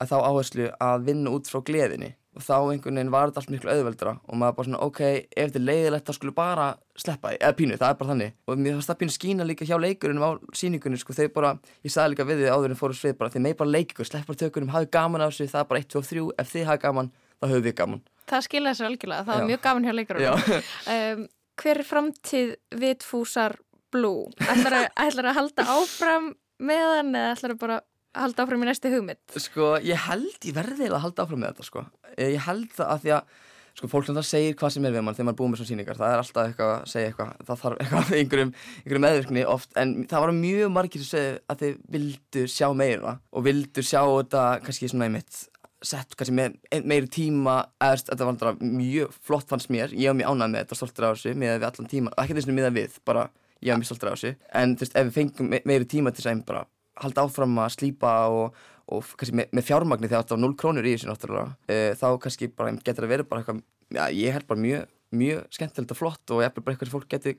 að 0.00 0.14
þá 0.14 0.16
áherslu 0.24 0.70
að 0.80 1.04
vinna 1.10 1.34
út 1.34 1.50
frá 1.50 1.60
gleðinni. 1.66 2.14
Og 2.38 2.44
þá 2.46 2.54
einhvern 2.70 2.94
veginn 2.94 3.10
var 3.10 3.28
þetta 3.28 3.40
allt 3.42 3.50
miklu 3.50 3.72
auðveldra 3.72 4.10
og 4.22 4.38
maður 4.38 4.54
bara 4.56 4.66
svona, 4.68 4.80
ok, 4.86 5.00
ef 5.34 5.48
þetta 5.48 5.58
er 5.58 5.64
leiðilegt 5.66 6.06
þá 6.06 6.12
skulle 6.14 6.34
bara 6.36 6.66
sleppa 7.02 7.32
því, 7.32 7.38
eða 7.40 7.56
pínu, 7.58 7.78
það 7.80 7.88
er 7.88 7.96
bara 7.98 8.10
þannig. 8.12 8.36
Og 8.46 8.60
mér 8.60 8.76
fannst 8.76 8.92
það 8.92 8.98
pínu 9.00 9.14
skína 9.16 9.46
líka 9.48 9.66
hjá 9.66 9.74
leikurinn 9.82 10.22
á 10.22 10.30
síningunni, 10.60 11.00
sko, 11.02 11.16
þau 11.18 11.26
bara, 11.34 11.50
ég 11.82 11.90
sagði 11.90 12.14
líka 12.14 12.28
við 12.28 12.44
þið 12.44 12.54
áður 12.54 12.74
en 12.76 12.78
fóru 12.78 12.96
svið 13.00 13.16
bara, 13.18 13.32
þið 13.34 13.44
með 13.48 13.56
bara 13.58 13.74
leik 13.74 13.94
ykkur, 13.96 14.08
sleppa 14.12 14.38
tökunum, 14.44 14.70
hafið 14.76 14.92
gaman 14.94 15.26
á 15.26 15.28
þessu, 15.28 15.48
það 15.50 15.64
er 15.64 15.68
bara 15.72 15.82
1, 15.82 15.90
2, 15.96 16.04
3 16.12 16.24
ef 16.44 16.54
þið 16.54 16.70
hafið 16.70 16.84
gaman, 16.86 17.10
þá 17.34 17.48
höfum 17.50 17.66
við 17.66 17.76
gaman. 17.82 18.04
Það 18.30 18.46
skilaði 18.46 18.78
sér 18.78 18.90
algjörlega, 18.92 19.26
það 19.26 19.40
var 19.40 19.50
mjög 19.50 19.64
gaman 19.66 19.88
hjá 19.88 19.90
Já. 19.90 19.96
leikarum. 19.98 20.62
Um, 20.94 21.26
hver 21.60 21.82
er 21.82 21.90
framtíð 21.90 22.54
vitfúsar 22.78 23.58
Blue? 23.92 24.30
Ætlar 24.46 24.78
að, 24.86 25.34
halda 25.36 25.66
áfram 25.76 26.32
með 26.60 26.86
hann 26.96 27.14
eða 27.18 27.34
ætlar 27.36 27.54
að 27.56 27.60
bara 27.62 27.78
halda 28.20 28.44
áfram 28.46 28.64
í 28.64 28.68
næstu 28.70 28.90
hugmynd? 28.92 29.22
Sko, 29.40 29.74
ég 29.86 30.02
held 30.08 30.48
ég 30.48 30.56
verði 30.56 30.90
að 30.90 31.04
halda 31.04 31.24
áfram 31.26 31.42
með 31.44 31.52
þetta, 31.54 31.68
sko. 31.70 31.84
Eh, 32.16 32.32
Ég 32.34 32.44
held 32.48 32.72
það 32.76 32.92
að 32.94 33.04
því 33.04 33.12
að, 33.16 33.36
sko, 33.80 33.90
fólk 33.92 34.08
sem 34.08 34.18
það 34.18 34.26
segir 34.30 34.56
hvað 34.60 34.74
sem 34.74 34.88
er 34.88 34.96
við 34.96 35.04
mann 35.06 35.16
þegar 35.18 35.28
maður 35.30 35.36
er 35.36 35.40
búið 35.40 35.52
með 35.52 35.60
svona 35.60 35.70
sýningar. 35.70 36.00
Það 36.00 36.14
er 36.16 36.24
alltaf 36.24 36.48
eitthvað 36.50 36.72
að 36.74 36.90
segja 36.94 37.12
eitthvað, 37.12 37.30
það 37.50 37.62
þarf 37.62 37.78
eitthvað 37.84 38.12
einhverjum, 38.18 38.52
einhverjum 38.82 39.06
meðvirkni 39.06 39.46
oft, 39.54 39.70
en 39.80 39.94
það 40.10 40.26
var 40.26 40.34
mjög 40.40 40.74
margir 40.74 41.04
sem 41.06 41.12
segja 41.14 41.38
að 41.54 41.62
þeir 41.64 41.78
vildu 41.96 42.44
sjá 42.50 42.68
meira 42.82 43.16
og 43.30 43.46
vildu 43.46 43.86
sjá 43.86 44.02
þetta 44.04 44.44
kannski 44.66 44.90
svona 44.90 45.08
einmitt 45.10 45.46
sett 45.80 46.12
kannski 46.18 46.34
með 46.36 46.58
meiri 46.84 47.08
tíma 47.08 47.54
eða 47.80 48.02
þetta 48.10 48.26
var 48.28 48.34
bara 48.42 48.50
mjög 48.60 49.14
flott 49.24 49.46
fannst 49.48 49.70
mér 49.72 49.94
ég 49.96 50.10
var 50.10 50.18
mjög 50.18 50.34
ánægð 50.34 50.50
með 50.52 50.64
þetta, 50.66 50.76
stoltur 50.76 51.06
á 51.08 51.10
þessu 51.14 51.32
með 51.40 51.54
við 51.54 51.68
allan 51.70 51.88
tíma, 51.88 52.12
ekki 52.20 52.36
þess 52.36 52.50
að 52.50 52.58
miða 52.58 52.72
við, 52.74 52.98
bara 53.08 53.22
ég 53.62 53.72
var 53.74 53.80
mjög 53.82 53.90
stoltur 53.90 54.12
á 54.12 54.14
þessu, 54.16 54.34
en 54.62 54.76
þú 54.76 54.84
veist, 54.86 54.96
ef 54.96 55.08
við 55.10 55.16
fengum 55.18 55.50
me 55.52 55.62
meiri 55.68 55.88
tíma 55.90 56.12
til 56.14 56.22
þess 56.24 56.32
að 56.34 56.44
bara 56.48 56.64
halda 57.00 57.24
áfram 57.26 57.58
að 57.64 57.74
slípa 57.76 58.14
og, 58.34 58.56
og 58.90 59.12
kannski 59.16 59.36
með, 59.40 59.52
með 59.56 59.68
fjármagni 59.70 60.08
þegar 60.10 60.24
þetta 60.24 60.36
var 60.36 60.42
0 60.46 60.56
krónur 60.60 60.88
í 60.88 60.94
þessu 60.96 61.10
náttúrulega, 61.10 61.52
uh, 61.70 61.92
þá 62.00 62.06
kannski 62.24 62.48
bara 62.52 62.74
getur 62.84 63.06
að 63.06 63.14
vera 63.14 63.28
bara 63.30 63.44
eitthvað, 63.44 63.62
já, 63.96 64.02
ég 64.16 64.34
held 64.36 64.48
bara 64.50 64.64
mjög 64.64 64.88
mjög 65.10 65.46
skemmtilegt 65.56 65.94
og 65.94 65.98
flott 65.98 66.30
og 66.36 66.44
ég 66.44 66.52
bara 66.54 66.74
eitthvað 66.74 66.86
sem 66.90 66.94
fólk 66.94 67.08
getur 67.10 67.38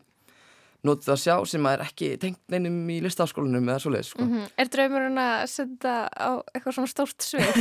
notið 0.81 1.11
að 1.13 1.19
sjá 1.21 1.35
sem 1.45 1.65
að 1.69 1.75
er 1.77 1.81
ekki 1.85 2.07
tengt 2.19 2.39
neinum 2.49 2.77
í 2.89 2.95
listaháskólanum 3.05 3.67
eða 3.69 3.81
svoleiðis, 3.83 4.07
sko. 4.15 4.25
Mm 4.25 4.47
Er 4.63 4.71
draumurinn 4.73 5.19
að 5.21 5.43
setja 5.53 5.93
á 6.09 6.29
eitthvað 6.55 6.77
svona 6.79 6.89
stórt 6.89 7.21
svið? 7.27 7.59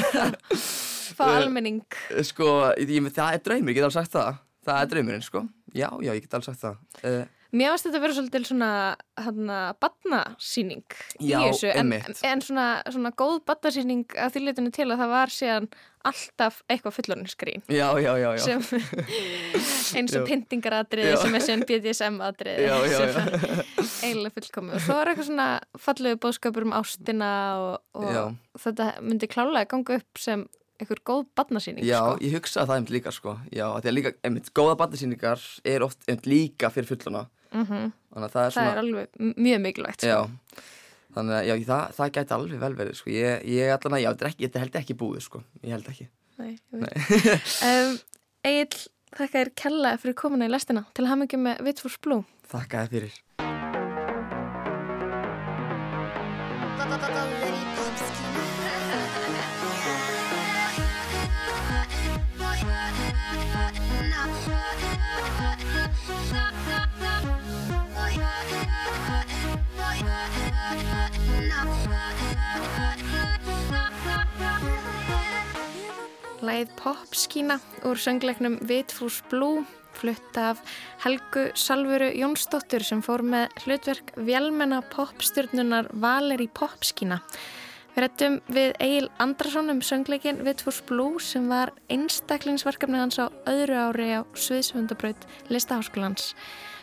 Fá 1.19 1.27
Eh, 1.27 1.37
almenning? 1.43 1.83
Sko, 2.25 2.47
ég, 2.81 2.95
ég, 2.97 3.11
það 3.13 3.37
er 3.37 3.43
draumur, 3.45 3.71
ég 3.75 3.77
get 3.77 3.85
alveg 3.91 3.99
sagt 3.99 4.15
það 4.17 4.39
Það 4.65 4.81
er 4.81 4.91
draumurinn, 4.95 5.27
sko 5.27 5.43
Já, 5.77 5.89
já, 6.01 6.11
ég 6.17 6.25
get 6.25 6.39
alveg 6.39 6.49
sagt 6.49 6.65
það 6.65 7.11
uh, 7.13 7.21
Mér 7.51 7.73
varst 7.73 7.87
þetta 7.87 7.99
að 7.99 8.05
vera 8.05 8.15
svolítið 8.15 8.45
svona 8.47 8.71
hana, 9.19 9.59
badnasýning 9.83 10.99
í 11.19 11.31
Já, 11.33 11.41
þessu 11.49 11.71
en, 11.73 11.95
en 12.31 12.43
svona, 12.47 12.67
svona 12.87 13.11
góð 13.19 13.41
badnasýning 13.49 14.05
að 14.15 14.37
því 14.37 14.43
leitinu 14.45 14.71
til 14.75 14.87
að 14.87 15.01
það 15.01 15.11
var 15.15 15.33
síðan 15.35 15.67
alltaf 16.11 16.61
eitthvað 16.71 16.95
fullorðinskrín 16.97 17.65
Já, 17.67 17.89
já, 18.01 18.13
já, 18.23 18.29
já. 18.39 18.45
Sem 18.47 18.63
eins 20.01 20.15
og 20.17 20.29
pyntingaratriði 20.31 21.17
sem 21.19 21.35
er 21.37 21.45
síðan 21.49 21.67
BDSM-atriði 21.73 22.67
Já, 22.71 22.77
já, 22.87 23.01
sem 23.01 23.11
já. 23.11 23.19
er 23.19 23.67
eiginlega 24.07 24.37
fullkomið. 24.39 24.79
Og 24.79 24.87
svo 24.87 25.01
er 25.01 25.11
eitthvað 25.13 25.29
svona 25.33 25.49
fallegu 25.89 26.21
bóðskapur 26.23 26.69
um 26.69 26.79
ástina 26.79 27.33
og, 27.67 27.75
og 27.99 28.63
þetta 28.63 28.89
myndi 29.03 29.31
klálega 29.31 29.73
ganga 29.75 29.99
upp 29.99 30.23
sem 30.23 30.47
einhver 30.81 31.03
góð 31.05 31.27
badnasýning 31.37 31.85
Já, 31.85 31.99
sko. 31.99 32.23
ég 32.25 32.39
hugsa 32.39 32.65
það 32.65 32.79
einmitt 32.79 32.95
líka, 32.95 33.13
sko. 33.13 33.35
Já, 33.53 33.67
því 33.83 33.91
að 33.91 33.97
líka, 33.99 34.15
einmitt, 34.25 34.55
góða 34.57 34.79
bandasýningar 34.81 35.43
er 35.69 35.85
oft 35.85 36.07
einmitt 36.07 36.29
líka 36.31 36.71
fyrir 36.73 36.89
fulluna 36.95 37.27
mm 37.55 37.91
Þannig 38.11 38.27
að 38.27 38.33
það 38.35 38.45
er 38.45 38.51
það 38.51 38.55
svona 38.57 38.71
er 38.71 38.81
alveg 38.83 39.37
mjög 39.47 39.61
mikilvægt 39.65 40.05
sko. 40.05 40.11
Já, 40.11 40.65
þannig 41.15 41.37
að, 41.37 41.45
já, 41.47 41.55
það, 41.69 41.93
það 41.99 42.15
gæti 42.17 42.35
alveg 42.37 42.63
vel 42.65 42.73
verið, 42.81 42.97
sko. 42.99 43.13
Ég, 43.15 43.45
ég 43.47 43.75
allan 43.77 44.01
já, 44.03 44.11
ekki, 44.31 44.47
þetta 44.47 44.63
held 44.65 44.79
ekki 44.81 44.97
búið, 44.99 45.21
sko. 45.27 45.43
Ég 45.63 45.75
held 45.77 45.91
ekki. 45.93 46.07
Nei, 46.41 46.51
ég 46.57 46.83
veit. 46.83 47.53
um, 47.69 47.95
Egil, 48.51 48.83
þakka 49.15 49.33
þér 49.37 49.53
kella 49.63 49.95
fyrir 50.01 50.19
komuna 50.19 50.49
í 50.49 50.51
lestina. 50.51 50.87
Til 50.97 51.05
að 51.05 51.13
hafa 51.13 51.23
mikið 51.23 51.45
með 51.45 51.63
Vitfors 51.69 51.99
Blue. 52.03 52.27
Þakka 52.51 52.85
þér 52.87 52.95
fyrir 52.97 53.19
Læð 76.51 76.71
Popskína 76.81 77.61
úr 77.87 77.99
söngleiknum 78.01 78.57
Vitfors 78.67 79.21
Blue 79.31 79.63
flutt 79.95 80.39
af 80.39 80.59
Helgu 81.05 81.45
Salvuru 81.55 82.09
Jónsdóttur 82.11 82.83
sem 82.83 83.03
fór 83.07 83.23
með 83.23 83.53
hlutverk 83.63 84.11
vélmenna 84.17 84.81
popstjörnunar 84.91 85.93
Valeri 86.03 86.49
Popskína. 86.51 87.21
Við 87.95 88.03
rættum 88.03 88.41
við 88.51 88.75
Egil 88.83 89.07
Andrason 89.23 89.71
um 89.71 89.85
söngleikin 89.85 90.43
Vitfors 90.43 90.83
Blue 90.91 91.23
sem 91.23 91.47
var 91.53 91.71
einstaklingsverkefni 91.87 92.99
hans 92.99 93.23
á 93.23 93.31
öðru 93.47 93.79
ári 93.87 94.11
á 94.19 94.27
Sviðsvöndabraut 94.35 95.31
Listaháskólans. 95.55 96.35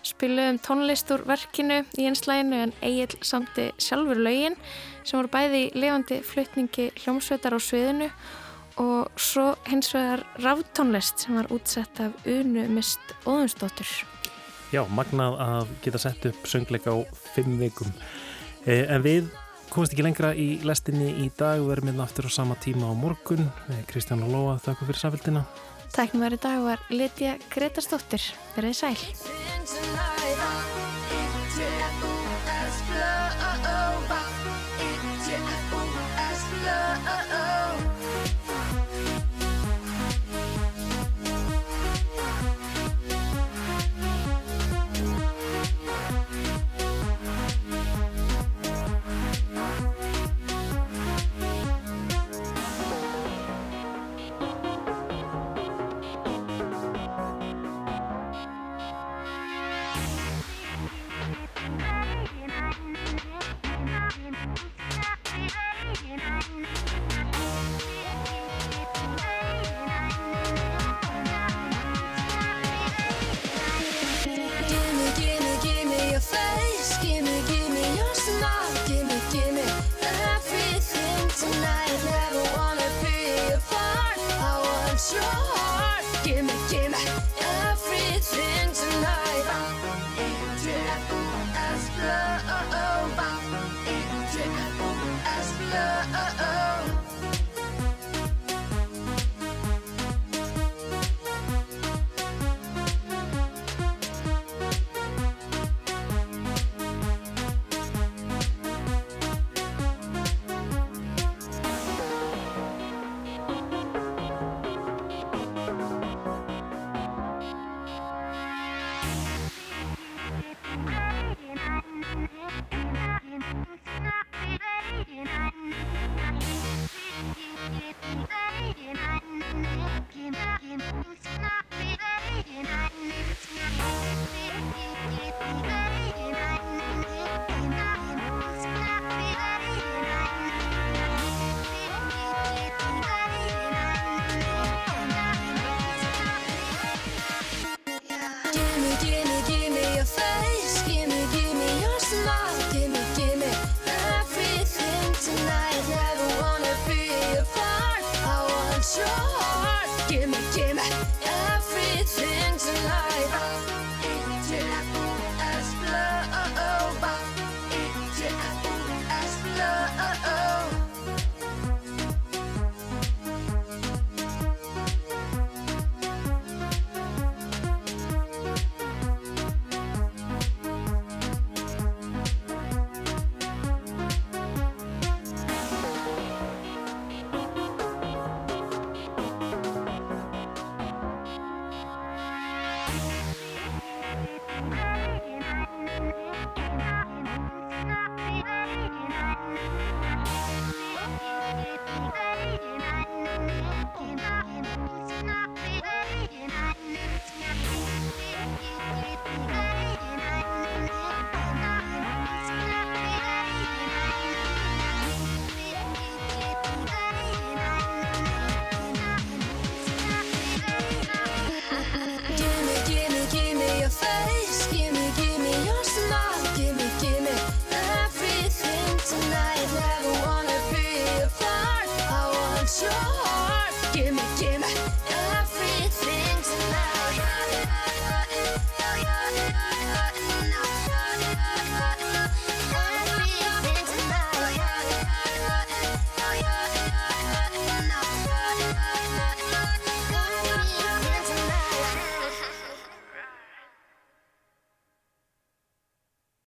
Spiluðum 0.07 0.63
tónlist 0.63 1.11
úr 1.11 1.27
verkinu 1.27 1.83
í 1.99 2.07
einslæginu 2.07 2.63
en 2.69 2.75
Egil 2.79 3.19
samti 3.19 3.73
sjálfur 3.83 4.15
lögin 4.15 4.55
sem 5.03 5.19
voru 5.19 5.35
bæði 5.35 5.65
í 5.67 5.71
lifandi 5.75 6.23
flutningi 6.23 6.93
hljómsveitar 7.03 7.57
á 7.57 7.59
sviðinu 7.59 8.13
og 8.81 9.09
svo 9.19 9.55
hins 9.67 9.89
vegar 9.95 10.23
ráftónlist 10.41 11.25
sem 11.25 11.35
var 11.37 11.49
útsett 11.53 11.99
af 12.03 12.13
Unu 12.25 12.67
Mist 12.69 13.01
Óðunsdóttur. 13.25 13.89
Já, 14.73 14.83
magnað 14.91 15.37
að 15.39 15.73
geta 15.83 16.01
sett 16.01 16.25
upp 16.29 16.47
söngleika 16.49 16.91
á 16.91 16.97
fimm 17.35 17.57
vikum. 17.61 17.91
Eh, 18.65 18.83
en 18.83 19.03
við 19.05 19.29
komast 19.71 19.93
ekki 19.95 20.03
lengra 20.05 20.33
í 20.35 20.59
lestinni 20.67 21.13
í 21.23 21.29
dag 21.39 21.61
og 21.61 21.71
verðum 21.71 21.93
hérna 21.93 22.07
aftur 22.07 22.27
á 22.27 22.31
sama 22.31 22.55
tíma 22.59 22.91
á 22.91 22.93
morgun. 22.95 23.47
Eh, 23.71 23.83
Kristján 23.87 24.23
og 24.27 24.33
Lóa, 24.33 24.59
þakka 24.59 24.89
fyrir 24.89 25.01
samfélgina. 25.03 25.45
Tæknum 25.95 26.25
verið 26.27 26.43
dag 26.43 26.59
var 26.65 26.83
Lidja 26.91 27.37
Gretarsdóttir. 27.53 28.33
Verðið 28.57 28.75
sæl. 28.83 28.97